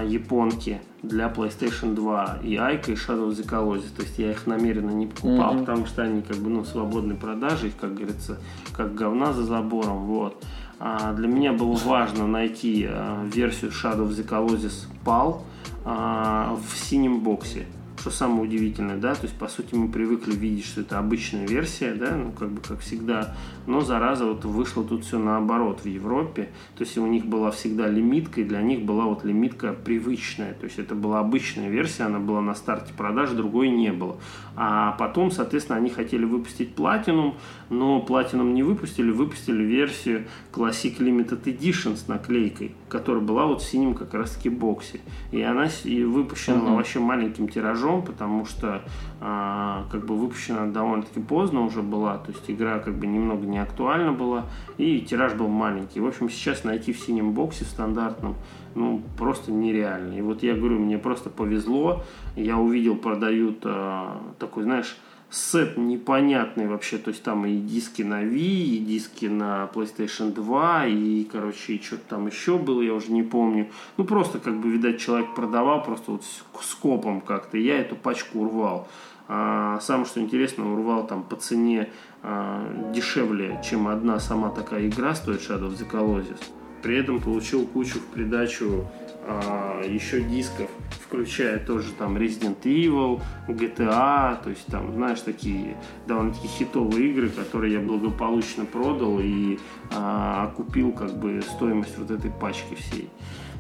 [0.06, 3.96] японки для PlayStation 2 и Айка и Shadow of the Colossus.
[3.96, 5.60] То есть я их намеренно не покупал, mm-hmm.
[5.60, 8.40] потому что они как бы ну свободной продажи, их, как говорится,
[8.76, 10.06] как говна за забором.
[10.06, 10.44] Вот.
[10.80, 15.42] А для меня было важно найти а, версию Shadow of the Colossus PAL
[15.86, 17.66] а, в синем боксе
[18.02, 21.94] что самое удивительное, да, то есть, по сути, мы привыкли видеть, что это обычная версия,
[21.94, 23.36] да, ну, как бы, как всегда,
[23.68, 27.88] но, зараза, вот вышло тут все наоборот в Европе, то есть, у них была всегда
[27.88, 32.18] лимитка, и для них была вот лимитка привычная, то есть, это была обычная версия, она
[32.18, 34.18] была на старте продаж, другой не было,
[34.56, 37.36] а потом, соответственно, они хотели выпустить Platinum,
[37.72, 43.66] но Platinum не выпустили, выпустили версию Classic Limited Edition с наклейкой, которая была вот в
[43.66, 45.00] синем как раз-таки боксе,
[45.32, 46.76] и она и выпущена uh-huh.
[46.76, 48.82] вообще маленьким тиражом, потому что
[49.22, 53.60] а, как бы выпущена довольно-таки поздно уже была, то есть игра как бы немного не
[53.60, 56.02] актуальна была, и тираж был маленький.
[56.02, 58.36] В общем, сейчас найти в синем боксе стандартном,
[58.76, 60.16] ну, просто нереально.
[60.16, 62.04] И вот я говорю, мне просто повезло,
[62.36, 64.98] я увидел, продают а, такой, знаешь,
[65.32, 70.88] сет непонятный вообще, то есть там и диски на Wii, и диски на PlayStation 2,
[70.88, 73.70] и, короче, и что-то там еще было, я уже не помню.
[73.96, 76.24] Ну, просто, как бы, видать, человек продавал просто вот
[76.62, 78.90] скопом как-то, я эту пачку урвал.
[79.30, 81.90] А самое, что интересно, урвал там по цене
[82.22, 86.44] а, дешевле, чем одна сама такая игра стоит Shadow of the Colossus.
[86.84, 88.86] При этом получил кучу в придачу
[89.26, 95.78] а, еще дисков, включая тоже там Resident Evil, GTA, то есть там, знаешь, такие
[96.08, 99.60] довольно-таки хитовые игры, которые я благополучно продал и
[99.94, 103.10] а, купил как бы стоимость вот этой пачки всей.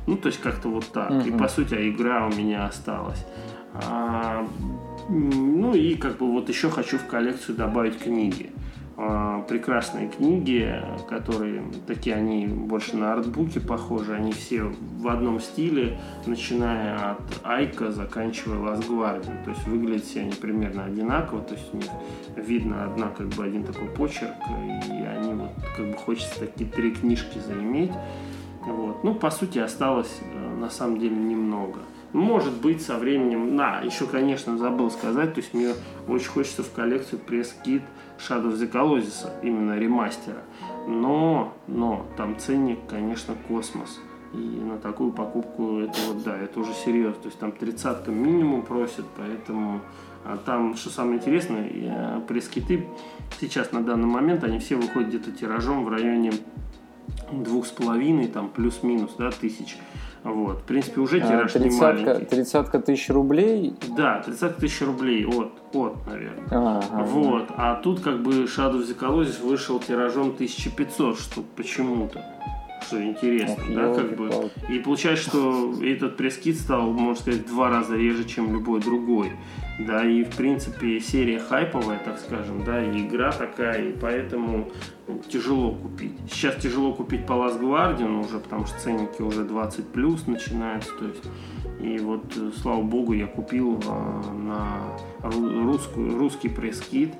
[0.07, 1.11] Ну, то есть как-то вот так.
[1.11, 1.27] Mm-hmm.
[1.27, 3.25] И по сути, а игра у меня осталась.
[3.73, 4.47] А,
[5.09, 8.49] ну и как бы вот еще хочу в коллекцию добавить книги.
[9.03, 10.79] А, прекрасные книги,
[11.09, 17.89] которые такие, они больше на артбуке похожи, они все в одном стиле, начиная от Айка,
[17.89, 19.43] заканчивая Ласгвардиан.
[19.43, 21.89] То есть выглядят все они примерно одинаково, то есть у них
[22.35, 24.35] видно одна как бы один такой почерк,
[24.87, 27.93] и они вот как бы хочется такие три книжки заиметь.
[28.67, 29.03] Вот.
[29.03, 31.79] Ну, по сути, осталось э, на самом деле немного.
[32.13, 33.57] Может быть, со временем...
[33.57, 35.73] Да, еще, конечно, забыл сказать, то есть мне
[36.07, 37.81] очень хочется в коллекцию пресс-кит
[38.27, 40.41] Shadow of the Colossus, именно ремастера.
[40.87, 43.99] Но, но, там ценник, конечно, космос.
[44.33, 47.21] И на такую покупку это вот, да, это уже серьезно.
[47.21, 49.81] То есть там тридцатка минимум просят, поэтому
[50.23, 52.85] а там, что самое интересное, э, пресс-киты
[53.39, 56.31] сейчас на данный момент, они все выходят где-то тиражом в районе
[57.31, 59.77] двух с половиной, там плюс-минус, да, тысяч.
[60.23, 60.59] Вот.
[60.59, 62.25] В принципе, уже а, тираж 30 не маленький.
[62.25, 63.73] Тридцатка тысяч рублей?
[63.97, 66.47] Да, тридцатка тысяч рублей от, от наверное.
[66.51, 67.45] А, вот.
[67.57, 72.23] А тут как бы Shadow of the Colossus вышел тиражом 1500 штук почему-то.
[72.81, 74.51] Что интересно, Ох, да, как бы.
[74.69, 79.31] И получается, что этот пресс-кит стал, можно сказать, в два раза реже, чем любой другой.
[79.79, 84.69] Да, и в принципе серия хайповая, так скажем, да, и игра такая, и поэтому
[85.29, 86.13] тяжело купить.
[86.29, 91.05] Сейчас тяжело купить по Last Guardian уже, потому что ценники уже 20 плюс начинаются, то
[91.05, 91.23] есть
[91.81, 97.13] и вот, э, слава богу, я купил э, на русскую, русский пресс-кит,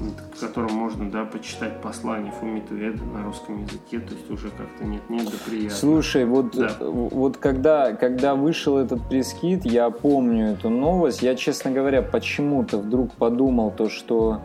[0.00, 4.84] в котором можно да, почитать послание Фумиту Эда на русском языке, то есть уже как-то
[4.84, 5.76] нет-нет, да приятно.
[5.76, 6.76] Слушай, вот, да.
[6.80, 13.12] вот когда, когда вышел этот пресс-кит, я помню эту новость, я, честно говоря, почему-то вдруг
[13.14, 14.40] подумал то, что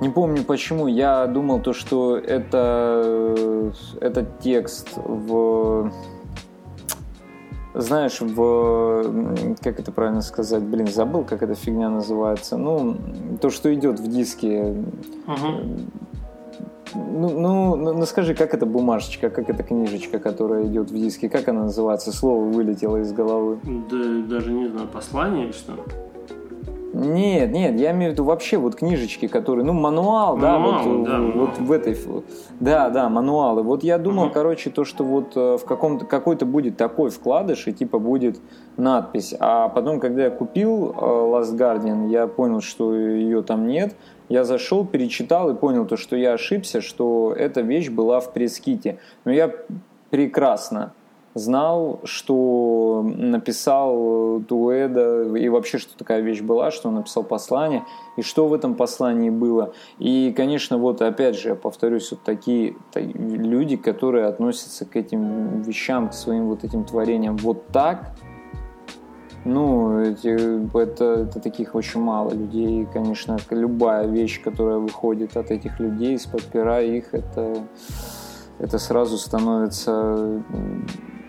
[0.00, 5.90] не помню почему, я думал то, что это этот текст в
[7.80, 9.56] знаешь, в...
[9.62, 10.62] Как это правильно сказать?
[10.62, 12.56] Блин, забыл, как эта фигня называется.
[12.56, 12.96] Ну,
[13.40, 14.74] то, что идет в диске.
[15.26, 15.46] Угу.
[16.94, 21.28] Ну, ну, ну, ну, скажи, как эта бумажечка, как эта книжечка, которая идет в диске,
[21.28, 22.12] как она называется?
[22.12, 23.58] Слово вылетело из головы.
[23.64, 25.72] Да, даже не знаю, послание или что?
[26.98, 31.20] Нет, нет, я имею в виду вообще вот книжечки, которые, ну, мануал, да, вот, да,
[31.20, 31.94] вот в этой,
[32.58, 33.62] да, да, мануалы.
[33.62, 34.32] Вот я думал, uh-huh.
[34.32, 38.40] короче, то, что вот э, в каком-то, какой-то будет такой вкладыш, и типа будет
[38.78, 39.34] надпись.
[39.38, 43.94] А потом, когда я купил э, Last Guardian, я понял, что ее там нет.
[44.30, 49.00] Я зашел, перечитал и понял то, что я ошибся, что эта вещь была в пресс-ките.
[49.26, 49.52] Но я
[50.08, 50.94] прекрасно
[51.36, 57.84] знал, что написал Туэда и вообще, что такая вещь была, что он написал послание,
[58.16, 59.74] и что в этом послании было.
[59.98, 66.08] И, конечно, вот опять же, я повторюсь, вот такие люди, которые относятся к этим вещам,
[66.08, 68.12] к своим вот этим творениям вот так,
[69.44, 70.28] ну, эти,
[70.76, 72.88] это, это таких очень мало людей.
[72.92, 77.58] Конечно, любая вещь, которая выходит от этих людей, из-под пера их, это,
[78.58, 80.42] это сразу становится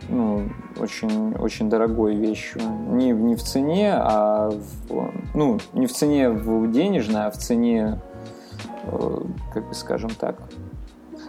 [0.09, 2.61] ну, очень, очень дорогой вещью.
[2.89, 7.99] Не, не в цене, а в, ну, не в цене в денежной, а в цене,
[8.83, 9.21] э,
[9.53, 10.41] как бы скажем так.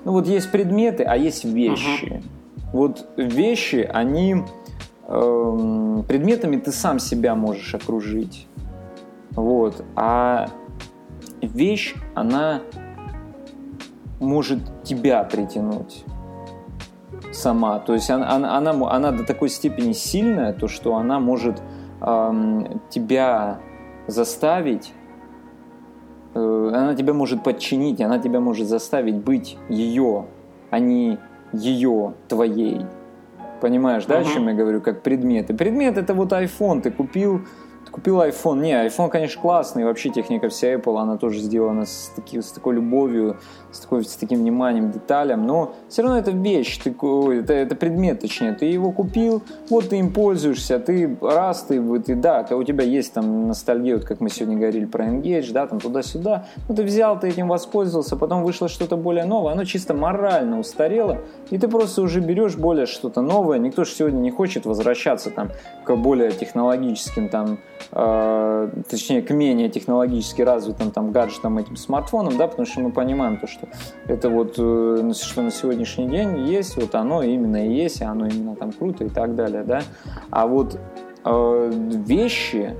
[0.04, 2.04] Ну вот есть предметы, а есть вещи.
[2.04, 2.24] Uh-huh.
[2.72, 4.44] Вот вещи, они
[5.06, 8.46] э, предметами ты сам себя можешь окружить.
[9.32, 9.84] Вот.
[9.96, 10.48] А
[11.40, 12.62] вещь, она
[14.20, 16.04] может тебя притянуть
[17.32, 17.78] сама.
[17.78, 21.62] То есть она, она, она, она до такой степени сильная, то что она может
[22.00, 23.60] эм, тебя
[24.06, 24.92] заставить,
[26.34, 30.26] э, она тебя может подчинить, она тебя может заставить быть ее,
[30.70, 31.18] а не
[31.52, 32.86] ее твоей.
[33.60, 34.30] Понимаешь, да, uh-huh.
[34.30, 35.54] о чем я говорю, как предметы.
[35.54, 37.40] Предмет это вот iPhone, ты купил,
[37.90, 38.60] купил iPhone.
[38.60, 39.84] Не, iPhone, конечно, классный.
[39.84, 43.38] Вообще техника вся Apple, она тоже сделана с, таки, с такой любовью,
[43.72, 45.46] с, такой, с таким вниманием, деталям.
[45.46, 48.52] Но все равно это вещь, ты, это, это предмет, точнее.
[48.52, 53.12] Ты его купил, вот ты им пользуешься, ты раз, ты, ты да, у тебя есть
[53.12, 56.46] там ностальгия, вот как мы сегодня говорили про Engage, да, там туда-сюда.
[56.68, 59.52] Ну, ты взял, ты этим воспользовался, потом вышло что-то более новое.
[59.52, 61.18] Оно чисто морально устарело,
[61.50, 63.58] и ты просто уже берешь более что-то новое.
[63.58, 65.50] Никто же сегодня не хочет возвращаться там
[65.84, 67.58] к более технологическим там
[67.92, 73.36] э, точнее, к менее технологически развитым там гаджетам, этим смартфонам, да, потому что мы понимаем
[73.38, 73.57] то, что
[74.06, 78.26] это вот, э, что на сегодняшний день есть, вот оно именно и есть, и оно
[78.26, 79.80] именно там круто и так далее, да.
[80.30, 80.78] А вот
[81.24, 81.70] э,
[82.06, 82.76] вещи,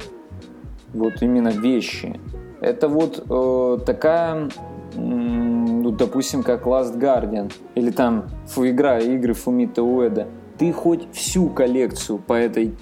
[0.92, 2.20] вот именно вещи,
[2.60, 4.48] это вот э, такая
[4.94, 8.26] ну, допустим, как Last Guardian, или там
[8.56, 10.28] игра, игры Фумита Уэда,
[10.59, 12.74] ты хоть всю коллекцию по, этой,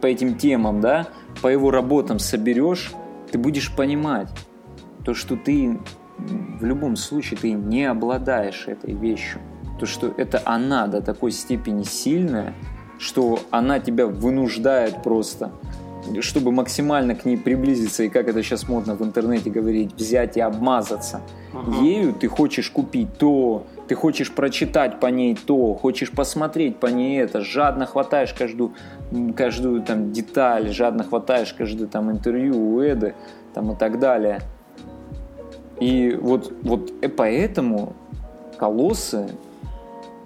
[0.00, 1.08] по этим темам, да,
[1.42, 2.92] по его работам соберешь,
[3.30, 4.28] ты будешь понимать,
[5.04, 5.80] то, что ты
[6.18, 9.40] в любом случае ты не обладаешь этой вещью.
[9.78, 12.54] То, что это она до такой степени сильная,
[12.98, 15.50] что она тебя вынуждает просто,
[16.20, 20.40] чтобы максимально к ней приблизиться, и как это сейчас модно в интернете говорить, взять и
[20.40, 21.20] обмазаться.
[21.52, 21.82] Ага.
[21.82, 27.20] Ею ты хочешь купить то, ты хочешь прочитать по ней то, хочешь посмотреть по ней
[27.20, 28.72] это, жадно хватаешь каждую,
[29.36, 33.14] каждую там деталь, жадно хватаешь каждое там интервью у Эды
[33.52, 34.40] там и так далее.
[35.84, 37.92] И вот, вот и поэтому
[38.56, 39.28] колоссы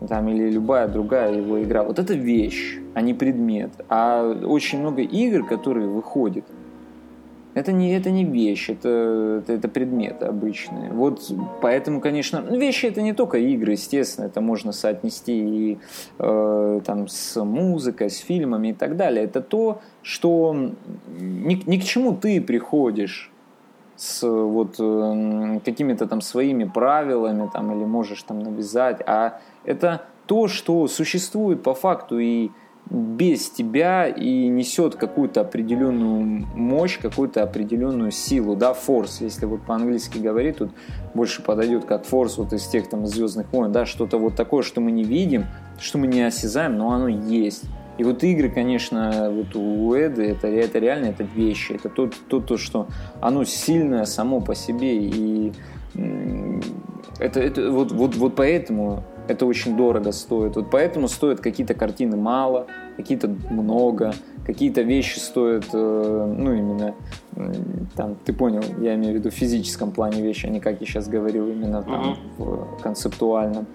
[0.08, 3.70] там, или любая другая его игра, вот это вещь, а не предмет.
[3.88, 6.44] А очень много игр, которые выходят,
[7.54, 10.92] это не, это не вещь, это, это, это предметы обычные.
[10.92, 11.28] Вот
[11.60, 15.78] поэтому, конечно, ну, вещи это не только игры, естественно, это можно соотнести и
[16.20, 19.24] э, там с музыкой, с фильмами и так далее.
[19.24, 20.54] Это то, что
[21.20, 23.32] ни, ни к чему ты приходишь
[23.98, 30.46] с вот э, какими-то там своими правилами там или можешь там навязать, а это то,
[30.46, 32.50] что существует по факту и
[32.90, 40.18] без тебя и несет какую-то определенную мощь, какую-то определенную силу, да, форс, если вот по-английски
[40.18, 40.70] говорить, тут
[41.12, 44.80] больше подойдет как форс вот из тех там Звездных войн, да, что-то вот такое, что
[44.80, 45.46] мы не видим,
[45.80, 47.64] что мы не осязаем, но оно есть.
[47.98, 52.40] И вот игры, конечно, вот у Эды, это, это реально это вещи, это то, то,
[52.40, 52.86] то, что
[53.20, 55.52] оно сильное само по себе, и
[57.18, 60.56] это, это вот, вот, вот поэтому это очень дорого стоит.
[60.56, 62.66] Вот поэтому стоят какие-то картины мало,
[62.96, 64.14] какие-то много,
[64.46, 66.94] какие-то вещи стоят, э, ну, именно,
[67.94, 70.86] там, ты понял, я имею в виду в физическом плане вещи, а не как я
[70.86, 72.78] сейчас говорил, именно там, uh-huh.
[72.78, 73.66] в концептуальном.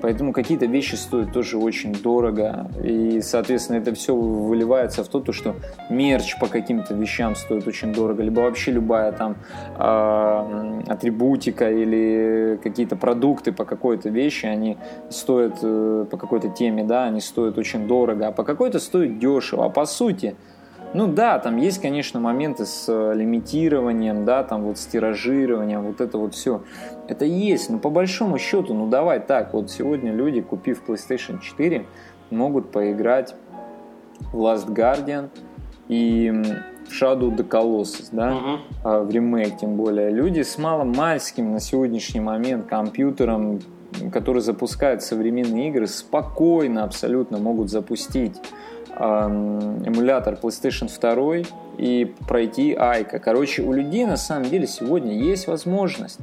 [0.00, 2.70] Поэтому какие-то вещи стоят тоже очень дорого.
[2.82, 5.56] И, соответственно, это все выливается в то, то что
[5.88, 8.22] мерч по каким-то вещам стоит очень дорого.
[8.22, 9.36] Либо вообще любая там
[9.78, 14.78] э, атрибутика или какие-то продукты по какой-то вещи, они
[15.10, 18.28] стоят э, по какой-то теме, да, они стоят очень дорого.
[18.28, 19.66] А по какой-то стоят дешево.
[19.66, 20.36] А по сути,
[20.92, 26.00] ну да, там есть, конечно, моменты с э, лимитированием, да, там вот с тиражированием, вот
[26.00, 26.62] это вот все.
[27.10, 31.84] Это есть, но по большому счету, ну давай так, вот сегодня люди, купив PlayStation 4,
[32.30, 33.34] могут поиграть
[34.32, 35.28] в Last Guardian
[35.88, 36.28] и
[36.88, 39.04] Shadow the Colossus, да, uh-huh.
[39.06, 40.10] в ремейк тем более.
[40.10, 43.60] Люди с маломальским на сегодняшний момент компьютером,
[44.12, 48.40] который запускает современные игры, спокойно абсолютно могут запустить
[48.96, 53.18] эмулятор PlayStation 2 и пройти Айка.
[53.18, 56.20] Короче, у людей на самом деле сегодня есть возможность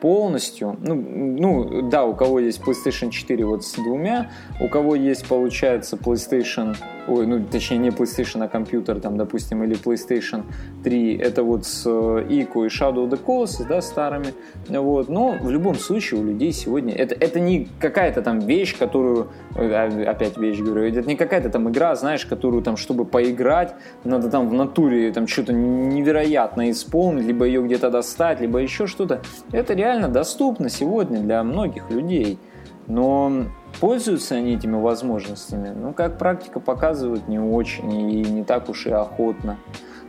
[0.00, 5.26] полностью, ну, ну да, у кого есть PlayStation 4 вот с двумя, у кого есть,
[5.26, 6.76] получается, PlayStation,
[7.08, 10.44] ой, ну, точнее, не PlayStation, а компьютер, там, допустим, или PlayStation
[10.84, 14.34] 3, это вот с Ico и Shadow of the Colossus, да, старыми,
[14.68, 19.28] вот, но в любом случае у людей сегодня, это, это не какая-то там вещь, которую,
[19.56, 23.74] э, опять вещь говорю, это не какая-то там игра, знаешь, которую там, чтобы поиграть,
[24.04, 29.22] надо там в натуре там что-то невероятно исполнить, либо ее где-то достать, либо еще что-то,
[29.52, 32.38] это реально доступно сегодня для многих людей.
[32.86, 33.46] Но
[33.80, 38.90] пользуются они этими возможностями, ну, как практика показывает, не очень и не так уж и
[38.90, 39.58] охотно.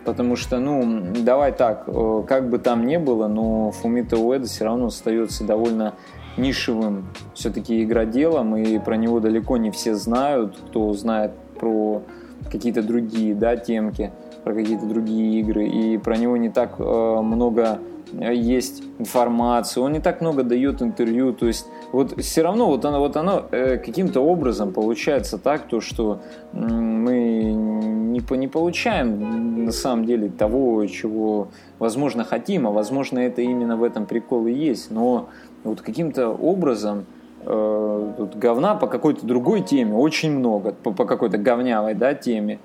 [0.04, 4.66] Потому что, ну, давай так, э, как бы там ни было, но Фумита Уэда все
[4.66, 5.94] равно остается довольно
[6.38, 12.02] нишевым все-таки игроделом, и про него далеко не все знают, кто знает про
[12.50, 14.12] какие-то другие, да, темки,
[14.44, 16.84] про какие-то другие игры, и про него не так э,
[17.22, 17.80] много
[18.14, 23.00] есть информацию, он не так много дает интервью, то есть вот все равно вот оно,
[23.00, 26.22] вот оно э, каким-то образом получается так, то что
[26.54, 33.78] мы не, не получаем на самом деле того, чего возможно хотим, а возможно это именно
[33.78, 35.30] в этом прикол и есть, но
[35.64, 37.06] вот каким-то образом
[37.46, 42.60] э, тут говна по какой-то другой теме очень много, по, по какой-то говнявой да, теме,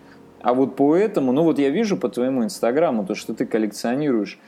[0.46, 4.38] а вот по этому, ну вот я вижу по твоему инстаграму, то, что ты коллекционируешь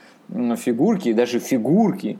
[0.55, 2.19] фигурки, и даже фигурки,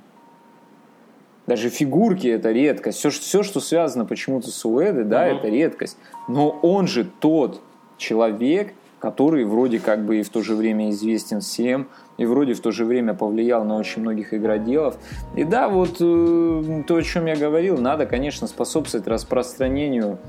[1.47, 2.99] даже фигурки это редкость.
[2.99, 5.37] Все, все что связано почему-то с Уэдой, да, uh-huh.
[5.37, 5.97] это редкость.
[6.27, 7.61] Но он же тот
[7.97, 11.87] человек, который вроде как бы и в то же время известен всем,
[12.17, 14.97] и вроде в то же время повлиял на очень многих игроделов.
[15.35, 20.19] И да, вот э, то, о чем я говорил, надо, конечно, способствовать распространению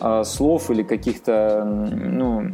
[0.00, 2.52] э, слов или каких-то, ну,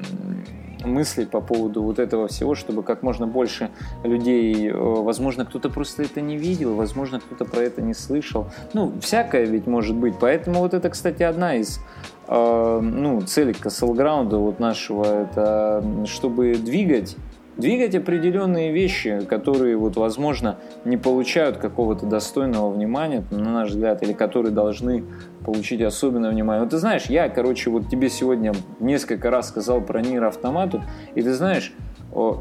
[0.85, 3.71] мыслей по поводу вот этого всего, чтобы как можно больше
[4.05, 8.47] людей, э, возможно, кто-то просто это не видел, возможно, кто-то про это не слышал.
[8.75, 10.15] Ну, всякое ведь может быть.
[10.21, 11.81] Поэтому вот это, кстати, одна из
[12.29, 17.17] э, ну, целей Каслграунда вот нашего, это чтобы двигать
[17.59, 24.13] двигать определенные вещи, которые, вот, возможно, не получают какого-то достойного внимания, на наш взгляд, или
[24.13, 25.05] которые должны
[25.45, 26.63] получить особенное внимание.
[26.63, 30.83] Вот ты знаешь, я, короче, вот тебе сегодня несколько раз сказал про Нир Автомату,
[31.15, 31.75] и ты знаешь,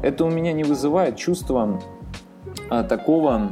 [0.02, 1.80] это у меня не вызывает чувства
[2.70, 3.50] а, такого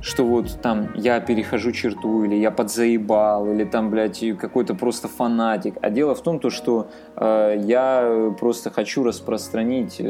[0.00, 5.74] что вот там я перехожу черту, или я подзаебал, или там, блядь, какой-то просто фанатик.
[5.82, 10.04] А дело в том, то, что э, я просто хочу распространить э,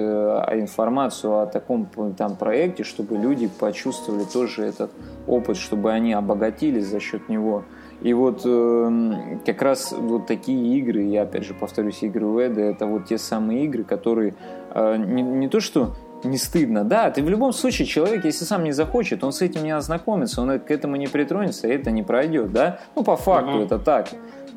[0.53, 4.93] информацию о таком там проекте, чтобы люди почувствовали тоже этот
[5.27, 7.65] опыт, чтобы они обогатились за счет него.
[8.01, 12.87] И вот э, как раз вот такие игры, я опять же повторюсь, игры Веда, это
[12.87, 14.35] вот те самые игры, которые
[14.73, 15.95] э, не, не то что
[16.25, 16.85] не стыдно.
[16.85, 20.43] Да, ты в любом случае человек, если сам не захочет, он с этим не ознакомится,
[20.43, 22.81] он к этому не притронется, и это не пройдет, да?
[22.97, 23.65] Ну, по факту uh-huh.
[23.65, 24.09] это так.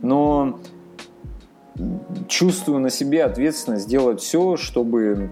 [0.01, 0.59] Но
[2.27, 5.29] чувствую на себе ответственность сделать все, чтобы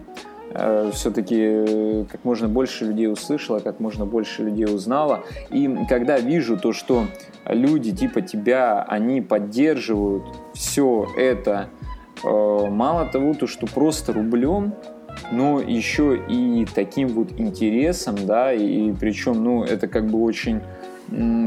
[0.54, 5.22] э, все-таки э, как можно больше людей услышало, как можно больше людей узнало.
[5.50, 7.06] И когда вижу то, что
[7.46, 11.70] люди типа тебя, они поддерживают все это,
[12.24, 14.74] э, мало того, то, что просто рублем,
[15.32, 20.62] но еще и таким вот интересом, да, и причем, ну, это как бы очень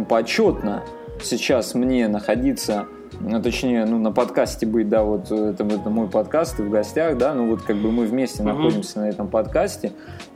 [0.09, 0.85] почетно
[1.23, 2.87] сейчас мне находиться
[3.21, 7.17] ну, точнее, ну, на подкасте быть, да, вот это, это мой подкаст, и в гостях,
[7.17, 8.47] да, ну, вот как бы мы вместе uh-huh.
[8.47, 9.93] находимся на этом подкасте,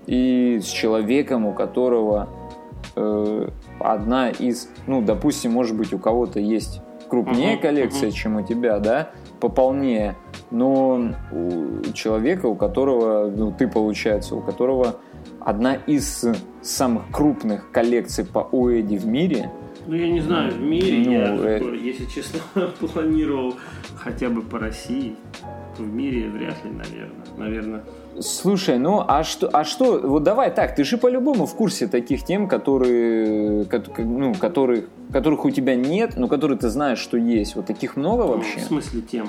[0.07, 2.29] и с человеком, у которого
[2.97, 3.49] э,
[3.81, 7.63] одна из, ну, допустим, может быть, у кого-то есть крупнее uh-huh.
[7.63, 8.15] коллекция, uh-huh.
[8.15, 9.11] чем у тебя, да,
[9.41, 10.17] пополнее,
[10.51, 14.97] но у человека, у которого, ну, ты, получается, у которого
[15.41, 16.25] одна из
[16.63, 19.51] самых крупных коллекций по ОЭДе в мире,
[19.87, 22.41] Ну, я не знаю, в мире Ну, я, э- если честно,
[22.81, 23.55] планировал
[23.97, 25.17] хотя бы по России.
[25.79, 27.27] В мире вряд ли, наверное.
[27.37, 27.85] Наверное,
[28.21, 32.25] Слушай, ну а что, а что, вот давай так, ты же по-любому в курсе таких
[32.25, 37.57] тем, которые, кот- ну, которых, которых у тебя нет, но которые ты знаешь, что есть.
[37.57, 38.59] Вот таких много ну, вообще?
[38.59, 39.29] в смысле тем.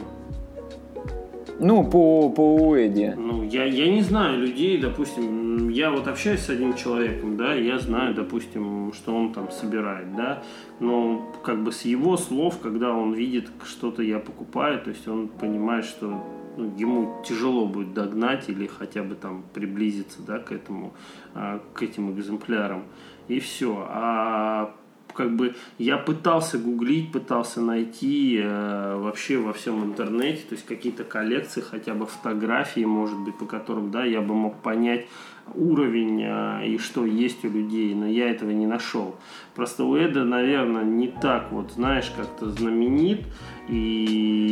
[1.60, 3.16] Ну, по, по Уэди.
[3.18, 7.80] Ну, я, я не знаю людей, допустим, я вот общаюсь с одним человеком, да, я
[7.80, 10.42] знаю, допустим, что он там собирает, да,
[10.80, 15.28] но как бы с его слов, когда он видит что-то я покупаю, то есть он
[15.28, 16.24] понимает, что
[16.58, 20.94] ну, ему тяжело будет догнать или хотя бы там приблизиться, да, к этому,
[21.34, 22.84] а, к этим экземплярам,
[23.28, 23.86] и все.
[23.90, 24.76] А
[25.14, 31.04] как бы я пытался гуглить, пытался найти э, вообще во всем интернете, то есть какие-то
[31.04, 35.08] коллекции, хотя бы фотографии, может быть, по которым, да, я бы мог понять
[35.56, 39.16] уровень э, и что есть у людей, но я этого не нашел.
[39.56, 43.26] Просто у Эда, наверное, не так вот, знаешь, как-то знаменит,
[43.68, 44.49] и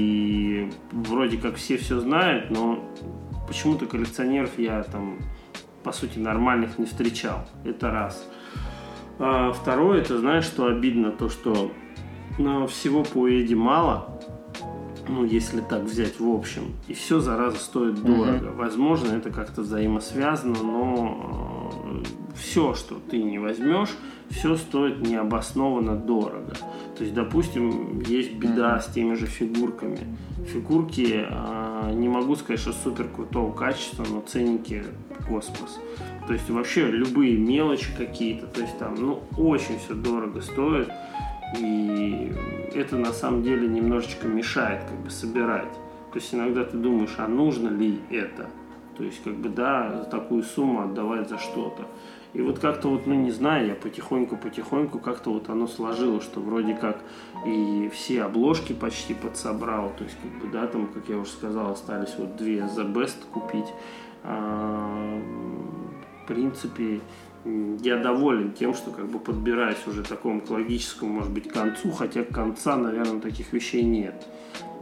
[0.92, 2.84] вроде как все все знают, но
[3.48, 5.20] почему-то коллекционеров я там,
[5.84, 7.48] по сути, нормальных не встречал.
[7.64, 8.28] Это раз.
[9.20, 11.72] А второе, это знаешь, что обидно, то, что
[12.38, 14.22] ну, всего по Эдди мало,
[15.10, 18.52] ну, если так взять в общем, и все, зараза, стоит дорого.
[18.56, 22.04] Возможно, это как-то взаимосвязано, но
[22.36, 23.96] все, что ты не возьмешь,
[24.30, 26.54] все стоит необоснованно дорого.
[26.98, 30.00] То есть, допустим, есть беда с теми же фигурками.
[30.48, 34.84] Фигурки, а, не могу сказать, что супер крутого качества, но ценники
[35.28, 35.80] космос.
[36.28, 40.90] То есть вообще любые мелочи какие-то, то есть там, ну, очень все дорого стоит.
[41.56, 42.34] И
[42.74, 45.72] это на самом деле немножечко мешает как бы собирать.
[46.12, 48.50] То есть иногда ты думаешь, а нужно ли это?
[48.98, 51.84] То есть как бы да, такую сумму отдавать за что-то.
[52.34, 56.76] И вот как-то вот, ну не знаю, я потихоньку-потихоньку как-то вот оно сложилось, что вроде
[56.76, 57.00] как
[57.46, 59.94] и все обложки почти подсобрал.
[59.98, 63.26] То есть как бы да, там, как я уже сказал, остались вот две The Best
[63.32, 63.68] купить.
[64.24, 65.20] А,
[66.24, 67.00] в принципе,
[67.46, 71.92] я доволен тем, что как бы подбираюсь уже к такому к логическому, может быть, концу,
[71.92, 74.28] хотя конца, наверное, таких вещей нет.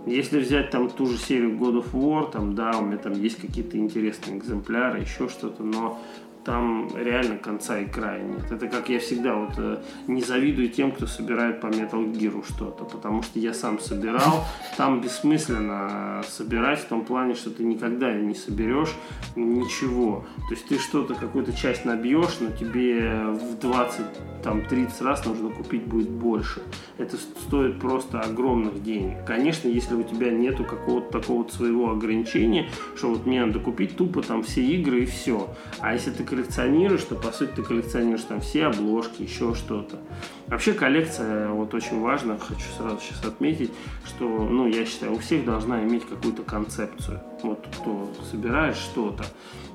[0.06, 3.42] Если взять там ту же серию God of War, там, да, у меня там есть
[3.42, 6.00] какие-то интересные экземпляры, еще что-то, но
[6.46, 8.52] там реально конца и края нет.
[8.52, 12.86] Это как я всегда вот э, не завидую тем, кто собирает по Metal Gear что-то,
[12.86, 14.46] потому что я сам собирал,
[14.78, 18.94] там бессмысленно собирать в том плане, что ты никогда не соберешь
[19.36, 20.26] ничего.
[20.48, 24.06] То есть ты что-то, какую-то часть набьешь, но тебе в 20,
[24.44, 26.62] там, 30 раз нужно купить будет больше.
[27.00, 29.26] Это стоит просто огромных денег.
[29.26, 34.22] Конечно, если у тебя нету какого-то такого своего ограничения, что вот мне надо купить тупо
[34.22, 35.50] там все игры и все.
[35.80, 39.98] А если ты коллекционируешь, то по сути ты коллекционируешь там все обложки, еще что-то.
[40.48, 43.72] Вообще коллекция, вот очень важно, хочу сразу сейчас отметить,
[44.06, 47.22] что, ну, я считаю, у всех должна иметь какую-то концепцию.
[47.42, 49.24] Вот кто собирает что-то.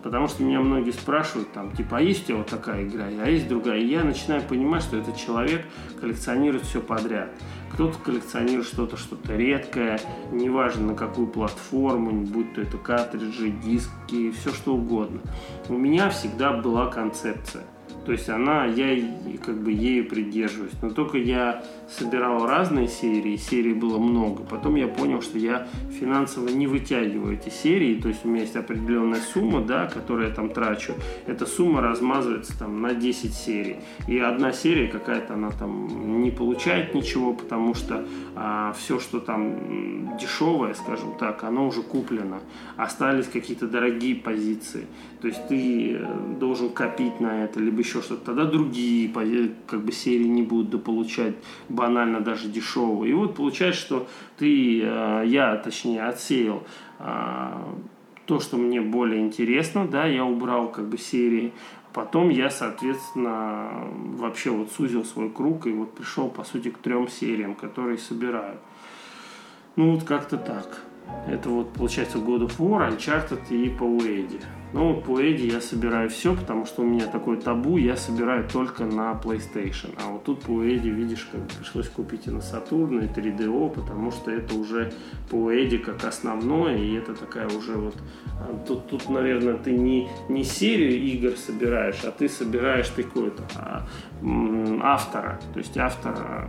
[0.02, 3.28] Потому что меня многие спрашивают, там, типа, а есть у тебя вот такая игра, а
[3.28, 3.78] есть другая.
[3.78, 5.64] И я начинаю понимать, что этот человек
[6.00, 7.30] коллекционирует все подряд.
[7.72, 10.00] Кто-то коллекционирует что-то, что-то редкое,
[10.32, 15.20] неважно на какую платформу, будь то это картриджи, диски, все что угодно.
[15.68, 17.64] У меня всегда была концепция.
[18.06, 18.96] То есть она, я
[19.44, 20.72] как бы ею придерживаюсь.
[20.82, 21.62] Но только я
[21.98, 24.42] собирал разные серии, серий было много.
[24.44, 25.66] Потом я понял, что я
[25.98, 28.00] финансово не вытягиваю эти серии.
[28.00, 30.94] То есть у меня есть определенная сумма, да, которую я там трачу.
[31.26, 33.76] Эта сумма размазывается там на 10 серий.
[34.06, 38.04] И одна серия какая-то, она там не получает ничего, потому что
[38.36, 42.40] а, все, что там дешевое, скажем так, оно уже куплено.
[42.76, 44.86] Остались какие-то дорогие позиции.
[45.20, 48.26] То есть ты э, должен копить на это, либо еще что-то.
[48.26, 49.10] Тогда другие
[49.66, 51.34] как бы серии не будут дополучать
[51.80, 53.06] банально даже дешевого.
[53.06, 56.62] И вот получается, что ты, э, я точнее отсеял
[56.98, 57.04] э,
[58.26, 61.52] то, что мне более интересно, да, я убрал как бы серии.
[61.94, 63.88] Потом я, соответственно,
[64.18, 68.58] вообще вот сузил свой круг и вот пришел, по сути, к трем сериям, которые собираю.
[69.76, 70.82] Ну, вот как-то так.
[71.26, 74.40] Это вот, получается, God of War, Uncharted и Уэйди.
[74.72, 78.84] Ну, по Эдди я собираю все, потому что у меня такое табу, я собираю только
[78.84, 79.94] на PlayStation.
[80.00, 84.12] А вот тут по Эдди, видишь, как пришлось купить и на Сатурн, и 3DO, потому
[84.12, 84.92] что это уже
[85.28, 87.96] по Эдди как основное, и это такая уже вот...
[88.40, 93.86] а, Тут, тут наверное, ты не, не серию игр собираешь, а ты собираешь такой-то а,
[94.82, 96.48] автора, то есть автора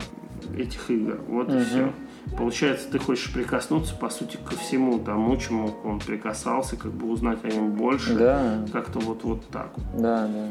[0.57, 1.19] этих игр.
[1.27, 1.63] Вот и Мгм.
[1.65, 1.91] все.
[2.37, 7.43] Получается, ты хочешь прикоснуться, по сути, ко всему тому, чему он прикасался, как бы узнать
[7.43, 8.15] о нем больше.
[8.15, 10.47] Да, Как-то вот, вот так да, да.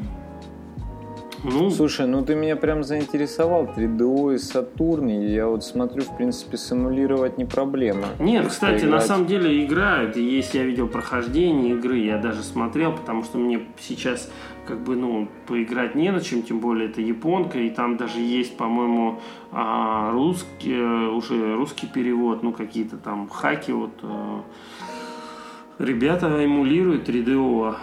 [1.43, 3.65] Ну, Слушай, ну ты меня прям заинтересовал.
[3.65, 5.07] 3DO и Сатурн.
[5.07, 8.09] Я вот смотрю, в принципе, симулировать не проблема.
[8.19, 8.91] Нет, кстати, играть...
[8.91, 10.15] на самом деле играют.
[10.17, 14.29] Есть, я видел прохождение игры, я даже смотрел, потому что мне сейчас
[14.71, 18.55] как бы, ну, поиграть не на чем, тем более это японка, и там даже есть,
[18.55, 19.19] по-моему,
[19.51, 24.41] а, русский, э, уже русский перевод, ну, какие-то там хаки, вот, э,
[25.77, 27.75] ребята эмулируют 3DO,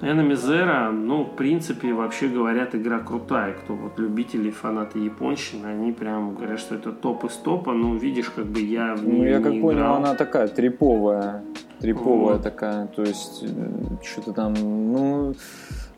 [0.00, 3.54] а Enemy Zero, ну, в принципе, вообще говорят, игра крутая.
[3.54, 7.72] Кто вот любители, фанаты японщины, они прям говорят, что это топ из топа.
[7.72, 9.96] Ну, видишь, как бы я в нее Ну, я как не понял, играл.
[9.96, 11.42] она такая триповая.
[11.80, 12.42] Триповая вот.
[12.42, 12.86] такая.
[12.88, 13.70] То есть, э,
[14.02, 15.34] что-то там, ну...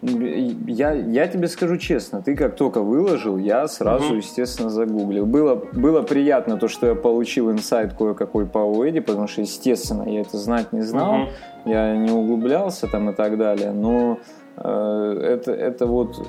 [0.01, 4.15] Я, я тебе скажу честно, ты как только выложил, я сразу, угу.
[4.15, 5.27] естественно, загуглил.
[5.27, 10.21] Было, было приятно то, что я получил инсайт кое-какой по Уэди, потому что, естественно, я
[10.21, 11.31] это знать не знал, угу.
[11.65, 14.21] я не углублялся там и так далее, но
[14.57, 16.25] э, это, это вот,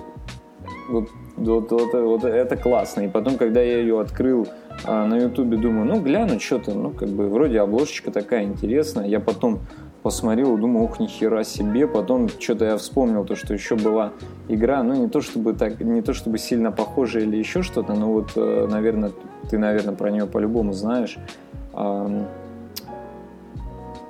[0.90, 3.02] вот, вот, вот, вот это классно.
[3.02, 4.48] И потом, когда я ее открыл
[4.84, 9.06] э, на Ютубе, думаю, ну, гляну, что-то, ну, как бы, вроде обложечка такая интересная.
[9.06, 9.60] Я потом
[10.02, 11.88] посмотрел, думаю, ух, нихера себе.
[11.88, 14.12] Потом что-то я вспомнил, то, что еще была
[14.48, 18.12] игра, ну, не то чтобы так, не то чтобы сильно похожая или еще что-то, но
[18.12, 19.12] вот, наверное,
[19.50, 21.18] ты, наверное, про нее по-любому знаешь.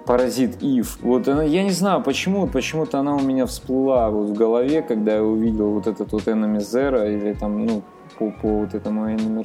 [0.06, 0.98] Паразит Ив.
[1.03, 5.16] Вот она, я не знаю, почему, почему-то она у меня всплыла вот в голове, когда
[5.16, 7.84] я увидел вот этот вот Zero, или там, ну,
[8.18, 9.44] по, по вот этому Enemy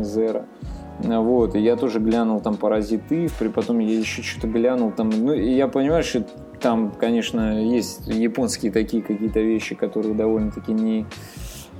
[0.00, 0.44] Zero.
[1.02, 5.52] Вот, и я тоже глянул там «Паразиты», потом я еще что-то глянул там, ну, и
[5.52, 6.24] я понимаю, что
[6.60, 11.06] там, конечно, есть японские такие какие-то вещи, которые довольно-таки не,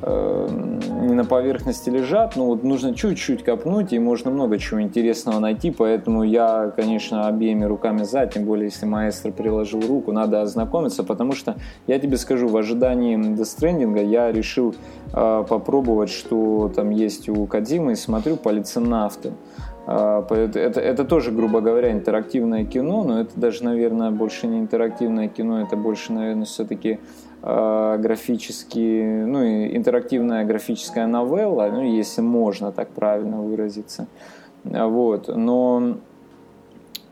[0.04, 5.70] не на поверхности лежат, но вот нужно чуть-чуть копнуть, и можно много чего интересного найти,
[5.70, 11.32] поэтому я, конечно, обеими руками за, тем более, если маэстро приложил руку, надо ознакомиться, потому
[11.32, 11.56] что,
[11.86, 14.74] я тебе скажу, в ожидании Stranding я решил
[15.12, 19.32] э, попробовать, что там есть у Кадимы, и смотрю полиценавты.
[19.84, 25.26] Это, это, это тоже, грубо говоря, интерактивное кино, но это даже, наверное, больше не интерактивное
[25.26, 27.00] кино, это больше, наверное, все-таки
[27.42, 29.44] э, графически, ну,
[29.76, 34.06] интерактивная графическая новелла, ну, если можно так правильно выразиться.
[34.64, 35.96] Вот, но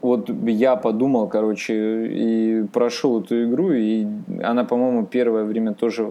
[0.02, 4.06] вот я подумал, короче, и прошел эту игру, и
[4.42, 6.08] она, по-моему, первое время тоже,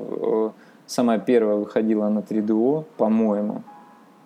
[0.86, 3.64] самая первая выходила на 3DO, по-моему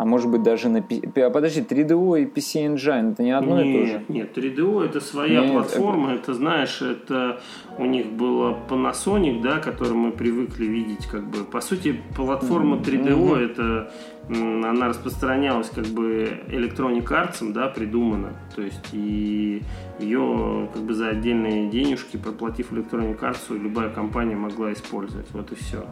[0.04, 0.80] а может быть даже на...
[0.80, 4.06] А подожди, 3DO и PC Engine, это не одно нет, и то же?
[4.10, 6.24] Нет, 3DO это своя нет, платформа, это...
[6.24, 7.40] это, знаешь, это
[7.78, 13.16] у них была Panasonic, да, который мы привыкли видеть, как бы, по сути, платформа 3DO
[13.16, 13.46] mm-hmm.
[13.46, 13.92] это
[14.28, 18.34] она распространялась как бы Electronic Arts, да, придумана.
[18.56, 19.62] То есть и
[20.00, 25.28] ее как бы за отдельные денежки, проплатив Electronic Arts, любая компания могла использовать.
[25.32, 25.86] Вот и все.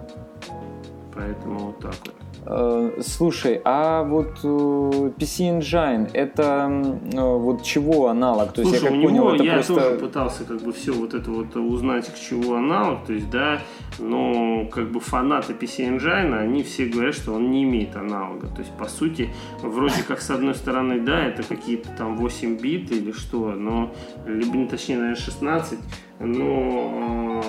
[1.13, 2.20] Поэтому вот так вот.
[2.43, 6.71] Э, слушай, а вот э, PC Engine это
[7.13, 8.53] э, вот чего аналог?
[8.53, 9.75] То Слушай, есть я как у понял, него это я просто...
[9.75, 13.61] тоже пытался как бы все вот это вот узнать, к чему аналог, то есть да,
[13.99, 18.47] но как бы фанаты PC Engine, они все говорят, что он не имеет аналога.
[18.47, 19.29] То есть по сути,
[19.61, 23.93] вроде как с одной стороны, да, это какие-то там 8 бит или что, но
[24.25, 25.77] либо точнее, наверное, 16,
[26.19, 27.43] но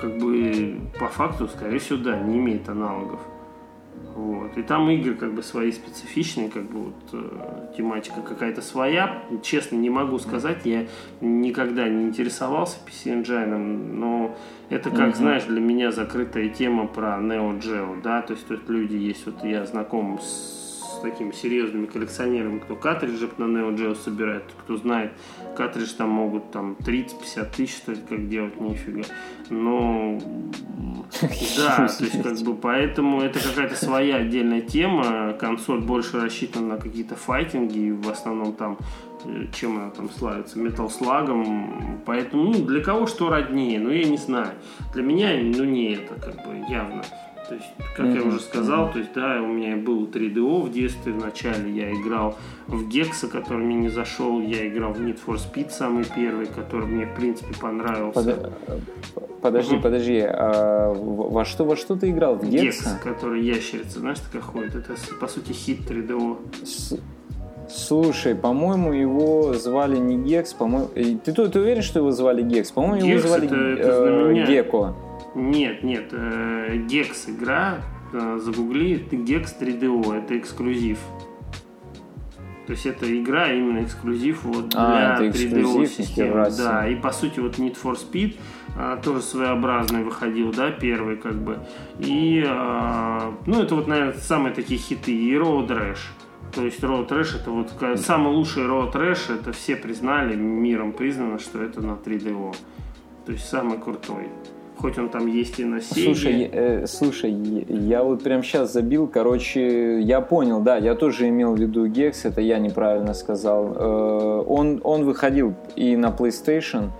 [0.00, 3.20] как бы по факту, скорее всего, да, не имеет аналогов.
[4.14, 4.56] Вот.
[4.58, 9.22] И там игры как бы свои специфичные, как бы вот э, тематика какая-то своя.
[9.42, 10.86] Честно, не могу сказать, я
[11.20, 14.36] никогда не интересовался PC Engine, но
[14.68, 15.16] это как, mm-hmm.
[15.16, 19.44] знаешь, для меня закрытая тема про Neo Geo, да, то есть тут люди есть, вот
[19.44, 20.61] я знаком с
[21.02, 25.12] такими серьезными коллекционерами, кто картриджи на Neo Geo собирает, кто знает,
[25.56, 29.02] картридж там могут там 30-50 тысяч стоить, как делать, нифига.
[29.50, 30.18] Но
[31.56, 35.34] да, то есть как бы поэтому это какая-то своя отдельная тема.
[35.38, 38.78] Консоль больше рассчитана на какие-то файтинги, в основном там
[39.24, 44.04] э, чем она там славится, Metal Slug, поэтому ну, для кого что роднее, ну я
[44.04, 44.52] не знаю.
[44.94, 47.02] Для меня, ну не это, как бы явно.
[47.48, 47.66] То есть,
[47.96, 48.14] как mm-hmm.
[48.14, 51.12] я уже сказал, то есть, да, у меня был 3DO в детстве.
[51.12, 52.36] Вначале я играл
[52.66, 54.40] в Гекса, который мне не зашел.
[54.40, 58.36] Я играл в Need for Speed самый первый, который мне, в принципе, понравился.
[59.14, 59.40] Под...
[59.42, 59.82] Подожди, угу.
[59.82, 60.20] подожди.
[60.20, 62.36] А во что, во что ты играл?
[62.36, 62.90] В Гекса?
[62.90, 64.76] Гекс, который ящерица, знаешь, такая ходит.
[64.76, 66.36] Это, по сути, хит 3DO.
[66.64, 66.96] С...
[67.68, 70.88] Слушай, по-моему, его звали не Гекс, по-моему...
[70.94, 72.70] Ты, ты, ты уверен, что его звали Гекс?
[72.70, 74.94] По-моему, его звали это, это э, Геко.
[75.34, 77.82] Нет, нет, э, Gex игра,
[78.12, 80.98] э, загугли, Gex 3DO, это эксклюзив.
[82.66, 86.48] То есть это игра именно эксклюзив вот а, для 3DO системы.
[86.56, 88.36] Да, и по сути вот Need for Speed
[88.76, 91.58] а, тоже своеобразный выходил, да, первый как бы.
[91.98, 95.12] И, а, ну, это вот, наверное, самые такие хиты.
[95.12, 95.98] И Road Rash.
[96.54, 101.38] То есть Road Trash это вот самый лучший Road Trash, это все признали, миром признано,
[101.38, 102.54] что это на 3DO.
[103.26, 104.28] То есть самый крутой.
[104.82, 106.04] Хоть он там есть и на Sega.
[106.04, 111.54] Слушай, э, слушай, я вот прям сейчас забил, короче, я понял, да, я тоже имел
[111.54, 113.72] в виду Gex, это я неправильно сказал.
[113.76, 116.90] Э, он, он выходил и на PlayStation,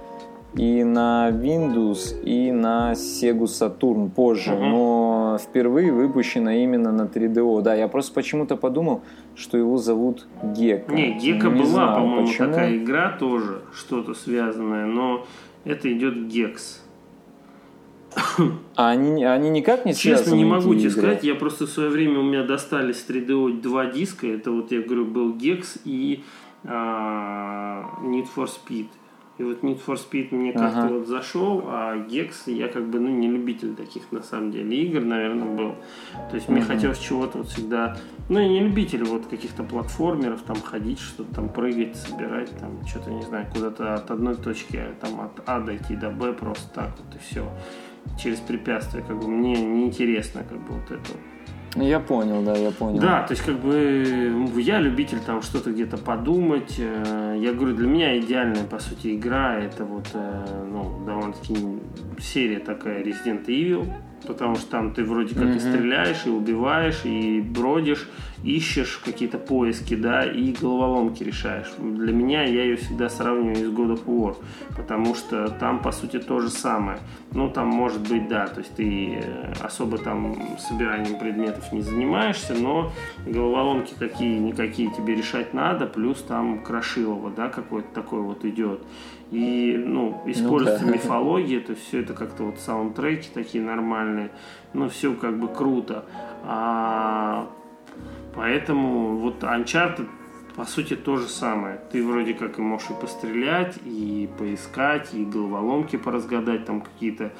[0.54, 4.62] и на Windows, и на Sega Saturn позже, угу.
[4.62, 7.62] но впервые выпущено именно на 3DO.
[7.62, 9.02] Да, я просто почему-то подумал,
[9.34, 10.94] что его зовут Гека.
[10.94, 15.26] Не, Гека Не была, по-моему, такая игра тоже, что-то связанное, но
[15.64, 16.81] это идет Гекс.
[18.76, 20.24] А они, они никак не связаны?
[20.24, 21.24] Честно, не могу тебе сказать.
[21.24, 24.26] Я просто в свое время у меня достались 3DO два диска.
[24.26, 26.24] Это вот, я говорю, был Gex и
[26.64, 28.88] а, Need for Speed.
[29.38, 30.94] И вот Need for Speed мне как-то ага.
[30.94, 35.00] вот зашел, а Gex я как бы ну не любитель таких на самом деле игр,
[35.00, 35.74] наверное, был.
[36.30, 36.74] То есть мне ага.
[36.74, 37.96] хотелось чего-то вот всегда,
[38.28, 43.10] ну я не любитель вот каких-то платформеров, там ходить, что-то там прыгать, собирать, там что-то
[43.10, 47.16] не знаю, куда-то от одной точки, там от А дойти до Б просто так вот
[47.16, 47.48] и все
[48.18, 51.18] через препятствия, как бы мне неинтересно как бы вот это.
[51.74, 53.00] Я понял, да, я понял.
[53.00, 56.76] Да, то есть как бы я любитель там что-то где-то подумать.
[56.78, 61.56] Э, я говорю, для меня идеальная, по сути, игра это вот, э, ну, довольно-таки
[62.20, 63.86] серия такая Resident Evil
[64.26, 65.56] потому что там ты вроде как mm-hmm.
[65.56, 68.08] и стреляешь, и убиваешь, и бродишь,
[68.44, 71.70] ищешь какие-то поиски, да, и головоломки решаешь.
[71.78, 74.36] Для меня я ее всегда сравниваю с God of War,
[74.76, 76.98] потому что там, по сути, то же самое.
[77.32, 82.54] Ну, там может быть, да, то есть ты э, особо там собиранием предметов не занимаешься,
[82.54, 82.92] но
[83.26, 88.80] головоломки какие-никакие тебе решать надо, плюс там Крашилово, да, какой-то такой вот идет
[89.32, 90.98] и ну, используется ну, да.
[90.98, 94.30] мифология, то есть все это как-то вот саундтреки такие нормальные,
[94.74, 96.04] ну все как бы круто.
[96.44, 97.48] А,
[98.34, 100.06] поэтому вот Uncharted
[100.54, 101.80] по сути то же самое.
[101.90, 107.32] Ты вроде как и можешь и пострелять, и поискать, и головоломки поразгадать, там какие-то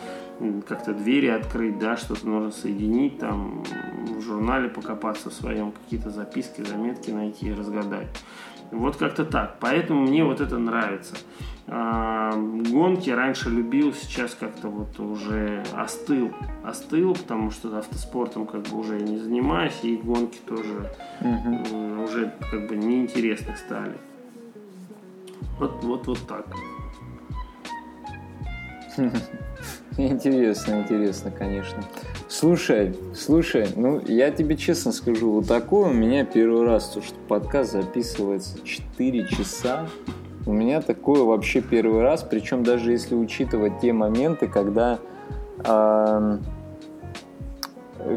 [0.67, 3.65] как-то двери открыть, да, что-то нужно соединить, там
[4.07, 8.09] в журнале покопаться в своем, какие-то записки, заметки найти и разгадать.
[8.71, 9.59] Вот как-то так.
[9.61, 11.17] Поэтому мне вот это нравится.
[11.69, 16.33] А, гонки раньше любил, сейчас как-то вот уже остыл.
[16.65, 20.91] Остыл, потому что автоспортом как бы уже не занимаюсь, и гонки тоже
[21.21, 22.03] угу.
[22.03, 23.97] уже как бы неинтересны стали.
[25.59, 26.47] Вот, вот, вот так.
[29.97, 31.85] Интересно, интересно, конечно.
[32.29, 37.15] Слушай, слушай, ну я тебе честно скажу, вот такое у меня первый раз, то что
[37.29, 39.87] подкаст записывается 4 часа,
[40.47, 44.99] у меня такое вообще первый раз, причем даже если учитывать те моменты, когда
[45.65, 46.39] э,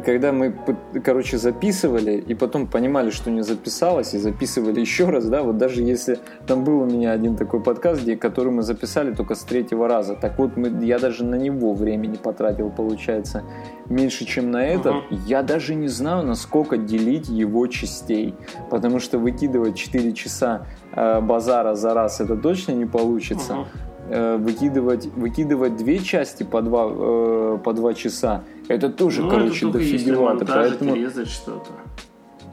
[0.06, 0.56] когда мы,
[1.04, 5.82] короче, записывали и потом понимали, что не записалось, и записывали еще раз, да, вот даже
[5.82, 9.88] если там был у меня один такой подкаст, где, который мы записали только с третьего
[9.88, 13.44] раза, так вот мы, я даже на него времени потратил, получается,
[13.88, 14.94] меньше, чем на этот.
[14.94, 15.20] Uh-huh.
[15.28, 18.34] Я даже не знаю, насколько делить его частей,
[18.70, 23.54] потому что выкидывать 4 часа э, базара за раз это точно не получится.
[23.54, 23.66] Uh-huh
[24.08, 29.78] выкидывать, выкидывать две части по два, э, по два часа, это тоже, ну, короче, это
[29.78, 30.46] дофигевато.
[30.46, 30.96] Поэтому...
[30.96, 31.72] резать что-то.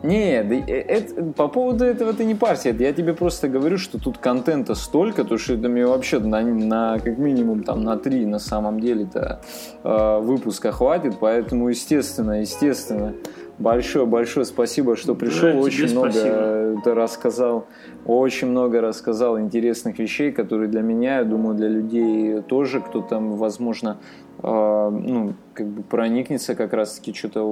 [0.02, 2.70] Нет, э, это, по поводу этого ты не парься.
[2.70, 6.98] Я тебе просто говорю, что тут контента столько, то что это мне вообще на, на
[6.98, 9.40] как минимум там на три на самом деле-то
[9.84, 11.14] э, выпуска хватит.
[11.20, 13.14] Поэтому, естественно, естественно,
[13.58, 15.52] большое-большое спасибо, что пришел.
[15.52, 16.80] Да, Очень много спасибо.
[16.84, 17.66] ты рассказал.
[18.06, 23.36] Очень много рассказал интересных вещей, которые для меня, я думаю, для людей тоже, кто там,
[23.36, 23.98] возможно,
[24.42, 27.42] ну, как бы проникнется как раз-таки, что-то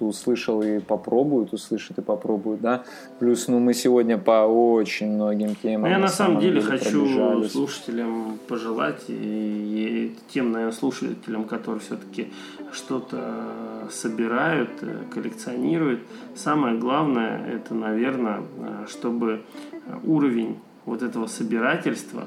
[0.00, 2.84] услышал и попробует, услышит и попробует, да.
[3.18, 5.82] Плюс, ну, мы сегодня по очень многим темам.
[5.82, 11.80] Ну, я на, самом деле, деле хочу слушателям пожелать, и, и тем, наверное, слушателям, которые
[11.80, 12.32] все-таки
[12.72, 16.00] что-то собирают, э, коллекционируют,
[16.34, 19.42] самое главное, это, наверное, э, чтобы
[20.04, 22.24] уровень вот этого собирательства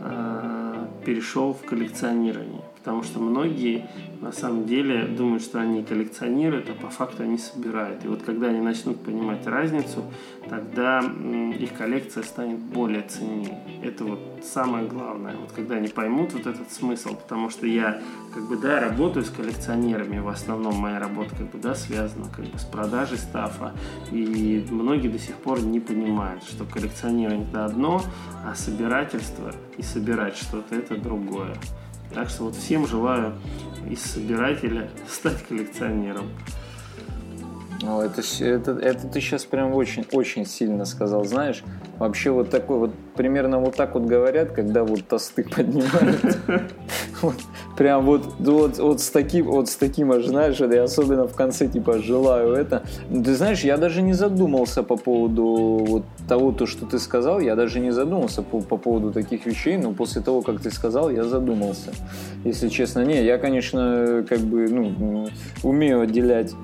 [0.00, 3.88] э, перешел в коллекционирование потому что многие
[4.20, 8.04] на самом деле думают, что они коллекционируют, а по факту они собирают.
[8.04, 10.04] И вот когда они начнут понимать разницу,
[10.48, 13.58] тогда их коллекция станет более ценнее.
[13.82, 15.36] Это вот самое главное.
[15.36, 18.00] Вот когда они поймут вот этот смысл, потому что я
[18.34, 22.46] как бы да работаю с коллекционерами, в основном моя работа как бы да связана как
[22.46, 23.72] бы с продажей стафа,
[24.10, 28.02] и многие до сих пор не понимают, что коллекционирование это одно,
[28.44, 31.54] а собирательство и собирать что-то это другое.
[32.14, 33.34] Так что вот всем желаю
[33.88, 36.30] из собирателя стать коллекционером.
[37.80, 41.62] Ну, это, это, это ты сейчас прям очень-очень сильно сказал, знаешь.
[41.98, 46.38] Вообще вот такой вот, примерно вот так вот говорят, когда вот тосты поднимают.
[47.76, 51.34] Прям вот, вот, вот с таким, вот с таким аж, знаешь, это я особенно в
[51.34, 52.84] конце типа желаю это.
[53.10, 55.44] Ты знаешь, я даже не задумался по поводу
[55.86, 59.76] вот того, то, что ты сказал, я даже не задумался по, по поводу таких вещей,
[59.76, 61.92] но после того, как ты сказал, я задумался.
[62.44, 65.28] Если честно, не, я, конечно, как бы, ну,
[65.62, 66.54] умею отделять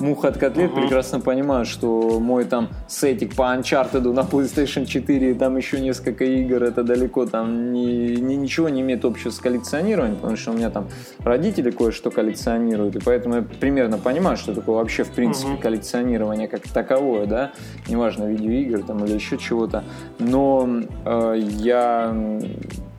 [0.00, 0.80] муха от котлет, uh-huh.
[0.80, 6.24] прекрасно понимаю, что мой там сетик по Uncharted на PlayStation 4 и там еще несколько
[6.24, 10.54] игр, это далеко там ни, ни, ничего не имеет общего с коллекционированием, потому что у
[10.54, 10.88] меня там
[11.20, 15.60] родители кое-что коллекционируют, и поэтому я примерно понимаю, что такое вообще в принципе uh-huh.
[15.60, 17.52] коллекционирование как таковое, да,
[17.88, 19.84] неважно, видеоигр там или еще чего-то,
[20.18, 20.68] но
[21.04, 22.16] э, я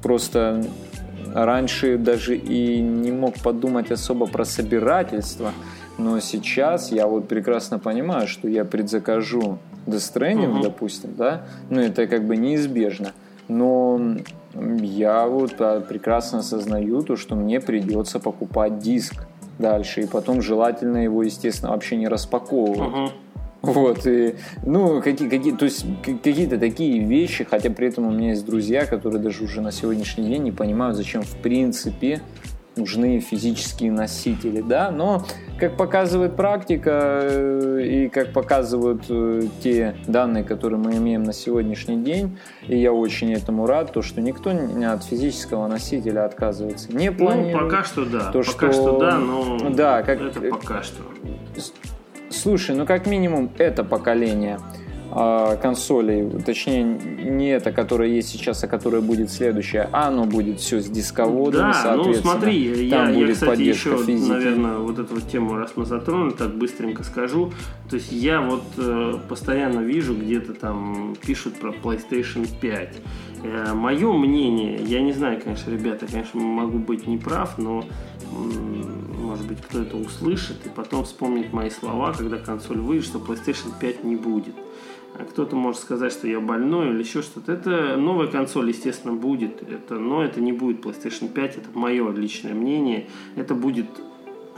[0.01, 0.63] просто
[1.33, 5.51] раньше даже и не мог подумать особо про собирательство,
[5.99, 10.63] но сейчас я вот прекрасно понимаю, что я предзакажу Death Stranding, угу.
[10.63, 13.11] допустим, да, ну это как бы неизбежно.
[13.49, 13.99] Но
[14.53, 19.25] я вот а, прекрасно осознаю то, что мне придется покупать диск
[19.57, 22.93] дальше, и потом желательно его, естественно, вообще не распаковывать.
[22.93, 23.11] Угу.
[23.61, 24.35] Вот, и,
[24.65, 28.85] ну, какие, какие, то есть какие-то такие вещи, хотя при этом у меня есть друзья,
[28.85, 32.21] которые даже уже на сегодняшний день не понимают, зачем в принципе
[32.79, 35.25] нужны физические носители, да, но
[35.59, 41.97] как показывает практика э, и как показывают э, те данные, которые мы имеем на сегодняшний
[41.97, 47.55] день, и я очень этому рад, то, что никто от физического носителя отказывается не планирует.
[47.55, 51.03] Ну, пока что да, то, пока что, что да, но да, как, это пока что.
[52.29, 54.59] Слушай, ну как минимум это поколение–
[55.11, 60.79] консолей, точнее не это, которая есть сейчас, а которая будет следующая, а оно будет все
[60.79, 64.29] с дисководом, да, ну смотри, там я, будет я, кстати, еще, физики.
[64.29, 67.51] наверное, вот эту вот тему, раз мы затронули, так быстренько скажу,
[67.89, 72.97] то есть я вот э, постоянно вижу, где-то там пишут про PlayStation 5.
[73.43, 77.83] Э, мое мнение, я не знаю, конечно, ребята, конечно, могу быть неправ, но
[78.31, 83.71] может быть, кто это услышит и потом вспомнит мои слова, когда консоль выйдет, что PlayStation
[83.79, 84.53] 5 не будет.
[85.15, 87.51] А кто-то может сказать, что я больной или еще что-то.
[87.51, 89.61] Это новая консоль, естественно, будет.
[89.61, 93.07] Это, но это не будет PlayStation 5, это мое личное мнение.
[93.35, 93.87] Это будет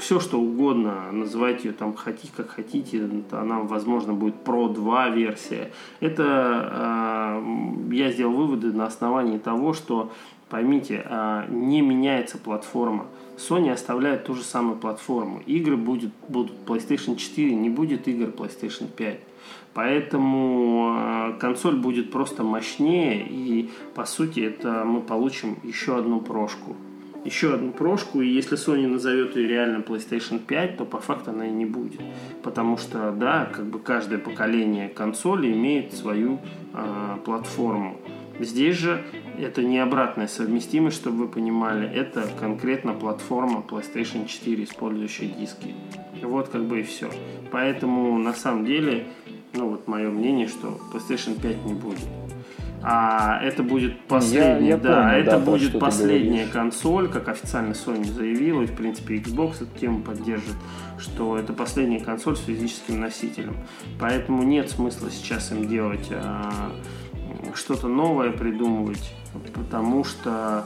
[0.02, 5.72] все, что угодно, называйте ее там хотите, как хотите, она, возможно, будет Pro 2 версия.
[6.00, 10.12] Это э, я сделал выводы на основании того, что,
[10.50, 13.06] поймите, э, не меняется платформа.
[13.38, 15.42] Sony оставляет ту же самую платформу.
[15.46, 19.20] Игры будет, будут PlayStation 4, не будет игр PlayStation 5.
[19.74, 26.76] Поэтому э, консоль будет просто мощнее, и по сути это мы получим еще одну прошку.
[27.24, 31.48] Еще одну прошку, и если Sony назовет ее реально PlayStation 5, то по факту она
[31.48, 32.02] и не будет.
[32.42, 36.40] Потому что, да, как бы каждое поколение консоли имеет свою
[36.74, 37.98] э, платформу.
[38.40, 39.04] Здесь же
[39.38, 45.76] это не обратная совместимость, чтобы вы понимали, это конкретно платформа PlayStation 4, использующая диски.
[46.24, 47.10] Вот как бы и все.
[47.52, 49.06] Поэтому на самом деле
[49.54, 52.00] ну вот мое мнение, что PlayStation 5 не будет.
[52.84, 57.74] А это будет последняя, я, я да, помню, это да, будет последняя консоль, как официально
[57.74, 60.56] Sony заявила, и в принципе Xbox эту тему поддержит,
[60.98, 63.56] что это последняя консоль с физическим носителем.
[64.00, 66.72] Поэтому нет смысла сейчас им делать а,
[67.54, 69.14] что-то новое придумывать
[69.54, 70.66] потому что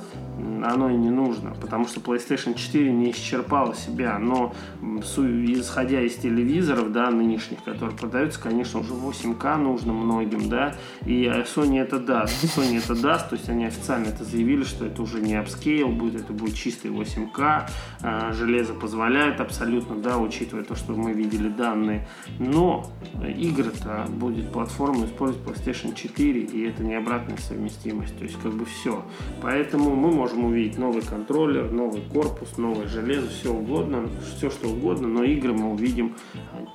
[0.63, 6.91] оно и не нужно, потому что PlayStation 4 не исчерпала себя, но исходя из телевизоров,
[6.91, 10.75] да, нынешних, которые продаются, конечно, уже 8К нужно многим, да,
[11.05, 15.01] и Sony это даст, Sony это даст, то есть они официально это заявили, что это
[15.01, 17.69] уже не upscale будет, это будет чистый 8К,
[18.01, 22.07] а, железо позволяет абсолютно, да, учитывая то, что мы видели данные,
[22.39, 22.89] но
[23.23, 28.65] игры-то будет платформа использовать PlayStation 4, и это не обратная совместимость, то есть как бы
[28.65, 29.03] все.
[29.41, 35.07] Поэтому мы можем увидеть новый контроллер, новый корпус, новое железо, все угодно, все что угодно,
[35.07, 36.15] но игры мы увидим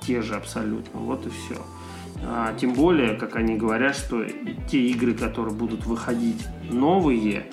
[0.01, 0.99] те же абсолютно.
[0.99, 1.61] Вот и все.
[2.23, 4.25] А, тем более, как они говорят, что
[4.69, 7.47] те игры, которые будут выходить новые,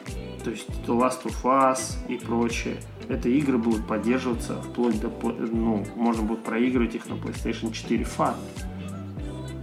[0.45, 2.77] то есть Last of Us и прочее,
[3.09, 8.35] это игры будут поддерживаться вплоть до, ну, можно будет проигрывать их на PlayStation 4 FAT.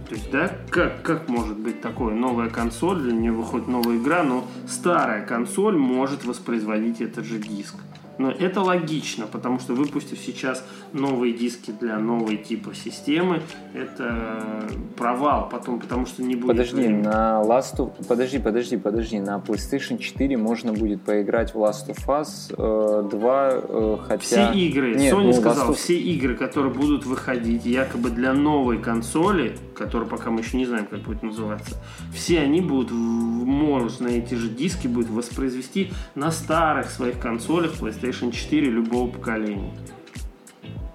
[0.08, 2.14] То есть, да, как, как может быть такое?
[2.14, 7.74] Новая консоль, для нее выходит новая игра, но старая консоль может воспроизводить этот же диск.
[8.18, 13.42] Но это логично, потому что выпустив сейчас новые диски для новой типа системы,
[13.74, 14.64] это
[14.96, 16.48] провал потом, потому что не будет...
[16.48, 17.02] Подожди, времени.
[17.02, 18.06] на Last of...
[18.06, 19.20] Подожди, подожди, подожди.
[19.20, 24.20] На PlayStation 4 можно будет поиграть в Last of Us э, 2, э, хотя...
[24.20, 25.74] Все игры, Нет, Sony ну, сказал, of...
[25.74, 30.86] все игры, которые будут выходить якобы для новой консоли, которую пока мы еще не знаем,
[30.86, 31.76] как будет называться,
[32.14, 38.32] все они будут, можно эти же диски будет воспроизвести на старых своих консолях PlayStation PlayStation
[38.32, 39.72] 4 любого поколения.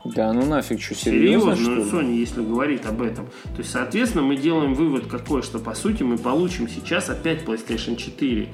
[0.03, 3.27] Да, ну нафиг, что, серьезно, серьезно что ну, Sony, если говорит об этом.
[3.27, 7.95] То есть, соответственно, мы делаем вывод какой, что, по сути, мы получим сейчас опять PlayStation
[7.95, 8.49] 4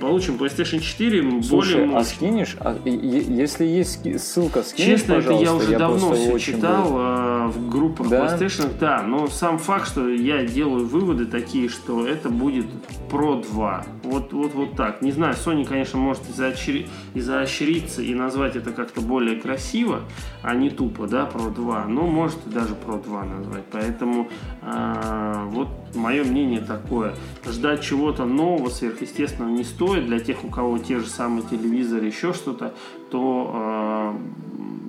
[0.00, 2.56] получим PlayStation 4 Слушай, более а скинешь?
[2.60, 6.88] А, если есть ссылка, скинешь, Честно, это я уже я давно все читал.
[6.92, 8.26] А, в группах да?
[8.26, 12.66] PlayStation, да, но сам факт, что я делаю выводы такие, что это будет
[13.10, 13.86] Pro 2.
[14.04, 15.02] Вот, вот, вот так.
[15.02, 16.22] Не знаю, Sony, конечно, может
[17.14, 20.00] изоощриться и назвать это как-то более красиво,
[20.42, 23.64] а не тупо, да, Pro 2, но может и даже Pro 2 назвать.
[23.70, 24.28] Поэтому
[25.50, 27.14] вот мое мнение такое.
[27.46, 30.06] Ждать чего-то нового, сверхъестественного не стоит.
[30.06, 32.74] Для тех, у кого те же самые телевизоры, еще что-то,
[33.10, 34.14] то,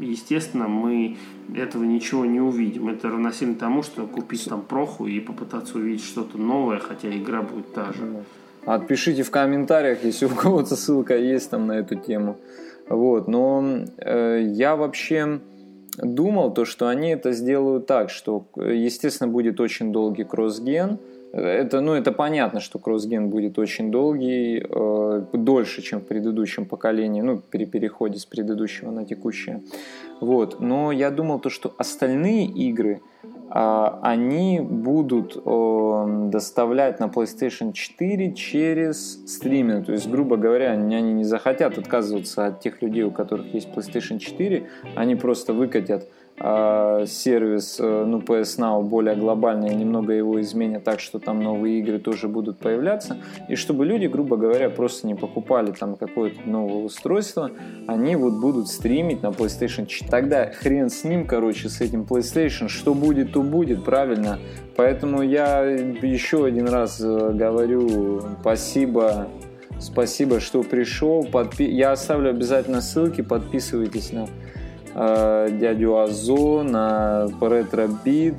[0.01, 1.18] э, естественно, мы
[1.56, 2.89] этого ничего не увидим.
[2.89, 7.73] Это равносильно тому, что купить там проху и попытаться увидеть что-то новое, хотя игра будет
[7.73, 8.23] та же.
[8.65, 12.38] Отпишите в комментариях, если у кого-то ссылка есть там на эту тему.
[12.88, 15.39] Вот, но э, я вообще
[16.01, 20.97] думал то, что они это сделают так, что, естественно, будет очень долгий кроссген.
[21.31, 27.21] Это, ну, это понятно, что кроссген будет очень долгий, э, дольше, чем в предыдущем поколении,
[27.21, 29.61] ну, при переходе с предыдущего на текущее.
[30.21, 30.59] Вот.
[30.59, 33.01] Но я думал то, что остальные игры,
[33.51, 35.35] они будут
[36.30, 39.88] доставлять на PlayStation 4 через стриминг.
[39.88, 44.19] То есть, грубо говоря, они не захотят отказываться от тех людей, у которых есть PlayStation
[44.19, 46.19] 4, они просто выкатят а,
[47.06, 51.99] сервис, э, ну, PS Now более глобальный, немного его изменят так, что там новые игры
[51.99, 53.18] тоже будут появляться,
[53.49, 57.52] и чтобы люди, грубо говоря, просто не покупали там какое-то новое устройство,
[57.88, 60.10] они вот будут стримить на PlayStation 4.
[60.10, 64.40] Тогда хрен с ним, короче, с этим PlayStation, что будет, то будет, правильно.
[64.78, 69.28] Поэтому я еще один раз э, говорю спасибо
[69.80, 71.24] Спасибо, что пришел.
[71.24, 71.64] Подпи...
[71.64, 73.22] Я оставлю обязательно ссылки.
[73.22, 74.28] Подписывайтесь на
[74.95, 78.36] дядю Азо, на Ретробит,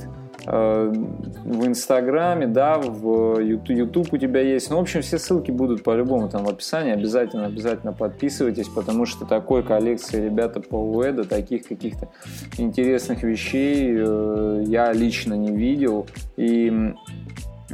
[0.47, 4.71] в Инстаграме, да, в YouTube у тебя есть.
[4.71, 6.93] Ну, в общем, все ссылки будут по-любому там в описании.
[6.93, 12.09] Обязательно, обязательно подписывайтесь, потому что такой коллекции ребята по УЭДа, таких каких-то
[12.57, 16.07] интересных вещей э, я лично не видел.
[16.37, 16.95] И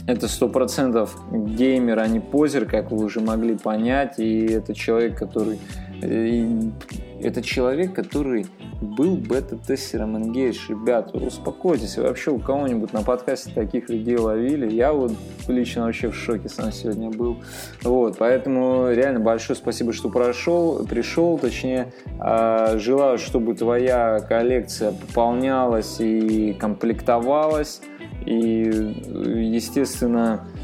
[0.07, 4.19] это сто процентов геймер, а не позер, как вы уже могли понять.
[4.19, 5.59] И это человек, который
[6.01, 8.47] это человек, который
[8.81, 10.59] был бета-тестером Engage.
[10.69, 11.97] Ребята, успокойтесь.
[11.97, 14.71] Вообще у кого-нибудь на подкасте таких людей ловили?
[14.73, 15.13] Я вот
[15.49, 17.39] лично вообще в шоке сам сегодня был.
[17.83, 21.93] Вот, поэтому реально большое спасибо, что прошел, пришел, точнее.
[22.19, 27.81] А, желаю, чтобы твоя коллекция пополнялась и комплектовалась.
[28.27, 28.65] И,
[29.55, 30.56] естественно, э,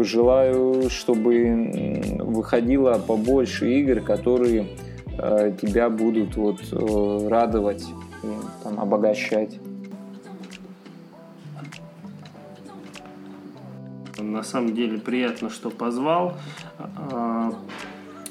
[0.00, 4.68] желаю, чтобы выходило побольше игр, которые
[5.18, 7.84] Э, тебя будут вот э, радовать
[8.22, 8.28] и
[8.62, 9.60] там, обогащать.
[14.18, 16.36] На самом деле приятно, что позвал.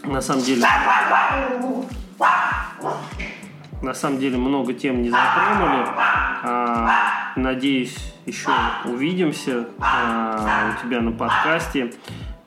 [0.03, 0.65] На самом деле...
[3.81, 5.87] На самом деле много тем не затронули.
[7.35, 8.49] Надеюсь, еще
[8.85, 11.91] увидимся а, у тебя на подкасте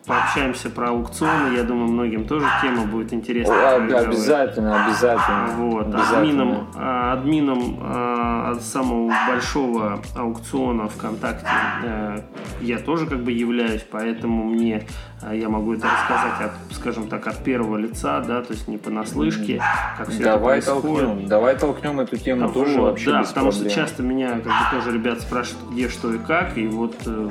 [0.06, 1.56] пообщаемся про аукционы.
[1.56, 3.54] Я думаю, многим тоже тема будет интересна.
[3.54, 5.46] О, обязательно, обязательно.
[5.56, 5.86] Вот.
[5.86, 6.18] обязательно.
[6.18, 12.24] Админом, а, админом а, самого большого аукциона ВКонтакте а,
[12.60, 14.86] я тоже как бы являюсь, поэтому мне
[15.32, 19.62] я могу это рассказать, от, скажем так, от первого лица, да, то есть не понаслышке,
[19.96, 21.06] как все давай это происходит.
[21.06, 23.70] Толкнем, давай толкнем эту тему а, тоже вот, вообще Да, потому проблем.
[23.70, 27.30] что часто меня как бы тоже ребят спрашивают, где, что и как, и вот, э,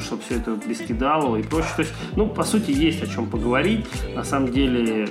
[0.00, 1.72] чтобы все это без кидалово и прочее.
[1.76, 3.86] То есть, ну, по сути, есть о чем поговорить.
[4.14, 5.08] На самом деле,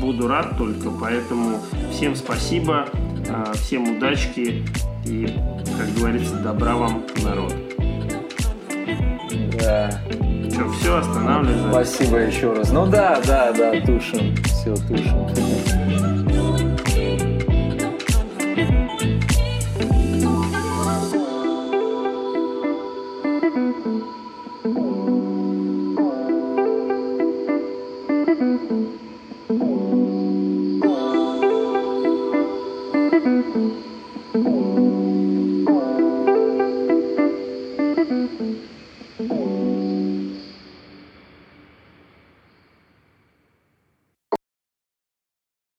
[0.00, 1.60] буду рад только, поэтому
[1.90, 2.86] всем спасибо,
[3.28, 4.64] а, всем удачки
[5.04, 5.26] и,
[5.78, 7.54] как говорится, добра вам, народ.
[9.58, 9.90] Да.
[10.56, 11.70] Что, все, останавливаем?
[11.70, 12.72] Спасибо еще раз.
[12.72, 14.34] Ну да, да, да, тушим.
[14.44, 15.85] Все, тушим.